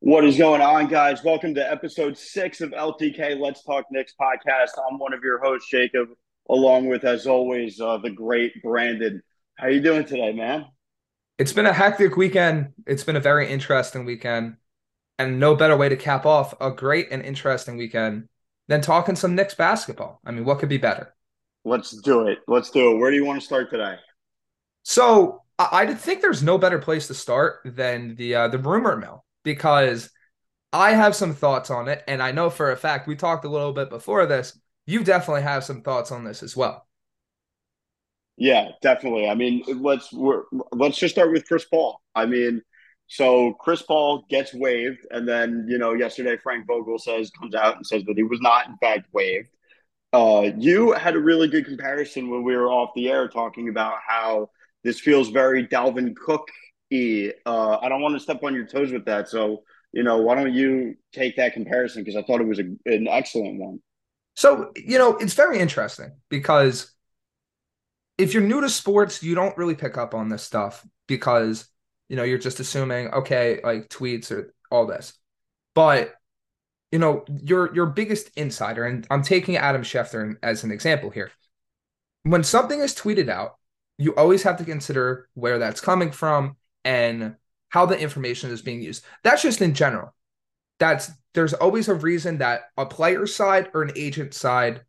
What 0.00 0.24
is 0.24 0.36
going 0.36 0.60
on, 0.60 0.88
guys? 0.88 1.24
Welcome 1.24 1.54
to 1.54 1.70
episode 1.70 2.18
six 2.18 2.60
of 2.60 2.70
LTK 2.72 3.40
Let's 3.40 3.62
Talk 3.64 3.86
Knicks 3.90 4.12
podcast. 4.20 4.70
I'm 4.90 4.98
one 4.98 5.14
of 5.14 5.22
your 5.22 5.42
hosts, 5.42 5.70
Jacob, 5.70 6.08
along 6.50 6.88
with, 6.88 7.04
as 7.04 7.26
always, 7.26 7.80
uh, 7.80 7.98
the 7.98 8.10
great 8.10 8.52
Brandyn. 8.62 9.20
How 9.56 9.68
you 9.68 9.80
doing 9.80 10.04
today, 10.04 10.32
man? 10.32 10.66
It's 11.38 11.52
been 11.52 11.64
a 11.64 11.72
hectic 11.72 12.16
weekend. 12.16 12.74
It's 12.86 13.02
been 13.02 13.16
a 13.16 13.20
very 13.20 13.50
interesting 13.50 14.04
weekend, 14.04 14.56
and 15.18 15.40
no 15.40 15.56
better 15.56 15.76
way 15.76 15.88
to 15.88 15.96
cap 15.96 16.26
off 16.26 16.54
a 16.60 16.70
great 16.70 17.08
and 17.10 17.22
interesting 17.22 17.78
weekend 17.78 18.28
than 18.68 18.82
talking 18.82 19.16
some 19.16 19.34
Knicks 19.34 19.54
basketball. 19.54 20.20
I 20.24 20.32
mean, 20.32 20.44
what 20.44 20.58
could 20.58 20.68
be 20.68 20.78
better? 20.78 21.14
Let's 21.64 21.92
do 22.02 22.26
it. 22.26 22.40
Let's 22.46 22.68
do 22.68 22.92
it. 22.92 22.98
Where 22.98 23.10
do 23.10 23.16
you 23.16 23.24
want 23.24 23.40
to 23.40 23.46
start 23.46 23.70
today? 23.70 23.96
So 24.82 25.42
I, 25.58 25.68
I 25.72 25.94
think 25.94 26.20
there's 26.20 26.42
no 26.42 26.58
better 26.58 26.78
place 26.78 27.06
to 27.06 27.14
start 27.14 27.60
than 27.64 28.16
the 28.16 28.34
uh, 28.34 28.48
the 28.48 28.58
rumor 28.58 28.96
mill 28.96 29.23
because 29.44 30.10
I 30.72 30.92
have 30.92 31.14
some 31.14 31.34
thoughts 31.34 31.70
on 31.70 31.88
it, 31.88 32.02
and 32.08 32.20
I 32.20 32.32
know 32.32 32.50
for 32.50 32.72
a 32.72 32.76
fact 32.76 33.06
we 33.06 33.14
talked 33.14 33.44
a 33.44 33.50
little 33.50 33.72
bit 33.72 33.90
before 33.90 34.26
this. 34.26 34.58
You 34.86 35.04
definitely 35.04 35.42
have 35.42 35.64
some 35.64 35.82
thoughts 35.82 36.10
on 36.10 36.24
this 36.24 36.42
as 36.42 36.56
well. 36.56 36.86
Yeah, 38.36 38.70
definitely. 38.82 39.28
I 39.28 39.34
mean, 39.34 39.62
let's 39.68 40.12
let's 40.72 40.98
just 40.98 41.14
start 41.14 41.30
with 41.30 41.46
Chris 41.46 41.64
Paul. 41.64 42.00
I 42.14 42.26
mean, 42.26 42.62
so 43.06 43.52
Chris 43.54 43.82
Paul 43.82 44.24
gets 44.28 44.52
waived, 44.52 45.06
and 45.10 45.28
then 45.28 45.66
you 45.68 45.78
know 45.78 45.92
yesterday 45.92 46.36
Frank 46.36 46.66
Vogel 46.66 46.98
says 46.98 47.30
comes 47.30 47.54
out 47.54 47.76
and 47.76 47.86
says 47.86 48.02
that 48.04 48.16
he 48.16 48.24
was 48.24 48.40
not 48.40 48.66
in 48.66 48.76
fact 48.78 49.06
waived. 49.12 49.48
Uh, 50.12 50.50
you 50.58 50.92
had 50.92 51.14
a 51.14 51.20
really 51.20 51.48
good 51.48 51.64
comparison 51.66 52.30
when 52.30 52.42
we 52.42 52.56
were 52.56 52.70
off 52.70 52.90
the 52.94 53.08
air 53.08 53.28
talking 53.28 53.68
about 53.68 53.94
how 54.06 54.50
this 54.82 55.00
feels 55.00 55.28
very 55.28 55.66
Dalvin 55.66 56.14
Cook 56.16 56.48
uh, 57.46 57.78
I 57.80 57.88
don't 57.88 58.02
want 58.02 58.14
to 58.14 58.20
step 58.20 58.42
on 58.42 58.54
your 58.54 58.66
toes 58.66 58.92
with 58.92 59.04
that. 59.06 59.28
So, 59.28 59.64
you 59.92 60.02
know, 60.02 60.18
why 60.18 60.34
don't 60.34 60.52
you 60.52 60.96
take 61.12 61.36
that 61.36 61.54
comparison? 61.54 62.02
Because 62.02 62.16
I 62.16 62.22
thought 62.22 62.40
it 62.40 62.46
was 62.46 62.58
a, 62.58 62.64
an 62.86 63.08
excellent 63.08 63.58
one. 63.58 63.80
So, 64.36 64.72
you 64.76 64.98
know, 64.98 65.16
it's 65.16 65.34
very 65.34 65.58
interesting 65.58 66.12
because 66.28 66.92
if 68.18 68.34
you're 68.34 68.42
new 68.42 68.60
to 68.60 68.68
sports, 68.68 69.22
you 69.22 69.34
don't 69.34 69.56
really 69.56 69.74
pick 69.74 69.96
up 69.96 70.14
on 70.14 70.28
this 70.28 70.42
stuff 70.42 70.84
because, 71.06 71.68
you 72.08 72.16
know, 72.16 72.24
you're 72.24 72.38
just 72.38 72.60
assuming, 72.60 73.08
okay, 73.08 73.60
like 73.62 73.88
tweets 73.88 74.30
or 74.30 74.52
all 74.70 74.86
this. 74.86 75.14
But, 75.74 76.14
you 76.92 76.98
know, 76.98 77.24
your 77.42 77.74
your 77.74 77.86
biggest 77.86 78.30
insider, 78.36 78.84
and 78.84 79.06
I'm 79.10 79.22
taking 79.22 79.56
Adam 79.56 79.82
Schefter 79.82 80.36
as 80.42 80.62
an 80.64 80.70
example 80.70 81.10
here. 81.10 81.32
When 82.22 82.44
something 82.44 82.80
is 82.80 82.94
tweeted 82.94 83.28
out, 83.28 83.56
you 83.98 84.14
always 84.14 84.42
have 84.44 84.58
to 84.58 84.64
consider 84.64 85.28
where 85.34 85.58
that's 85.58 85.80
coming 85.80 86.10
from 86.10 86.56
and 86.84 87.36
how 87.68 87.86
the 87.86 87.98
information 87.98 88.50
is 88.50 88.62
being 88.62 88.80
used. 88.80 89.04
That's 89.22 89.42
just 89.42 89.60
in 89.60 89.74
general. 89.74 90.14
That's 90.78 91.10
there's 91.34 91.54
always 91.54 91.88
a 91.88 91.94
reason 91.94 92.38
that 92.38 92.62
a 92.76 92.86
player 92.86 93.26
side 93.26 93.70
or 93.74 93.82
an 93.82 93.92
agent 93.96 94.34
side 94.34 94.82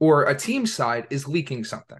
or 0.00 0.24
a 0.24 0.36
team 0.36 0.66
side 0.66 1.06
is 1.10 1.28
leaking 1.28 1.64
something. 1.64 1.98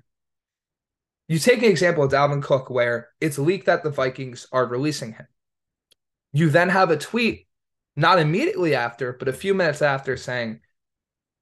You 1.29 1.39
take 1.39 1.59
an 1.59 1.71
example 1.71 2.05
of 2.05 2.13
Dalvin 2.13 2.43
Cook 2.43 2.71
where 2.71 3.09
it's 3.21 3.39
leaked 3.39 3.67
that 3.67 3.83
the 3.83 3.91
Vikings 3.91 4.47
are 4.53 4.67
releasing 4.67 5.13
him. 5.13 5.27
You 6.33 6.51
then 6.51 6.69
have 6.69 6.91
a 6.91 6.97
tweet 6.97 7.47
not 7.97 8.19
immediately 8.19 8.75
after, 8.75 9.13
but 9.13 9.29
a 9.29 9.33
few 9.33 9.55
minutes 9.55 9.83
after 9.83 10.17
saying 10.17 10.61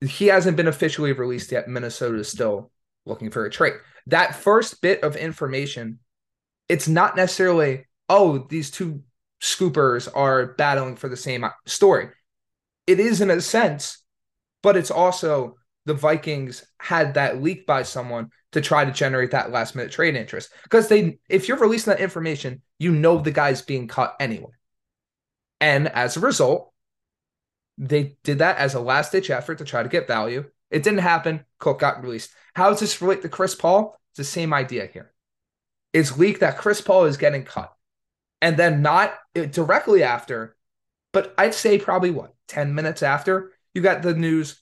he 0.00 0.26
hasn't 0.26 0.56
been 0.56 0.68
officially 0.68 1.12
released 1.12 1.52
yet. 1.52 1.68
Minnesota 1.68 2.18
is 2.18 2.28
still 2.28 2.70
looking 3.04 3.30
for 3.30 3.44
a 3.44 3.50
trade. 3.50 3.74
That 4.06 4.36
first 4.36 4.80
bit 4.80 5.02
of 5.02 5.16
information 5.16 5.98
it's 6.68 6.88
not 6.88 7.16
necessarily 7.16 7.86
oh 8.08 8.38
these 8.48 8.70
two 8.70 9.02
scoopers 9.40 10.08
are 10.14 10.54
battling 10.54 10.96
for 10.96 11.08
the 11.08 11.16
same 11.16 11.44
story. 11.66 12.08
It 12.86 13.00
is 13.00 13.20
in 13.20 13.30
a 13.30 13.40
sense, 13.40 14.02
but 14.62 14.76
it's 14.76 14.90
also 14.90 15.56
the 15.86 15.94
Vikings 15.94 16.64
had 16.78 17.14
that 17.14 17.42
leaked 17.42 17.66
by 17.66 17.82
someone 17.82 18.30
to 18.52 18.60
try 18.60 18.84
to 18.84 18.92
generate 18.92 19.32
that 19.32 19.52
last 19.52 19.74
minute 19.74 19.92
trade 19.92 20.16
interest 20.16 20.50
because 20.62 20.88
they 20.88 21.18
if 21.28 21.48
you're 21.48 21.58
releasing 21.58 21.92
that 21.92 22.00
information, 22.00 22.62
you 22.78 22.92
know 22.92 23.18
the 23.18 23.30
guy's 23.30 23.62
being 23.62 23.88
cut 23.88 24.16
anyway. 24.18 24.52
And 25.60 25.88
as 25.88 26.16
a 26.16 26.20
result, 26.20 26.72
they 27.78 28.16
did 28.22 28.38
that 28.38 28.58
as 28.58 28.74
a 28.74 28.80
last 28.80 29.12
ditch 29.12 29.30
effort 29.30 29.58
to 29.58 29.64
try 29.64 29.82
to 29.82 29.88
get 29.88 30.06
value. 30.06 30.44
It 30.70 30.82
didn't 30.82 31.00
happen. 31.00 31.44
Cook 31.58 31.80
got 31.80 32.02
released. 32.02 32.30
How 32.54 32.70
does 32.70 32.80
this 32.80 33.00
relate 33.00 33.22
to 33.22 33.28
Chris 33.28 33.54
Paul? 33.54 33.98
It's 34.10 34.18
the 34.18 34.24
same 34.24 34.54
idea 34.54 34.86
here 34.86 35.13
it's 35.94 36.18
leaked 36.18 36.40
that 36.40 36.58
Chris 36.58 36.80
Paul 36.80 37.04
is 37.04 37.16
getting 37.16 37.44
cut. 37.44 37.72
And 38.42 38.58
then 38.58 38.82
not 38.82 39.14
uh, 39.34 39.44
directly 39.46 40.02
after, 40.02 40.56
but 41.12 41.32
I'd 41.38 41.54
say 41.54 41.78
probably 41.78 42.10
what, 42.10 42.34
10 42.48 42.74
minutes 42.74 43.02
after, 43.02 43.52
you 43.72 43.80
got 43.80 44.02
the 44.02 44.12
news 44.12 44.60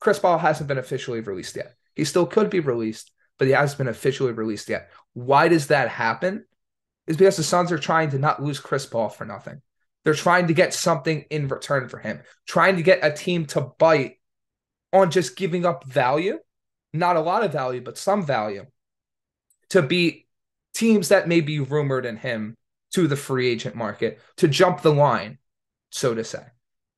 Chris 0.00 0.18
Paul 0.18 0.38
hasn't 0.38 0.66
been 0.66 0.78
officially 0.78 1.20
released 1.20 1.54
yet. 1.54 1.76
He 1.94 2.04
still 2.04 2.26
could 2.26 2.50
be 2.50 2.58
released, 2.58 3.12
but 3.38 3.46
he 3.46 3.52
hasn't 3.52 3.78
been 3.78 3.86
officially 3.86 4.32
released 4.32 4.68
yet. 4.68 4.90
Why 5.12 5.46
does 5.46 5.68
that 5.68 5.88
happen? 5.88 6.46
Is 7.06 7.16
because 7.16 7.36
the 7.36 7.44
Suns 7.44 7.70
are 7.70 7.78
trying 7.78 8.10
to 8.10 8.18
not 8.18 8.42
lose 8.42 8.58
Chris 8.58 8.86
Paul 8.86 9.10
for 9.10 9.24
nothing. 9.24 9.60
They're 10.04 10.14
trying 10.14 10.48
to 10.48 10.54
get 10.54 10.74
something 10.74 11.24
in 11.30 11.46
return 11.46 11.88
for 11.88 11.98
him, 11.98 12.22
trying 12.48 12.76
to 12.76 12.82
get 12.82 13.04
a 13.04 13.12
team 13.12 13.46
to 13.46 13.72
bite 13.78 14.16
on 14.92 15.10
just 15.10 15.36
giving 15.36 15.64
up 15.64 15.84
value, 15.84 16.38
not 16.92 17.16
a 17.16 17.20
lot 17.20 17.44
of 17.44 17.52
value, 17.52 17.80
but 17.80 17.98
some 17.98 18.24
value 18.26 18.66
to 19.70 19.82
beat 19.82 20.26
teams 20.74 21.08
that 21.08 21.28
may 21.28 21.40
be 21.40 21.60
rumored 21.60 22.06
in 22.06 22.16
him 22.16 22.56
to 22.92 23.06
the 23.06 23.16
free 23.16 23.48
agent 23.48 23.74
market 23.74 24.20
to 24.36 24.48
jump 24.48 24.82
the 24.82 24.92
line, 24.92 25.38
so 25.90 26.14
to 26.14 26.24
say. 26.24 26.44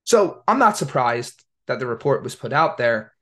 So 0.05 0.43
I'm 0.47 0.59
not 0.59 0.77
surprised 0.77 1.45
that 1.67 1.79
the 1.79 1.87
report 1.87 2.23
was 2.23 2.35
put 2.35 2.53
out 2.53 2.79
there, 2.79 3.13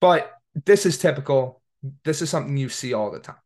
but 0.00 0.32
this 0.66 0.86
is 0.86 0.98
typical. 0.98 1.62
This 2.04 2.22
is 2.22 2.30
something 2.30 2.56
you 2.56 2.68
see 2.68 2.94
all 2.94 3.10
the 3.10 3.20
time. 3.20 3.36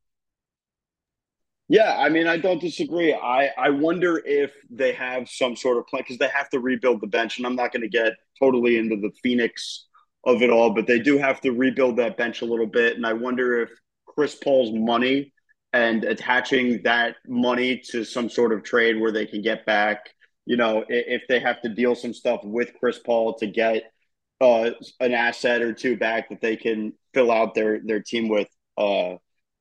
Yeah, 1.68 1.96
I 1.98 2.08
mean, 2.08 2.26
I 2.26 2.36
don't 2.36 2.60
disagree. 2.60 3.14
I, 3.14 3.50
I 3.56 3.70
wonder 3.70 4.20
if 4.24 4.52
they 4.68 4.92
have 4.92 5.28
some 5.28 5.56
sort 5.56 5.78
of 5.78 5.86
plan 5.86 6.02
because 6.02 6.18
they 6.18 6.28
have 6.28 6.50
to 6.50 6.60
rebuild 6.60 7.00
the 7.00 7.06
bench, 7.06 7.38
and 7.38 7.46
I'm 7.46 7.56
not 7.56 7.72
going 7.72 7.82
to 7.82 7.88
get 7.88 8.12
totally 8.38 8.76
into 8.76 8.96
the 8.96 9.10
Phoenix 9.22 9.86
of 10.24 10.42
it 10.42 10.50
all, 10.50 10.74
but 10.74 10.86
they 10.86 10.98
do 10.98 11.18
have 11.18 11.40
to 11.40 11.50
rebuild 11.50 11.96
that 11.96 12.16
bench 12.16 12.42
a 12.42 12.44
little 12.44 12.66
bit. 12.66 12.96
And 12.96 13.06
I 13.06 13.12
wonder 13.12 13.60
if 13.60 13.70
Chris 14.06 14.34
Paul's 14.34 14.72
money 14.72 15.32
and 15.72 16.04
attaching 16.04 16.82
that 16.82 17.16
money 17.26 17.78
to 17.90 18.04
some 18.04 18.28
sort 18.28 18.52
of 18.52 18.62
trade 18.62 19.00
where 19.00 19.12
they 19.12 19.26
can 19.26 19.42
get 19.42 19.64
back, 19.64 20.10
you 20.44 20.56
know, 20.56 20.84
if 20.88 21.22
they 21.28 21.40
have 21.40 21.62
to 21.62 21.68
deal 21.68 21.94
some 21.94 22.12
stuff 22.12 22.40
with 22.44 22.74
Chris 22.78 22.98
Paul 22.98 23.34
to 23.34 23.46
get 23.46 23.92
uh, 24.40 24.70
an 25.00 25.12
asset 25.12 25.62
or 25.62 25.72
two 25.72 25.96
back 25.96 26.28
that 26.28 26.40
they 26.40 26.56
can 26.56 26.92
fill 27.14 27.30
out 27.30 27.54
their 27.54 27.80
their 27.84 28.00
team 28.00 28.28
with, 28.28 28.48
uh, 28.76 29.14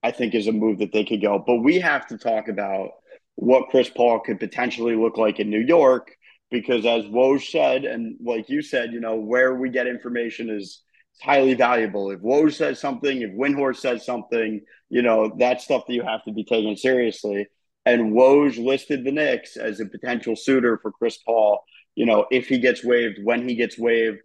I 0.04 0.12
think 0.12 0.34
is 0.34 0.48
a 0.48 0.52
move 0.52 0.80
that 0.80 0.92
they 0.92 1.06
could 1.06 1.22
go. 1.22 1.44
But 1.46 1.58
we 1.58 1.80
have 1.80 2.08
to 2.08 2.18
talk 2.18 2.48
about 2.48 2.92
what 3.36 3.70
Chris 3.70 3.90
Paul 3.90 4.20
could 4.20 4.40
potentially 4.40 4.96
look 4.96 5.18
like 5.18 5.40
in 5.40 5.50
New 5.50 5.62
York 5.62 6.12
because 6.50 6.86
as 6.86 7.06
Woj 7.06 7.50
said, 7.50 7.86
and 7.86 8.18
like 8.22 8.50
you 8.50 8.62
said, 8.62 8.92
you 8.92 9.00
know, 9.00 9.16
where 9.16 9.56
we 9.56 9.70
get 9.70 9.88
information 9.88 10.50
is 10.50 10.82
highly 11.22 11.54
valuable. 11.54 12.12
If 12.12 12.22
Woj 12.22 12.54
says 12.54 12.80
something, 12.80 13.22
if 13.22 13.32
Windhorst 13.32 13.78
says 13.78 14.06
something, 14.06 14.62
you 14.90 15.02
know, 15.02 15.34
that's 15.38 15.64
stuff 15.64 15.86
that 15.88 15.94
you 15.94 16.04
have 16.04 16.24
to 16.26 16.32
be 16.32 16.44
taken 16.44 16.76
seriously. 16.76 17.48
And 17.86 18.14
Woj 18.14 18.64
listed 18.64 19.04
the 19.04 19.12
Knicks 19.12 19.58
as 19.58 19.80
a 19.80 19.86
potential 19.86 20.36
suitor 20.36 20.80
for 20.82 20.92
Chris 20.92 21.18
Paul, 21.18 21.64
you 21.96 22.06
know, 22.06 22.26
if 22.32 22.48
he 22.48 22.60
gets 22.60 22.84
waived, 22.84 23.20
when 23.24 23.48
he 23.48 23.56
gets 23.56 23.78
waived. 23.78 24.20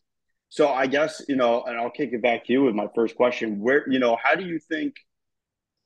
So 0.49 0.69
I 0.69 0.87
guess, 0.87 1.23
you 1.29 1.37
know, 1.37 1.63
and 1.65 1.77
I'll 1.77 1.91
kick 1.91 2.11
it 2.13 2.23
back 2.23 2.47
to 2.47 2.53
you 2.53 2.65
with 2.65 2.75
my 2.75 2.89
first 2.95 3.17
question. 3.17 3.61
Where, 3.61 3.89
you 3.91 3.99
know, 3.99 4.17
how 4.23 4.35
do 4.35 4.45
you 4.45 4.59
think 4.59 4.95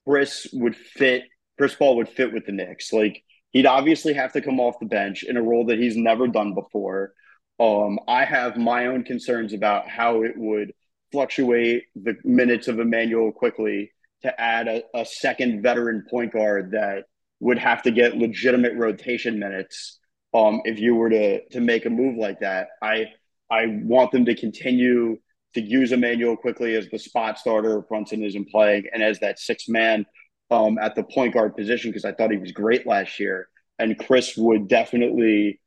Chris 0.06 0.49
would 0.53 0.77
fit, 0.77 1.25
Chris 1.59 1.75
Paul 1.75 1.97
would 1.97 2.09
fit 2.09 2.33
with 2.33 2.47
the 2.47 2.53
Knicks? 2.53 2.93
Like, 2.93 3.22
he'd 3.53 3.66
obviously 3.66 4.12
have 4.15 4.33
to 4.34 4.41
come 4.41 4.60
off 4.60 4.78
the 4.81 4.87
bench 4.87 5.22
in 5.22 5.36
a 5.36 5.42
role 5.42 5.66
that 5.66 5.78
he's 5.78 5.97
never 5.97 6.28
done 6.28 6.54
before. 6.54 7.15
Um, 7.59 7.98
I 8.09 8.24
have 8.24 8.57
my 8.57 8.86
own 8.86 9.04
concerns 9.04 9.53
about 9.53 9.89
how 9.89 10.22
it 10.22 10.33
would 10.36 10.72
fluctuate 11.12 11.84
the 11.95 12.16
minutes 12.24 12.68
of 12.68 12.78
Immanuel 12.78 13.33
Quickley 13.33 13.92
to 14.22 14.41
add 14.41 14.68
a, 14.68 14.83
a 14.95 15.04
second 15.04 15.62
veteran 15.62 16.04
point 16.10 16.33
guard 16.33 16.72
that 16.72 17.04
would 17.41 17.59
have 17.59 17.83
to 17.83 17.91
get 17.91 18.16
legitimate 18.16 18.74
rotation 18.77 19.39
minutes 19.39 19.98
um, 20.34 20.60
if 20.65 20.78
you 20.78 20.95
were 20.95 21.10
to 21.10 21.47
to 21.48 21.60
make 21.60 21.86
a 21.86 21.91
move 21.91 22.16
like 22.16 22.41
that. 22.41 22.68
I 22.83 23.07
I 23.51 23.66
want 23.83 24.12
them 24.12 24.24
to 24.27 24.34
continue 24.34 25.18
to 25.54 25.60
use 25.60 25.91
Immanuel 25.91 26.36
Quickley 26.36 26.77
as 26.77 26.89
the 26.89 26.98
spot 26.98 27.39
starter. 27.39 27.80
Brunson 27.80 28.22
isn't 28.22 28.51
playing, 28.51 28.84
and 28.92 29.03
as 29.03 29.18
that 29.21 29.39
six 29.39 29.68
man 29.68 30.07
um, 30.51 30.78
at 30.78 30.95
the 30.95 31.03
point 31.03 31.34
guard 31.34 31.57
position 31.57 31.91
because 31.91 32.04
I 32.04 32.12
thought 32.12 32.30
he 32.30 32.36
was 32.36 32.53
great 32.53 32.86
last 32.86 33.18
year, 33.18 33.48
and 33.78 33.98
Chris 33.98 34.36
would 34.36 34.68
definitely 34.68 35.60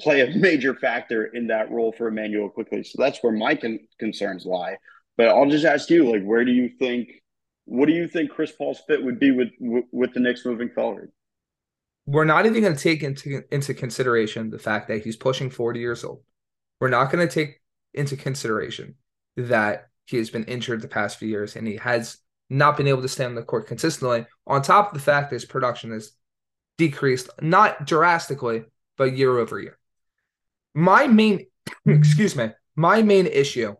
play 0.00 0.20
a 0.20 0.36
major 0.36 0.74
factor 0.74 1.26
in 1.26 1.46
that 1.48 1.70
role 1.70 1.92
for 1.92 2.08
Immanuel 2.08 2.48
Quickley. 2.48 2.84
So 2.84 2.96
that's 2.98 3.18
where 3.22 3.32
my 3.32 3.54
con- 3.54 3.80
concerns 3.98 4.46
lie. 4.46 4.76
But 5.16 5.28
I'll 5.28 5.50
just 5.50 5.64
ask 5.64 5.90
you, 5.90 6.10
like, 6.10 6.22
where 6.22 6.44
do 6.44 6.52
you 6.52 6.68
think, 6.78 7.08
what 7.64 7.86
do 7.86 7.92
you 7.92 8.06
think 8.06 8.30
Chris 8.30 8.52
Paul's 8.52 8.80
fit 8.86 9.02
would 9.02 9.18
be 9.18 9.32
with 9.32 9.48
with, 9.60 10.14
the 10.14 10.20
Knicks 10.20 10.44
moving 10.44 10.70
forward? 10.70 11.10
we're 12.08 12.24
not 12.24 12.46
even 12.46 12.62
going 12.62 12.74
to 12.74 12.82
take 12.82 13.02
into 13.02 13.42
into 13.52 13.74
consideration 13.74 14.48
the 14.48 14.58
fact 14.58 14.88
that 14.88 15.04
he's 15.04 15.14
pushing 15.14 15.50
40 15.50 15.78
years 15.78 16.04
old. 16.04 16.22
We're 16.80 16.88
not 16.88 17.12
going 17.12 17.26
to 17.26 17.32
take 17.32 17.60
into 17.92 18.16
consideration 18.16 18.94
that 19.36 19.88
he 20.06 20.16
has 20.16 20.30
been 20.30 20.44
injured 20.44 20.80
the 20.80 20.88
past 20.88 21.18
few 21.18 21.28
years 21.28 21.54
and 21.54 21.66
he 21.66 21.76
has 21.76 22.16
not 22.48 22.78
been 22.78 22.86
able 22.86 23.02
to 23.02 23.08
stay 23.08 23.26
on 23.26 23.34
the 23.34 23.42
court 23.42 23.66
consistently. 23.66 24.24
On 24.46 24.62
top 24.62 24.88
of 24.88 24.94
the 24.94 25.04
fact 25.04 25.28
that 25.28 25.36
his 25.36 25.44
production 25.44 25.90
has 25.90 26.12
decreased, 26.78 27.28
not 27.42 27.86
drastically, 27.86 28.64
but 28.96 29.14
year 29.14 29.36
over 29.36 29.60
year. 29.60 29.78
My 30.78 31.08
main, 31.08 31.46
excuse 31.86 32.36
me, 32.36 32.50
my 32.76 33.02
main 33.02 33.26
issue 33.26 33.74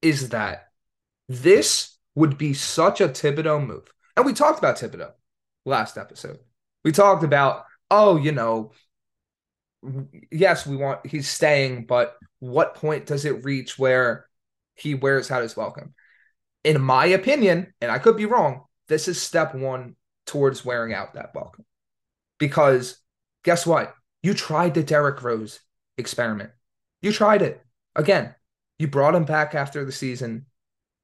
is 0.00 0.28
that 0.28 0.68
this 1.28 1.98
would 2.14 2.38
be 2.38 2.54
such 2.54 3.00
a 3.00 3.08
Thibodeau 3.08 3.66
move. 3.66 3.92
And 4.16 4.24
we 4.24 4.32
talked 4.32 4.60
about 4.60 4.76
Thibodeau 4.76 5.10
last 5.64 5.98
episode. 5.98 6.38
We 6.84 6.92
talked 6.92 7.24
about, 7.24 7.64
oh, 7.90 8.16
you 8.16 8.30
know, 8.30 8.70
yes, 10.30 10.68
we 10.68 10.76
want 10.76 11.04
he's 11.04 11.28
staying, 11.28 11.86
but 11.86 12.14
what 12.38 12.76
point 12.76 13.06
does 13.06 13.24
it 13.24 13.44
reach 13.44 13.76
where 13.76 14.28
he 14.76 14.94
wears 14.94 15.32
out 15.32 15.42
his 15.42 15.56
welcome? 15.56 15.94
In 16.62 16.80
my 16.80 17.06
opinion, 17.06 17.74
and 17.80 17.90
I 17.90 17.98
could 17.98 18.16
be 18.16 18.26
wrong, 18.26 18.66
this 18.86 19.08
is 19.08 19.20
step 19.20 19.52
one 19.52 19.96
towards 20.26 20.64
wearing 20.64 20.94
out 20.94 21.14
that 21.14 21.34
welcome. 21.34 21.64
Because 22.38 23.00
guess 23.42 23.66
what? 23.66 23.92
You 24.26 24.34
tried 24.34 24.74
the 24.74 24.82
Derrick 24.82 25.22
Rose 25.22 25.60
experiment. 25.96 26.50
You 27.00 27.12
tried 27.12 27.42
it. 27.42 27.62
Again, 27.94 28.34
you 28.76 28.88
brought 28.88 29.14
him 29.14 29.24
back 29.24 29.54
after 29.54 29.84
the 29.84 29.92
season 29.92 30.46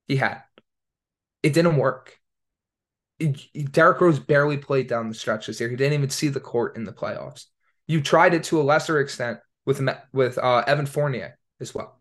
he 0.08 0.16
had. 0.16 0.42
It 1.40 1.52
didn't 1.52 1.76
work. 1.76 2.19
Derrick 3.20 4.00
Rose 4.00 4.19
barely 4.19 4.56
played 4.56 4.88
down 4.88 5.08
the 5.08 5.14
stretch 5.14 5.46
this 5.46 5.60
year. 5.60 5.70
He 5.70 5.76
didn't 5.76 5.92
even 5.92 6.10
see 6.10 6.30
the 6.30 6.40
court 6.40 6.74
in 6.74 6.82
the 6.82 6.92
playoffs. 6.92 7.44
You 7.86 8.00
tried 8.00 8.34
it 8.34 8.42
to 8.44 8.60
a 8.60 8.64
lesser 8.64 8.98
extent 8.98 9.38
with 9.66 9.80
with 10.12 10.36
uh, 10.38 10.64
Evan 10.66 10.86
Fournier 10.86 11.38
as 11.60 11.72
well. 11.72 12.00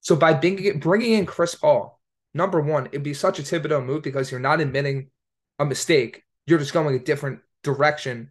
So 0.00 0.16
by 0.16 0.32
bringing 0.32 0.78
bringing 0.78 1.12
in 1.12 1.26
Chris 1.26 1.54
Paul, 1.54 2.00
number 2.32 2.62
one, 2.62 2.86
it'd 2.86 3.02
be 3.02 3.12
such 3.12 3.38
a 3.38 3.42
Thibodeau 3.42 3.84
move 3.84 4.02
because 4.02 4.30
you're 4.30 4.40
not 4.40 4.62
admitting 4.62 5.10
a 5.58 5.66
mistake. 5.66 6.24
You're 6.46 6.60
just 6.60 6.72
going 6.72 6.94
a 6.94 6.98
different 6.98 7.40
direction, 7.62 8.30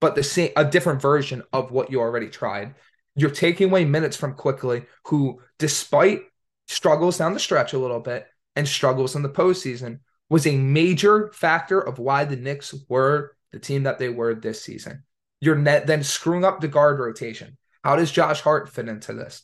but 0.00 0.14
the 0.14 0.22
same 0.22 0.50
a 0.56 0.64
different 0.64 1.00
version 1.02 1.42
of 1.52 1.70
what 1.70 1.90
you 1.90 2.00
already 2.00 2.28
tried. 2.28 2.74
You're 3.14 3.30
taking 3.30 3.70
away 3.70 3.84
minutes 3.84 4.16
from 4.16 4.34
Quickley, 4.34 4.86
who, 5.06 5.40
despite 5.58 6.22
struggles 6.68 7.18
down 7.18 7.34
the 7.34 7.40
stretch 7.40 7.72
a 7.72 7.78
little 7.78 8.00
bit 8.00 8.26
and 8.54 8.68
struggles 8.68 9.16
in 9.16 9.22
the 9.22 9.28
postseason, 9.28 10.00
was 10.30 10.46
a 10.46 10.56
major 10.56 11.32
factor 11.32 11.80
of 11.80 11.98
why 11.98 12.24
the 12.24 12.36
Knicks 12.36 12.74
were 12.88 13.34
the 13.52 13.58
team 13.58 13.84
that 13.84 13.98
they 13.98 14.08
were 14.08 14.34
this 14.34 14.62
season. 14.62 15.04
You're 15.40 15.56
net, 15.56 15.86
then 15.86 16.02
screwing 16.02 16.44
up 16.44 16.60
the 16.60 16.68
guard 16.68 16.98
rotation. 16.98 17.56
How 17.82 17.96
does 17.96 18.12
Josh 18.12 18.40
Hart 18.40 18.68
fit 18.68 18.88
into 18.88 19.14
this? 19.14 19.42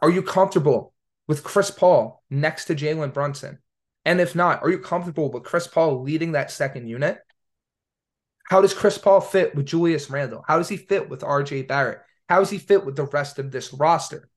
Are 0.00 0.10
you 0.10 0.22
comfortable 0.22 0.94
with 1.28 1.44
Chris 1.44 1.70
Paul 1.70 2.22
next 2.30 2.66
to 2.66 2.74
Jalen 2.74 3.12
Brunson? 3.12 3.58
And 4.04 4.20
if 4.20 4.34
not, 4.34 4.62
are 4.62 4.70
you 4.70 4.78
comfortable 4.78 5.30
with 5.30 5.44
Chris 5.44 5.66
Paul 5.66 6.02
leading 6.02 6.32
that 6.32 6.50
second 6.50 6.88
unit? 6.88 7.18
How 8.44 8.60
does 8.60 8.74
Chris 8.74 8.98
Paul 8.98 9.20
fit 9.20 9.54
with 9.54 9.66
Julius 9.66 10.10
Randle? 10.10 10.44
How 10.46 10.58
does 10.58 10.68
he 10.68 10.76
fit 10.76 11.08
with 11.08 11.20
RJ 11.20 11.68
Barrett? 11.68 12.00
How 12.28 12.38
does 12.38 12.50
he 12.50 12.58
fit 12.58 12.84
with 12.84 12.96
the 12.96 13.04
rest 13.04 13.38
of 13.38 13.50
this 13.50 13.72
roster? 13.72 14.28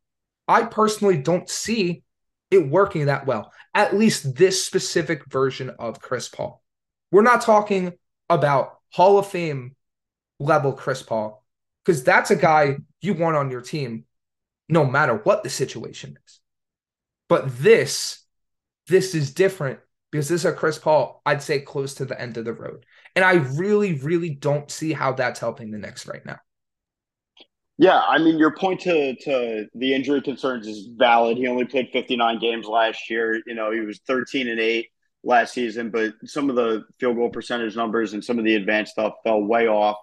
I 0.48 0.64
personally 0.64 1.18
don't 1.18 1.50
see 1.50 2.04
it 2.52 2.70
working 2.70 3.08
that 3.08 3.26
well, 3.26 3.52
at 3.74 3.96
least 3.96 4.36
this 4.36 4.64
specific 4.64 5.26
version 5.26 5.72
of 5.80 6.00
Chris 6.00 6.30
Paul. 6.30 6.62
We're 7.12 7.24
not 7.24 7.42
talking 7.42 7.94
about 8.30 8.80
Hall 8.92 9.18
of 9.18 9.28
Fame 9.28 9.76
level 10.40 10.74
Chris 10.74 11.02
Paul, 11.02 11.44
because 11.84 12.04
that's 12.04 12.32
a 12.32 12.36
guy 12.36 12.78
you 13.02 13.14
want 13.14 13.38
on 13.38 13.52
your 13.52 13.62
team 13.62 14.06
no 14.68 14.86
matter 14.86 15.16
what 15.16 15.44
the 15.44 15.50
situation 15.50 16.18
is. 16.26 16.40
But 17.30 17.58
this, 17.58 18.24
this 18.88 19.16
is 19.16 19.34
different 19.34 19.80
because 20.16 20.30
this 20.30 20.42
is 20.42 20.46
a 20.46 20.54
Chris 20.54 20.80
Paul, 20.80 21.22
I'd 21.26 21.44
say 21.44 21.60
close 21.60 21.94
to 21.96 22.06
the 22.06 22.20
end 22.20 22.38
of 22.38 22.46
the 22.46 22.54
road. 22.54 22.86
And 23.18 23.26
I 23.26 23.34
really, 23.34 23.96
really 23.96 24.30
don't 24.30 24.72
see 24.72 24.94
how 24.94 25.12
that's 25.12 25.42
helping 25.42 25.72
the 25.72 25.78
Knicks 25.78 26.08
right 26.08 26.26
now. 26.26 26.38
Yeah, 27.78 28.00
I 28.00 28.20
mean, 28.20 28.38
your 28.38 28.56
point 28.56 28.80
to 28.82 29.14
to 29.14 29.66
the 29.76 29.94
injury 29.94 30.22
concerns 30.22 30.68
is 30.68 30.88
valid. 30.96 31.36
He 31.36 31.48
only 31.48 31.66
played 31.66 31.90
59 31.92 32.40
games 32.40 32.66
last 32.66 33.10
year. 33.10 33.42
You 33.46 33.56
know, 33.56 33.72
he 33.72 33.82
was 33.82 34.00
13 34.08 34.48
and 34.48 34.58
eight 34.58 34.88
last 35.22 35.54
season, 35.54 35.90
but 35.90 36.14
some 36.24 36.50
of 36.50 36.56
the 36.56 36.86
field 36.98 37.18
goal 37.18 37.30
percentage 37.30 37.76
numbers 37.76 38.14
and 38.14 38.24
some 38.24 38.40
of 38.40 38.46
the 38.46 38.56
advanced 38.56 38.94
stuff 38.94 39.16
fell 39.26 39.44
way 39.44 39.68
off. 39.68 39.98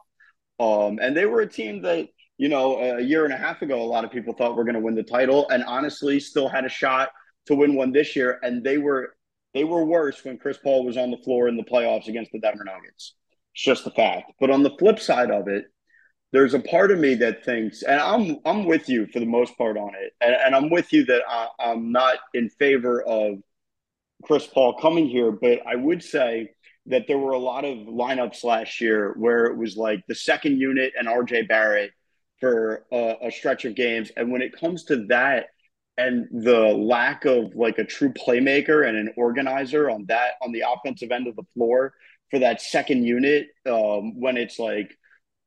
Um, 0.61 0.99
and 1.01 1.17
they 1.17 1.25
were 1.25 1.41
a 1.41 1.49
team 1.49 1.81
that 1.83 2.09
you 2.37 2.51
know 2.51 2.99
a 2.99 3.01
year 3.01 3.25
and 3.25 3.33
a 3.33 3.39
half 3.39 3.63
ago, 3.63 3.81
a 3.81 3.83
lot 3.83 4.05
of 4.05 4.11
people 4.11 4.35
thought 4.35 4.57
were 4.57 4.65
going 4.65 4.75
to 4.75 4.81
win 4.81 4.95
the 4.95 5.03
title, 5.03 5.49
and 5.49 5.65
honestly, 5.65 6.21
still 6.21 6.51
had 6.51 6.67
a 6.67 6.69
shot 6.69 7.09
to 7.47 7.55
win 7.55 7.75
one 7.75 7.93
this 7.93 8.15
year. 8.15 8.39
And 8.43 8.63
they 8.63 8.77
were 8.77 9.15
they 9.55 9.65
were 9.65 9.85
worse 9.85 10.25
when 10.25 10.39
Chris 10.39 10.59
Paul 10.59 10.85
was 10.85 10.97
on 10.97 11.11
the 11.11 11.19
floor 11.19 11.49
in 11.49 11.57
the 11.57 11.65
playoffs 11.65 12.09
against 12.09 12.33
the 12.33 12.41
Denver 12.41 12.65
Nuggets. 12.65 13.15
It's 13.55 13.63
just 13.63 13.87
a 13.87 13.91
fact. 13.91 14.33
But 14.41 14.51
on 14.51 14.63
the 14.63 14.77
flip 14.79 14.99
side 14.99 15.31
of 15.31 15.49
it 15.49 15.67
there's 16.33 16.55
a 16.55 16.61
part 16.61 16.91
of 16.91 16.99
me 16.99 17.15
that 17.17 17.45
thinks, 17.45 17.83
and 17.83 18.01
I'm 18.01 18.39
I'm 18.45 18.65
with 18.65 18.89
you 18.89 19.07
for 19.07 19.21
the 19.21 19.27
most 19.27 19.57
part 19.57 19.77
on 19.77 19.93
it, 19.95 20.15
and, 20.21 20.35
and 20.35 20.55
I'm 20.55 20.71
with 20.71 20.93
you 20.93 21.05
that 21.05 21.23
I, 21.29 21.49
I'm 21.59 21.93
not 21.93 22.17
in 22.33 22.49
favor 22.49 23.03
of 23.03 23.39
Chris 24.25 24.47
Paul 24.47 24.79
coming 24.81 25.09
here, 25.09 25.31
but 25.31 25.61
I 25.67 25.77
would 25.77 26.03
say 26.03 26.51
that 26.87 27.07
there 27.07 27.19
were 27.19 27.33
a 27.33 27.39
lot 27.39 27.65
of 27.65 27.79
lineups 27.87 28.45
last 28.45 28.81
year 28.81 29.15
where 29.17 29.45
it 29.45 29.57
was 29.57 29.77
like 29.77 30.05
the 30.09 30.15
second 30.15 30.59
unit 30.59 30.95
and 30.99 31.07
RJ 31.07 31.49
Barrett 31.49 31.93
for 32.41 32.85
a, 32.91 33.17
a 33.27 33.31
stretch 33.31 33.67
of 33.67 33.75
games, 33.75 34.11
and 34.17 34.33
when 34.33 34.43
it 34.43 34.59
comes 34.59 34.85
to 34.85 35.05
that 35.07 35.49
and 35.99 36.27
the 36.33 36.69
lack 36.69 37.25
of 37.25 37.55
like 37.55 37.79
a 37.79 37.85
true 37.85 38.13
playmaker 38.13 38.87
and 38.87 38.97
an 38.97 39.13
organizer 39.17 39.91
on 39.91 40.07
that 40.07 40.33
on 40.43 40.53
the 40.53 40.65
offensive 40.67 41.11
end 41.11 41.27
of 41.27 41.37
the 41.37 41.45
floor 41.55 41.95
for 42.31 42.39
that 42.39 42.63
second 42.63 43.05
unit, 43.05 43.49
um, 43.67 44.19
when 44.19 44.37
it's 44.37 44.59
like 44.59 44.97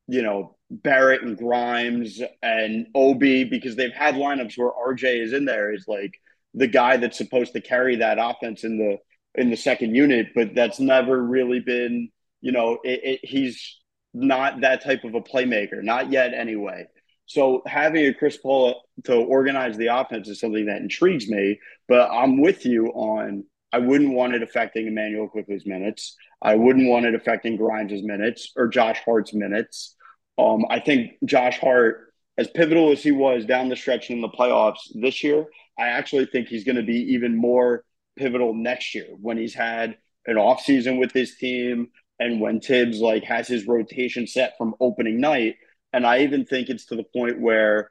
you 0.08 0.22
know 0.22 0.56
Barrett 0.70 1.24
and 1.24 1.38
Grimes 1.38 2.22
and 2.44 2.88
Obi 2.94 3.44
because 3.44 3.76
they've 3.76 3.94
had 3.94 4.16
lineups 4.16 4.58
where 4.58 4.72
RJ 4.72 5.24
is 5.24 5.34
in 5.34 5.46
there 5.46 5.74
is 5.74 5.86
like 5.88 6.20
the 6.54 6.68
guy 6.68 6.98
that's 6.98 7.18
supposed 7.18 7.54
to 7.54 7.62
carry 7.62 7.98
that 7.98 8.18
offense 8.20 8.64
in 8.64 8.78
the 8.78 8.98
in 9.36 9.50
the 9.50 9.58
second 9.58 9.96
unit, 9.96 10.28
but 10.36 10.56
that's 10.56 10.80
never 10.80 11.22
really 11.22 11.60
been 11.60 12.10
you 12.42 12.52
know 12.52 12.80
it, 12.84 13.02
it, 13.04 13.20
he's 13.24 13.80
not 14.14 14.62
that 14.62 14.84
type 14.84 15.04
of 15.04 15.16
a 15.16 15.22
playmaker, 15.22 15.84
not 15.84 16.12
yet 16.12 16.34
anyway. 16.34 16.86
So 17.26 17.64
having 17.66 18.06
a 18.06 18.14
Chris 18.14 18.38
Paul 18.38 18.82
to 19.06 19.16
organize 19.16 19.78
the 19.78 19.88
offense 19.88 20.28
is 20.28 20.40
something 20.40 20.66
that 20.68 20.82
intrigues 20.82 21.28
me. 21.28 21.60
But 21.88 22.10
I'm 22.12 22.42
with 22.42 22.66
you 22.66 22.88
on 22.88 23.46
I 23.76 23.80
wouldn't 23.80 24.14
want 24.14 24.34
it 24.34 24.42
affecting 24.42 24.88
Immanuel 24.88 25.28
Quickley's 25.28 25.66
minutes. 25.66 26.16
I 26.42 26.56
wouldn't 26.56 26.88
want 26.88 27.06
it 27.06 27.14
affecting 27.14 27.58
Grimes' 27.58 28.04
minutes 28.04 28.54
or 28.56 28.70
Josh 28.70 29.02
Hart's 29.04 29.34
minutes. 29.34 29.98
Um, 30.38 30.66
I 30.70 30.80
think 30.80 31.12
Josh 31.26 31.60
Hart, 31.60 32.14
as 32.38 32.48
pivotal 32.48 32.94
as 32.94 33.04
he 33.04 33.12
was 33.12 33.46
down 33.46 33.68
the 33.68 33.76
stretch 33.76 34.10
in 34.10 34.22
the 34.22 34.30
playoffs 34.30 34.80
this 34.94 35.24
year, 35.24 35.46
I 35.78 35.88
actually 35.88 36.26
think 36.28 36.48
he's 36.48 36.64
going 36.64 36.78
to 36.78 36.84
be 36.84 37.14
even 37.14 37.36
more 37.36 37.84
pivotal 38.18 38.54
next 38.54 38.96
year 38.96 39.08
when 39.20 39.38
he's 39.38 39.54
had 39.54 39.98
an 40.26 40.36
offseason 40.36 40.98
with 40.98 41.12
his 41.12 41.36
team 41.36 41.90
and 42.18 42.40
when 42.40 42.62
Thibs 42.62 43.02
like 43.02 43.24
has 43.26 43.48
his 43.48 43.68
rotation 43.68 44.26
set 44.26 44.58
from 44.58 44.76
opening 44.80 45.20
night. 45.20 45.56
And 45.96 46.06
I 46.06 46.24
even 46.24 46.46
think 46.46 46.68
it's 46.68 46.88
to 46.88 46.98
the 46.98 47.06
point 47.06 47.40
where 47.40 47.90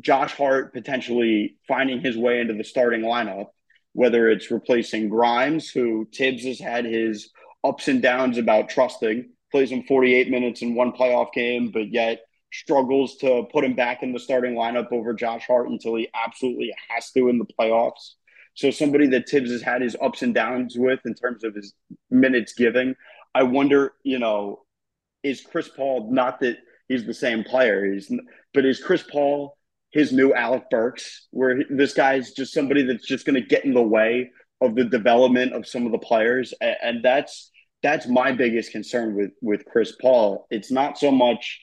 Josh 0.00 0.32
Hart 0.34 0.72
potentially 0.72 1.56
finding 1.66 2.00
his 2.00 2.16
way 2.16 2.40
into 2.40 2.54
the 2.54 2.62
starting 2.62 3.00
lineup, 3.00 3.46
whether 3.92 4.30
it's 4.30 4.52
replacing 4.52 5.08
Grimes, 5.08 5.68
who 5.68 6.06
Thibs 6.14 6.44
has 6.44 6.60
had 6.60 6.84
his 6.84 7.30
ups 7.64 7.88
and 7.88 8.00
downs 8.00 8.38
about 8.38 8.68
trusting, 8.68 9.30
plays 9.50 9.72
him 9.72 9.82
48 9.82 10.30
minutes 10.30 10.62
in 10.62 10.76
one 10.76 10.92
playoff 10.92 11.32
game, 11.32 11.72
but 11.72 11.90
yet 11.90 12.20
struggles 12.52 13.16
to 13.16 13.42
put 13.52 13.64
him 13.64 13.74
back 13.74 14.04
in 14.04 14.12
the 14.12 14.20
starting 14.20 14.54
lineup 14.54 14.92
over 14.92 15.12
Josh 15.12 15.44
Hart 15.48 15.68
until 15.68 15.96
he 15.96 16.08
absolutely 16.14 16.72
has 16.88 17.10
to 17.10 17.28
in 17.28 17.38
the 17.38 17.46
playoffs. 17.60 18.14
So 18.54 18.70
somebody 18.70 19.08
that 19.08 19.28
Thibs 19.28 19.50
has 19.50 19.60
had 19.60 19.82
his 19.82 19.96
ups 20.00 20.22
and 20.22 20.32
downs 20.32 20.76
with 20.78 21.00
in 21.04 21.14
terms 21.14 21.42
of 21.42 21.56
his 21.56 21.74
minutes 22.10 22.52
giving. 22.52 22.94
I 23.34 23.42
wonder, 23.42 23.94
you 24.04 24.20
know, 24.20 24.60
is 25.24 25.40
Chris 25.40 25.68
Paul 25.68 26.12
not 26.12 26.38
that 26.40 26.58
he's 26.90 27.06
the 27.06 27.14
same 27.14 27.44
player, 27.44 27.90
he's 27.90 28.12
but 28.52 28.66
is 28.66 28.82
Chris 28.82 29.02
Paul 29.02 29.56
his 29.90 30.12
new 30.12 30.32
Alec 30.32 30.70
Burks, 30.70 31.26
where 31.30 31.64
this 31.68 31.94
guy's 31.94 32.32
just 32.32 32.54
somebody 32.54 32.82
that's 32.82 33.06
just 33.06 33.26
going 33.26 33.34
to 33.34 33.46
get 33.46 33.64
in 33.64 33.74
the 33.74 33.82
way 33.82 34.30
of 34.60 34.74
the 34.74 34.84
development 34.84 35.52
of 35.52 35.66
some 35.66 35.86
of 35.86 35.92
the 35.92 35.98
players, 35.98 36.54
and, 36.60 36.76
and 36.82 37.04
that's 37.04 37.50
that's 37.82 38.06
my 38.06 38.32
biggest 38.32 38.72
concern 38.72 39.14
with 39.14 39.32
with 39.40 39.64
Chris 39.64 39.94
Paul. 40.00 40.46
It's 40.50 40.70
not 40.70 40.98
so 40.98 41.10
much 41.10 41.60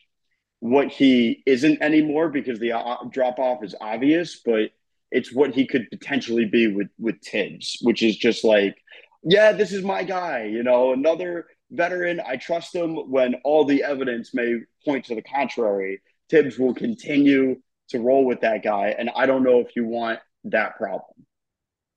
what 0.59 0.89
he 0.89 1.43
isn't 1.45 1.81
anymore 1.81 2.29
because 2.29 2.59
the 2.59 2.73
uh, 2.73 2.97
drop 3.11 3.39
off 3.39 3.63
is 3.63 3.75
obvious, 3.79 4.41
but 4.43 4.71
it's 5.11 5.33
what 5.33 5.53
he 5.53 5.65
could 5.65 5.87
potentially 5.89 6.45
be 6.45 6.67
with 6.67 6.89
with 6.99 7.21
Thibs, 7.21 7.77
which 7.81 8.03
is 8.03 8.17
just 8.17 8.43
like, 8.43 8.75
yeah, 9.23 9.51
this 9.53 9.71
is 9.71 9.83
my 9.83 10.03
guy, 10.03 10.45
you 10.45 10.63
know, 10.63 10.91
another 10.91 11.45
veteran. 11.71 12.21
I 12.25 12.37
trust 12.37 12.73
him 12.73 12.95
when 13.09 13.35
all 13.43 13.65
the 13.65 13.83
evidence 13.83 14.33
may 14.33 14.59
point 14.85 15.05
to 15.05 15.15
the 15.15 15.21
contrary. 15.21 16.01
Thibs 16.29 16.57
will 16.57 16.73
continue 16.73 17.61
to 17.89 17.99
roll 17.99 18.25
with 18.25 18.41
that 18.41 18.63
guy. 18.63 18.95
And 18.97 19.09
I 19.15 19.25
don't 19.25 19.43
know 19.43 19.59
if 19.59 19.75
you 19.75 19.85
want 19.85 20.19
that 20.45 20.77
problem. 20.77 21.25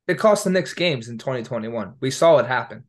It 0.07 0.19
cost 0.19 0.45
the 0.45 0.51
Knicks 0.51 0.75
games 0.75 1.09
in 1.09 1.19
2021. 1.19 1.95
We 2.01 2.11
saw 2.11 2.39
it 2.39 2.47
happen. 2.47 2.85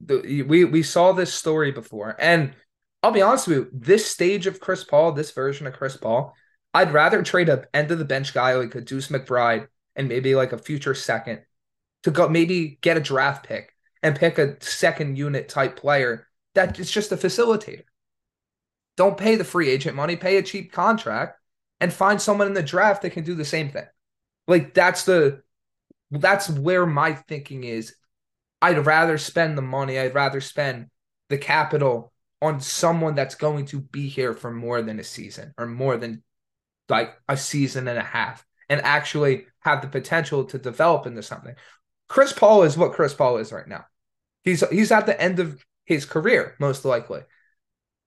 The, 0.00 0.42
we 0.42 0.64
we 0.64 0.82
saw 0.82 1.12
this 1.12 1.32
story 1.32 1.70
before. 1.70 2.16
And 2.18 2.54
I'll 3.02 3.12
be 3.12 3.22
honest 3.22 3.48
with 3.48 3.56
you, 3.56 3.70
this 3.72 4.10
stage 4.10 4.46
of 4.46 4.60
Chris 4.60 4.84
Paul, 4.84 5.12
this 5.12 5.32
version 5.32 5.66
of 5.66 5.74
Chris 5.74 5.96
Paul, 5.96 6.34
I'd 6.74 6.92
rather 6.92 7.22
trade 7.22 7.48
a 7.48 7.64
end 7.74 7.90
of 7.90 7.98
the 7.98 8.04
bench 8.04 8.32
guy 8.32 8.54
like 8.54 8.74
a 8.74 8.80
Deuce 8.80 9.08
McBride 9.08 9.66
and 9.94 10.08
maybe 10.08 10.34
like 10.34 10.52
a 10.52 10.58
future 10.58 10.94
second 10.94 11.42
to 12.04 12.10
go 12.10 12.28
maybe 12.28 12.78
get 12.80 12.96
a 12.96 13.00
draft 13.00 13.46
pick 13.46 13.74
and 14.02 14.16
pick 14.16 14.38
a 14.38 14.62
second 14.62 15.16
unit 15.16 15.48
type 15.48 15.76
player 15.76 16.26
that 16.54 16.78
is 16.78 16.90
just 16.90 17.12
a 17.12 17.16
facilitator. 17.16 17.84
Don't 18.96 19.16
pay 19.16 19.36
the 19.36 19.44
free 19.44 19.70
agent 19.70 19.96
money, 19.96 20.16
pay 20.16 20.36
a 20.36 20.42
cheap 20.42 20.72
contract 20.72 21.38
and 21.80 21.92
find 21.92 22.20
someone 22.20 22.46
in 22.46 22.54
the 22.54 22.62
draft 22.62 23.02
that 23.02 23.10
can 23.10 23.24
do 23.24 23.34
the 23.34 23.44
same 23.44 23.70
thing. 23.70 23.86
Like 24.46 24.74
that's 24.74 25.04
the 25.04 25.42
that's 26.10 26.50
where 26.50 26.84
my 26.84 27.14
thinking 27.14 27.64
is. 27.64 27.94
I'd 28.60 28.84
rather 28.86 29.18
spend 29.18 29.56
the 29.56 29.62
money, 29.62 29.98
I'd 29.98 30.14
rather 30.14 30.40
spend 30.40 30.88
the 31.30 31.38
capital 31.38 32.12
on 32.42 32.60
someone 32.60 33.14
that's 33.14 33.34
going 33.34 33.66
to 33.66 33.80
be 33.80 34.08
here 34.08 34.34
for 34.34 34.50
more 34.50 34.82
than 34.82 35.00
a 35.00 35.04
season 35.04 35.54
or 35.56 35.66
more 35.66 35.96
than 35.96 36.22
like 36.88 37.16
a 37.28 37.36
season 37.36 37.88
and 37.88 37.98
a 37.98 38.02
half 38.02 38.44
and 38.68 38.80
actually 38.82 39.46
have 39.60 39.80
the 39.80 39.88
potential 39.88 40.44
to 40.44 40.58
develop 40.58 41.06
into 41.06 41.22
something. 41.22 41.54
Chris 42.08 42.32
Paul 42.32 42.64
is 42.64 42.76
what 42.76 42.92
Chris 42.92 43.14
Paul 43.14 43.38
is 43.38 43.52
right 43.52 43.66
now. 43.66 43.86
He's 44.44 44.66
he's 44.68 44.92
at 44.92 45.06
the 45.06 45.20
end 45.20 45.38
of 45.38 45.64
his 45.84 46.04
career, 46.04 46.54
most 46.58 46.84
likely. 46.84 47.22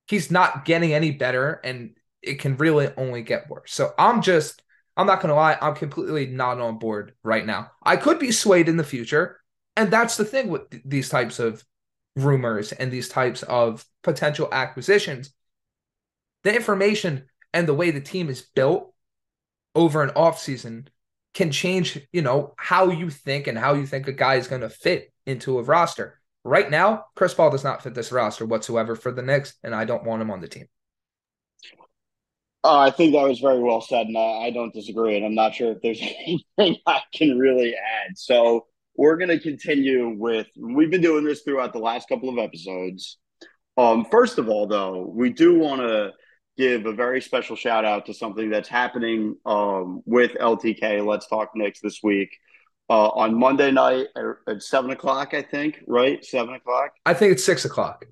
He's 0.07 0.29
not 0.29 0.65
getting 0.65 0.93
any 0.93 1.11
better, 1.11 1.59
and 1.63 1.95
it 2.21 2.39
can 2.39 2.57
really 2.57 2.89
only 2.97 3.21
get 3.21 3.49
worse. 3.49 3.73
So 3.73 3.93
I'm 3.97 4.21
just, 4.21 4.61
I'm 4.97 5.07
not 5.07 5.21
gonna 5.21 5.35
lie, 5.35 5.57
I'm 5.61 5.75
completely 5.75 6.27
not 6.27 6.59
on 6.59 6.77
board 6.79 7.13
right 7.23 7.45
now. 7.45 7.71
I 7.83 7.97
could 7.97 8.19
be 8.19 8.31
swayed 8.31 8.69
in 8.69 8.77
the 8.77 8.83
future, 8.83 9.39
and 9.75 9.91
that's 9.91 10.17
the 10.17 10.25
thing 10.25 10.49
with 10.49 10.69
th- 10.69 10.83
these 10.85 11.09
types 11.09 11.39
of 11.39 11.63
rumors 12.15 12.71
and 12.71 12.91
these 12.91 13.09
types 13.09 13.43
of 13.43 13.85
potential 14.03 14.49
acquisitions. 14.51 15.33
The 16.43 16.55
information 16.55 17.25
and 17.53 17.67
the 17.67 17.73
way 17.73 17.91
the 17.91 18.01
team 18.01 18.29
is 18.29 18.41
built 18.41 18.93
over 19.73 20.01
an 20.03 20.11
offseason 20.11 20.87
can 21.33 21.51
change, 21.51 21.99
you 22.13 22.21
know, 22.21 22.53
how 22.57 22.89
you 22.89 23.09
think 23.09 23.47
and 23.47 23.57
how 23.57 23.73
you 23.73 23.85
think 23.85 24.07
a 24.07 24.13
guy 24.13 24.35
is 24.35 24.47
going 24.47 24.61
to 24.61 24.69
fit 24.69 25.11
into 25.25 25.59
a 25.59 25.63
roster. 25.63 26.19
Right 26.45 26.69
now, 26.69 27.05
Chris 27.15 27.33
Paul 27.33 27.49
does 27.49 27.63
not 27.63 27.81
fit 27.81 27.95
this 27.95 28.11
roster 28.11 28.45
whatsoever 28.45 28.95
for 28.95 29.11
the 29.11 29.23
Knicks, 29.23 29.55
and 29.63 29.73
I 29.73 29.83
don't 29.83 30.03
want 30.03 30.21
him 30.21 30.29
on 30.29 30.41
the 30.41 30.47
team. 30.47 30.67
Uh, 32.63 32.77
I 32.77 32.91
think 32.91 33.13
that 33.13 33.27
was 33.27 33.39
very 33.39 33.57
well 33.57 33.81
said, 33.81 34.05
and 34.05 34.15
I, 34.15 34.45
I 34.45 34.51
don't 34.51 34.71
disagree. 34.71 35.17
And 35.17 35.25
I'm 35.25 35.33
not 35.33 35.55
sure 35.55 35.71
if 35.71 35.81
there's 35.81 35.99
anything 36.59 36.77
I 36.85 37.01
can 37.11 37.39
really 37.39 37.73
add. 37.73 38.15
So 38.15 38.67
we're 38.95 39.17
going 39.17 39.29
to 39.29 39.39
continue 39.39 40.15
with. 40.15 40.45
We've 40.55 40.91
been 40.91 41.01
doing 41.01 41.25
this 41.25 41.41
throughout 41.41 41.73
the 41.73 41.79
last 41.79 42.07
couple 42.07 42.29
of 42.29 42.37
episodes. 42.37 43.17
Um, 43.75 44.05
first 44.05 44.37
of 44.37 44.47
all, 44.47 44.67
though, 44.67 45.11
we 45.11 45.31
do 45.31 45.57
want 45.57 45.81
to 45.81 46.11
give 46.59 46.85
a 46.85 46.93
very 46.93 47.21
special 47.21 47.55
shout 47.55 47.85
out 47.85 48.05
to 48.05 48.13
something 48.13 48.51
that's 48.51 48.69
happening 48.69 49.35
um, 49.47 50.03
with 50.05 50.33
LTK. 50.39 51.03
Let's 51.03 51.27
talk 51.27 51.49
Knicks 51.55 51.79
this 51.81 52.01
week 52.03 52.29
uh, 52.89 53.09
on 53.09 53.37
Monday 53.37 53.71
night 53.71 54.07
at 54.47 54.63
seven 54.63 54.91
o'clock. 54.91 55.33
I 55.33 55.41
think 55.41 55.81
right, 55.87 56.23
seven 56.23 56.55
o'clock. 56.55 56.91
I 57.05 57.13
think 57.13 57.33
it's 57.33 57.43
six 57.43 57.65
o'clock. 57.65 58.05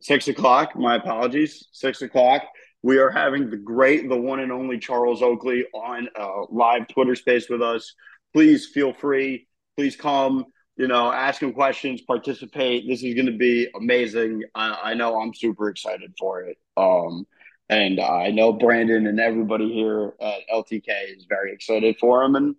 Six 0.00 0.28
o'clock. 0.28 0.76
My 0.76 0.96
apologies. 0.96 1.68
Six 1.72 2.02
o'clock. 2.02 2.42
We 2.82 2.98
are 2.98 3.10
having 3.10 3.50
the 3.50 3.58
great, 3.58 4.08
the 4.08 4.16
one 4.16 4.40
and 4.40 4.50
only 4.50 4.78
Charles 4.78 5.22
Oakley 5.22 5.66
on 5.74 6.08
uh, 6.18 6.44
live 6.48 6.88
Twitter 6.88 7.14
space 7.14 7.50
with 7.50 7.60
us. 7.60 7.94
Please 8.32 8.66
feel 8.66 8.92
free. 8.92 9.46
Please 9.76 9.96
come. 9.96 10.46
You 10.76 10.88
know, 10.88 11.12
ask 11.12 11.42
him 11.42 11.52
questions, 11.52 12.00
participate. 12.00 12.88
This 12.88 13.02
is 13.02 13.14
going 13.14 13.26
to 13.26 13.36
be 13.36 13.68
amazing. 13.74 14.44
I, 14.54 14.78
I 14.84 14.94
know 14.94 15.20
I'm 15.20 15.34
super 15.34 15.68
excited 15.68 16.14
for 16.18 16.40
it. 16.42 16.56
Um, 16.78 17.26
and 17.68 18.00
I 18.00 18.30
know 18.30 18.54
Brandyn 18.54 19.06
and 19.06 19.20
everybody 19.20 19.70
here 19.70 20.14
at 20.20 20.40
LTK 20.52 21.16
is 21.16 21.26
very 21.28 21.52
excited 21.52 21.98
for 22.00 22.24
him 22.24 22.34
and 22.34 22.56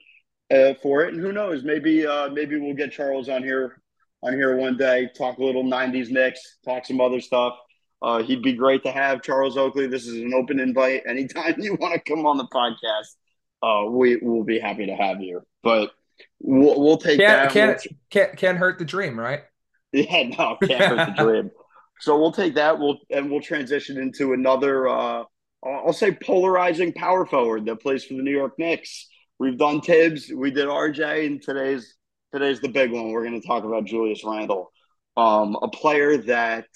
uh, 0.51 0.74
for 0.81 1.03
it. 1.03 1.13
And 1.13 1.22
who 1.22 1.31
knows, 1.31 1.63
maybe 1.63 2.05
uh, 2.05 2.29
maybe 2.29 2.60
we'll 2.60 2.75
get 2.75 2.91
Charles 2.91 3.29
on 3.29 3.43
here 3.43 3.81
on 4.24 4.34
here 4.34 4.55
one 4.55 4.77
day, 4.77 5.10
talk 5.17 5.38
a 5.38 5.43
little 5.43 5.63
'90s 5.63 6.10
Knicks, 6.10 6.58
talk 6.65 6.86
some 6.86 7.01
other 7.01 7.22
stuff. 7.22 7.53
Uh, 8.01 8.24
he'd 8.24 8.41
be 8.41 8.53
great 8.53 8.84
to 8.84 8.91
have 8.91 9.22
Charles 9.22 9.58
Oakley. 9.58 9.88
This 9.88 10.08
is 10.08 10.22
an 10.22 10.34
open 10.34 10.60
invite. 10.60 11.03
Anytime 11.08 11.55
you 11.60 11.75
want 11.75 11.93
to 11.93 12.00
come 12.00 12.25
on 12.25 12.38
the 12.38 12.48
podcast, 12.48 13.15
uh, 13.62 13.89
we 13.89 14.17
will 14.17 14.43
be 14.43 14.60
happy 14.60 14.88
to 14.88 14.96
have 14.96 15.22
you. 15.22 15.41
But 15.63 15.91
we'll, 16.39 16.81
we'll 16.81 16.98
take 16.98 17.20
can't, 17.20 17.50
that. 17.50 17.51
Can't, 17.51 17.81
we'll... 17.89 17.98
can't 18.10 18.38
can't 18.38 18.58
hurt 18.58 18.79
the 18.79 18.86
dream, 18.86 19.20
right? 19.20 19.41
Yeah, 19.93 20.29
no, 20.38 20.55
can't 20.63 20.81
hurt 20.81 21.15
the 21.17 21.24
dream. 21.24 21.51
So 22.00 22.20
we'll 22.20 22.31
take 22.31 22.55
that. 22.55 22.79
We'll 22.79 22.98
and 23.12 23.29
we'll 23.29 23.41
transition 23.41 24.00
into 24.00 24.34
another. 24.34 24.88
Uh, 24.88 25.24
I'll 25.63 25.93
say 25.93 26.12
polarizing 26.12 26.93
power 26.93 27.27
forward 27.27 27.67
that 27.67 27.79
plays 27.79 28.03
for 28.03 28.15
the 28.15 28.24
New 28.24 28.31
York 28.31 28.58
Knicks. 28.58 29.08
We've 29.42 29.58
done 29.58 29.82
Thibs, 29.82 30.32
we 30.32 30.52
did 30.52 30.68
RJ, 30.68 31.26
and 31.26 31.42
today's 31.42 31.96
today's 32.32 32.60
the 32.62 32.70
big 32.70 32.92
one. 32.92 33.10
We're 33.10 33.26
going 33.26 33.42
to 33.42 33.48
talk 33.48 33.64
about 33.64 33.86
Julius 33.86 34.24
Randle, 34.24 34.72
um, 35.18 35.58
a 35.60 35.68
player 35.68 36.18
that, 36.18 36.68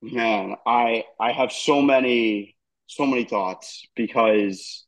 man, 0.00 0.54
I 0.66 1.04
I 1.20 1.32
have 1.32 1.52
so 1.52 1.82
many 1.82 2.56
so 2.86 3.04
many 3.04 3.24
thoughts 3.24 3.86
because 3.94 4.86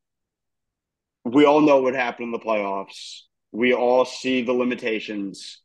we 1.26 1.44
all 1.44 1.60
know 1.60 1.82
what 1.82 1.94
happened 1.94 2.28
in 2.28 2.32
the 2.32 2.38
playoffs. 2.38 3.20
We 3.52 3.74
all 3.74 4.06
see 4.06 4.40
the 4.40 4.54
limitations. 4.54 5.60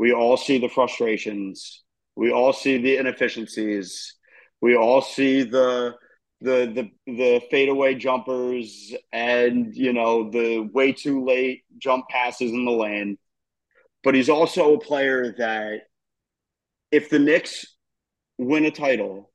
We 0.00 0.12
all 0.12 0.36
see 0.36 0.58
the 0.58 0.68
frustrations 0.68 1.82
we 2.16 2.30
all 2.30 2.52
see 2.52 2.78
the 2.78 2.96
inefficiencies. 2.96 4.14
We 4.60 4.76
all 4.76 5.00
see 5.00 5.42
the 5.42 5.94
the 6.42 6.90
the 7.06 7.12
the 7.12 7.42
fadeaway 7.50 7.94
jumpers 7.94 8.92
and 9.12 9.74
you 9.74 9.92
know 9.92 10.30
the 10.30 10.68
way 10.72 10.92
too 10.92 11.24
late 11.24 11.64
jump 11.78 12.08
passes 12.08 12.50
in 12.50 12.64
the 12.64 12.70
lane. 12.70 13.18
But 14.02 14.14
he's 14.14 14.28
also 14.28 14.74
a 14.74 14.80
player 14.80 15.34
that 15.38 15.82
if 16.90 17.08
the 17.08 17.18
Knicks 17.18 17.66
win 18.38 18.64
a 18.64 18.70
title 18.70 19.30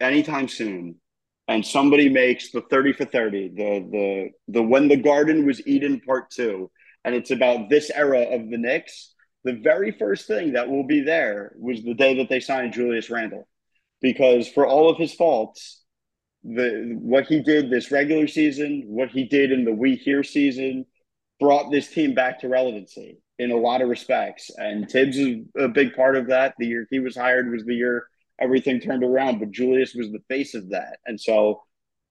anytime 0.00 0.48
soon 0.48 0.96
and 1.48 1.64
somebody 1.64 2.08
makes 2.08 2.50
the 2.50 2.60
30 2.62 2.92
for 2.92 3.04
30, 3.06 3.48
the 3.48 3.88
the 3.90 4.30
the 4.48 4.62
when 4.62 4.88
the 4.88 4.96
garden 4.96 5.46
was 5.46 5.66
Eden 5.66 6.00
part 6.00 6.30
2 6.30 6.70
and 7.04 7.14
it's 7.14 7.30
about 7.30 7.68
this 7.68 7.90
era 7.90 8.22
of 8.22 8.50
the 8.50 8.58
Knicks, 8.58 9.14
the 9.44 9.52
very 9.52 9.92
first 9.92 10.26
thing 10.26 10.54
that 10.54 10.68
will 10.68 10.86
be 10.86 11.00
there 11.00 11.54
was 11.58 11.82
the 11.82 11.94
day 11.94 12.16
that 12.16 12.28
they 12.28 12.40
signed 12.40 12.72
Julius 12.72 13.10
Randle, 13.10 13.46
because 14.00 14.48
for 14.48 14.66
all 14.66 14.90
of 14.90 14.96
his 14.96 15.12
faults, 15.12 15.83
the 16.44 16.96
what 17.00 17.26
he 17.26 17.40
did 17.40 17.70
this 17.70 17.90
regular 17.90 18.26
season, 18.26 18.84
what 18.86 19.10
he 19.10 19.24
did 19.24 19.50
in 19.50 19.64
the 19.64 19.72
we 19.72 19.96
here 19.96 20.22
season, 20.22 20.86
brought 21.40 21.70
this 21.70 21.88
team 21.88 22.14
back 22.14 22.40
to 22.40 22.48
relevancy 22.48 23.18
in 23.38 23.50
a 23.50 23.56
lot 23.56 23.82
of 23.82 23.88
respects. 23.88 24.50
And 24.56 24.88
Thibs 24.88 25.16
is 25.16 25.38
a 25.56 25.68
big 25.68 25.94
part 25.94 26.16
of 26.16 26.28
that. 26.28 26.54
The 26.58 26.66
year 26.66 26.86
he 26.90 27.00
was 27.00 27.16
hired 27.16 27.50
was 27.50 27.64
the 27.64 27.74
year 27.74 28.06
everything 28.40 28.80
turned 28.80 29.04
around, 29.04 29.38
but 29.38 29.50
Julius 29.50 29.94
was 29.94 30.10
the 30.10 30.22
face 30.28 30.54
of 30.54 30.70
that. 30.70 30.98
And 31.06 31.20
so 31.20 31.62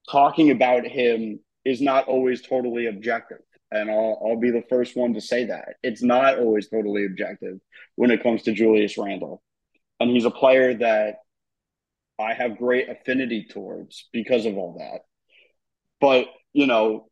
talking 0.09 0.51
about 0.51 0.85
him 0.85 1.39
is 1.63 1.81
not 1.81 2.07
always 2.07 2.41
totally 2.41 2.87
objective 2.87 3.39
and 3.73 3.89
I'll 3.89 4.21
I'll 4.23 4.39
be 4.39 4.51
the 4.51 4.63
first 4.69 4.95
one 4.95 5.13
to 5.15 5.21
say 5.21 5.45
that 5.45 5.75
it's 5.81 6.03
not 6.03 6.37
always 6.37 6.69
totally 6.69 7.05
objective 7.05 7.59
when 7.95 8.11
it 8.11 8.23
comes 8.23 8.43
to 8.43 8.53
Julius 8.53 8.97
Randle, 8.97 9.41
and 9.99 10.11
he's 10.11 10.25
a 10.25 10.31
player 10.31 10.75
that 10.75 11.22
I 12.19 12.33
have 12.33 12.57
great 12.57 12.89
affinity 12.89 13.47
towards 13.49 14.07
because 14.13 14.45
of 14.45 14.57
all 14.57 14.77
that. 14.79 15.01
But 15.99 16.27
you 16.53 16.67
know, 16.67 17.07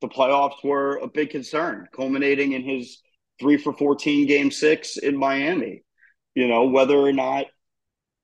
the 0.00 0.08
playoffs 0.08 0.64
were 0.64 0.96
a 0.96 1.08
big 1.08 1.30
concern, 1.30 1.88
culminating 1.94 2.52
in 2.52 2.62
his 2.62 3.00
three 3.38 3.56
for 3.56 3.72
fourteen 3.72 4.26
game 4.26 4.50
six 4.50 4.96
in 4.96 5.16
Miami. 5.16 5.82
You 6.34 6.48
know 6.48 6.64
whether 6.64 6.96
or 6.96 7.12
not 7.12 7.46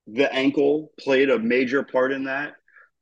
the 0.07 0.31
ankle 0.33 0.91
played 0.99 1.29
a 1.29 1.39
major 1.39 1.83
part 1.83 2.11
in 2.11 2.25
that. 2.25 2.53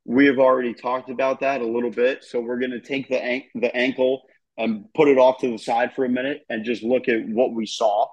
We 0.04 0.26
have 0.26 0.38
already 0.38 0.74
talked 0.74 1.10
about 1.10 1.40
that 1.40 1.60
a 1.60 1.66
little 1.66 1.90
bit, 1.90 2.24
so 2.24 2.40
we're 2.40 2.58
going 2.58 2.72
to 2.72 2.80
take 2.80 3.08
the 3.08 3.22
an- 3.22 3.44
the 3.54 3.74
ankle 3.74 4.22
and 4.58 4.86
put 4.94 5.08
it 5.08 5.18
off 5.18 5.40
to 5.40 5.50
the 5.50 5.58
side 5.58 5.94
for 5.94 6.04
a 6.04 6.08
minute 6.08 6.42
and 6.48 6.64
just 6.64 6.82
look 6.82 7.08
at 7.08 7.26
what 7.26 7.52
we 7.52 7.66
saw 7.66 8.06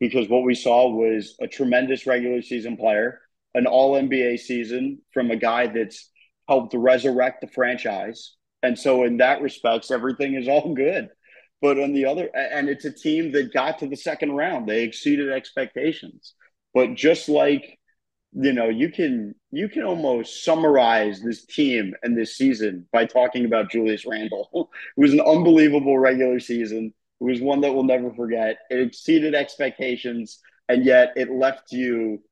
because 0.00 0.28
what 0.28 0.44
we 0.44 0.54
saw 0.54 0.88
was 0.88 1.34
a 1.40 1.48
tremendous 1.48 2.06
regular 2.06 2.40
season 2.40 2.76
player, 2.76 3.20
an 3.54 3.66
all 3.66 3.94
NBA 3.94 4.38
season 4.38 4.98
from 5.12 5.30
a 5.30 5.36
guy 5.36 5.66
that's 5.66 6.10
helped 6.48 6.74
resurrect 6.74 7.40
the 7.40 7.48
franchise. 7.48 8.34
And 8.62 8.78
so 8.78 9.04
in 9.04 9.18
that 9.18 9.42
respects, 9.42 9.90
everything 9.90 10.34
is 10.34 10.48
all 10.48 10.74
good. 10.74 11.08
But 11.60 11.78
on 11.78 11.92
the 11.92 12.04
other 12.04 12.30
and 12.34 12.68
it's 12.68 12.84
a 12.84 12.92
team 12.92 13.32
that 13.32 13.52
got 13.52 13.80
to 13.80 13.88
the 13.88 13.96
second 13.96 14.32
round. 14.32 14.68
They 14.68 14.84
exceeded 14.84 15.30
expectations. 15.30 16.34
But 16.72 16.94
just 16.94 17.28
like 17.28 17.78
you 18.32 18.52
know, 18.52 18.68
you 18.68 18.90
can 18.90 19.34
you 19.50 19.68
can 19.68 19.84
almost 19.84 20.44
summarize 20.44 21.20
this 21.20 21.44
team 21.46 21.94
and 22.02 22.16
this 22.16 22.36
season 22.36 22.86
by 22.92 23.06
talking 23.06 23.44
about 23.44 23.70
Julius 23.70 24.06
Randle. 24.06 24.48
it 24.96 25.00
was 25.00 25.12
an 25.12 25.20
unbelievable 25.20 25.98
regular 25.98 26.38
season. 26.38 26.92
It 27.20 27.24
was 27.24 27.40
one 27.40 27.62
that 27.62 27.74
we'll 27.74 27.84
never 27.84 28.12
forget. 28.12 28.58
It 28.70 28.80
exceeded 28.80 29.34
expectations, 29.34 30.40
and 30.68 30.84
yet 30.84 31.14
it 31.16 31.30
left 31.30 31.72
you 31.72 32.22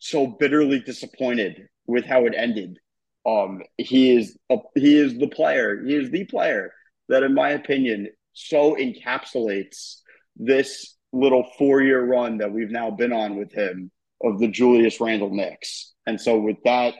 so 0.00 0.26
bitterly 0.26 0.80
disappointed 0.80 1.68
with 1.86 2.04
how 2.04 2.26
it 2.26 2.34
ended. 2.36 2.78
Um, 3.26 3.62
he 3.76 4.16
is 4.16 4.36
a, 4.50 4.56
he 4.74 4.96
is 4.96 5.16
the 5.18 5.28
player. 5.28 5.82
He 5.84 5.94
is 5.94 6.10
the 6.10 6.24
player 6.24 6.72
that, 7.08 7.22
in 7.22 7.34
my 7.34 7.50
opinion, 7.50 8.08
so 8.32 8.74
encapsulates 8.74 9.96
this 10.36 10.96
little 11.12 11.46
four 11.58 11.82
year 11.82 12.04
run 12.04 12.38
that 12.38 12.52
we've 12.52 12.70
now 12.70 12.90
been 12.90 13.12
on 13.12 13.36
with 13.36 13.52
him 13.52 13.90
of 14.22 14.38
the 14.38 14.48
Julius 14.48 15.00
Randle 15.00 15.34
Knicks. 15.34 15.92
And 16.06 16.20
so, 16.20 16.38
with 16.38 16.56
that 16.64 16.94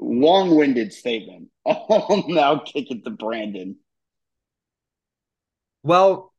long 0.00 0.56
winded 0.56 0.92
statement, 0.92 1.48
I'll 1.66 2.24
now 2.26 2.58
kick 2.58 2.90
it 2.90 3.04
to 3.04 3.10
Brandyn. 3.10 3.76
Well, 5.82 6.32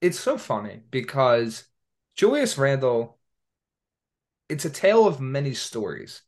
it's 0.00 0.18
so 0.18 0.36
funny 0.36 0.80
because 0.90 1.68
Julius 2.16 2.58
Randle, 2.58 3.15
it's 4.48 4.64
a 4.64 4.70
tale 4.70 5.06
of 5.06 5.20
many 5.20 5.54
stories. 5.54 6.22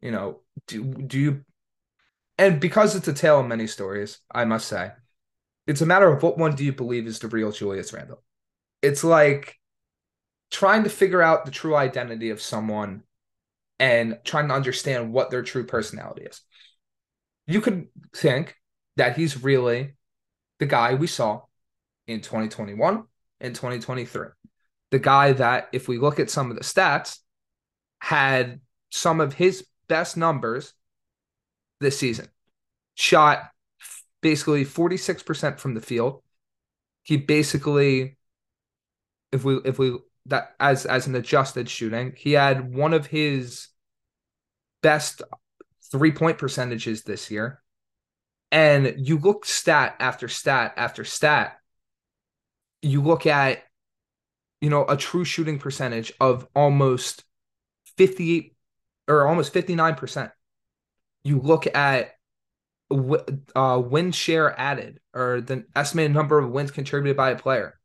You 0.00 0.10
know, 0.10 0.40
do, 0.66 0.84
do 0.84 1.18
you, 1.18 1.44
and 2.38 2.60
because 2.60 2.94
it's 2.94 3.08
a 3.08 3.14
tale 3.14 3.40
of 3.40 3.46
many 3.46 3.66
stories, 3.66 4.18
I 4.30 4.44
must 4.44 4.68
say, 4.68 4.92
it's 5.66 5.80
a 5.80 5.86
matter 5.86 6.08
of 6.12 6.22
what 6.22 6.38
one 6.38 6.54
do 6.54 6.64
you 6.64 6.72
believe 6.72 7.06
is 7.06 7.18
the 7.18 7.28
real 7.28 7.50
Julius 7.50 7.92
Randle. 7.92 8.22
It's 8.82 9.02
like 9.02 9.58
trying 10.50 10.84
to 10.84 10.90
figure 10.90 11.22
out 11.22 11.44
the 11.44 11.50
true 11.50 11.74
identity 11.74 12.30
of 12.30 12.40
someone 12.40 13.02
and 13.78 14.18
trying 14.24 14.48
to 14.48 14.54
understand 14.54 15.12
what 15.12 15.30
their 15.30 15.42
true 15.42 15.64
personality 15.64 16.22
is. 16.22 16.40
You 17.46 17.60
could 17.60 17.88
think 18.14 18.56
that 18.96 19.16
he's 19.16 19.42
really 19.42 19.94
the 20.58 20.66
guy 20.66 20.94
we 20.94 21.06
saw 21.06 21.42
in 22.06 22.20
2021 22.20 23.04
and 23.40 23.54
2023. 23.54 24.28
The 24.90 24.98
guy 24.98 25.32
that, 25.32 25.68
if 25.72 25.88
we 25.88 25.98
look 25.98 26.20
at 26.20 26.30
some 26.30 26.50
of 26.50 26.56
the 26.56 26.62
stats, 26.62 27.18
had 28.00 28.60
some 28.90 29.20
of 29.20 29.34
his 29.34 29.66
best 29.88 30.16
numbers 30.16 30.72
this 31.80 31.98
season. 31.98 32.28
Shot 32.94 33.50
basically 34.22 34.64
46% 34.64 35.58
from 35.58 35.74
the 35.74 35.80
field. 35.80 36.22
He 37.02 37.16
basically 37.16 38.16
if 39.32 39.44
we 39.44 39.60
if 39.64 39.78
we 39.78 39.98
that 40.26 40.54
as 40.58 40.86
as 40.86 41.06
an 41.06 41.14
adjusted 41.14 41.68
shooting, 41.68 42.14
he 42.16 42.32
had 42.32 42.74
one 42.74 42.92
of 42.92 43.06
his 43.06 43.68
best 44.82 45.22
three 45.92 46.12
point 46.12 46.38
percentages 46.38 47.02
this 47.02 47.30
year. 47.30 47.62
And 48.50 48.94
you 48.98 49.18
look 49.18 49.44
stat 49.44 49.96
after 49.98 50.28
stat 50.28 50.74
after 50.76 51.04
stat, 51.04 51.58
you 52.82 53.02
look 53.02 53.26
at 53.26 53.62
you 54.60 54.70
know 54.70 54.84
a 54.86 54.96
true 54.96 55.24
shooting 55.24 55.58
percentage 55.58 56.12
of 56.20 56.46
almost 56.54 57.24
58 57.96 58.54
or 59.08 59.26
almost 59.26 59.52
59%. 59.52 60.30
You 61.24 61.40
look 61.40 61.66
at 61.74 62.12
uh, 62.90 63.82
win 63.84 64.12
share 64.12 64.58
added 64.58 65.00
or 65.12 65.40
the 65.40 65.64
estimated 65.74 66.12
number 66.12 66.38
of 66.38 66.50
wins 66.50 66.70
contributed 66.70 67.16
by 67.16 67.30
a 67.30 67.38
player, 67.38 67.78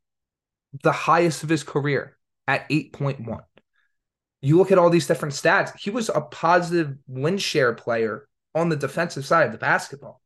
the 0.82 0.92
highest 0.92 1.42
of 1.42 1.48
his 1.48 1.64
career 1.64 2.16
at 2.46 2.68
8.1. 2.68 3.40
You 4.40 4.58
look 4.58 4.72
at 4.72 4.78
all 4.78 4.90
these 4.90 5.06
different 5.06 5.34
stats, 5.34 5.76
he 5.78 5.90
was 5.90 6.08
a 6.08 6.20
positive 6.20 6.96
win 7.06 7.38
share 7.38 7.72
player 7.74 8.28
on 8.54 8.68
the 8.68 8.76
defensive 8.76 9.24
side 9.24 9.46
of 9.46 9.52
the 9.52 9.58
basketball. 9.58 10.20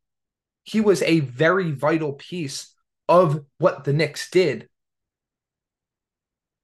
He 0.63 0.81
was 0.81 1.01
a 1.03 1.21
very 1.21 1.71
vital 1.71 2.13
piece 2.13 2.73
of 3.07 3.45
what 3.57 3.83
the 3.83 3.93
Knicks 3.93 4.29
did. 4.29 4.67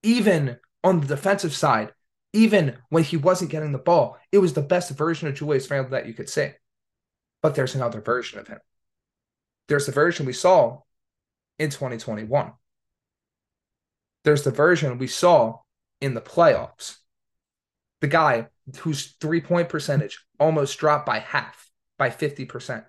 Even 0.04 0.60
on 0.84 1.00
the 1.00 1.08
defensive 1.08 1.56
side, 1.56 1.94
even 2.34 2.78
when 2.90 3.04
he 3.04 3.16
wasn't 3.16 3.52
getting 3.52 3.72
the 3.72 3.78
ball, 3.78 4.18
it 4.32 4.40
was 4.40 4.54
the 4.54 4.62
best 4.62 4.92
version 4.92 5.28
of 5.28 5.36
Julius 5.36 5.70
Randle 5.70 5.92
that 5.92 6.08
you 6.08 6.14
could 6.14 6.30
see. 6.30 6.50
But 7.42 7.56
there's 7.56 7.76
another 7.76 8.02
version 8.02 8.40
of 8.40 8.48
him. 8.48 8.60
There's 9.68 9.86
the 9.86 9.92
version 9.92 10.26
we 10.26 10.34
saw 10.34 10.82
in 11.60 11.70
2021. 11.70 12.52
There's 14.24 14.44
the 14.44 14.52
version 14.52 14.98
we 14.98 15.08
saw 15.08 15.60
in 16.02 16.14
the 16.14 16.22
playoffs. 16.22 16.98
The 18.02 18.08
guy 18.08 18.48
whose 18.80 19.16
three 19.20 19.42
point 19.42 19.70
percentage 19.70 20.26
almost 20.40 20.78
dropped 20.78 21.06
by 21.06 21.20
half, 21.20 21.70
by 21.98 22.10
50%, 22.10 22.86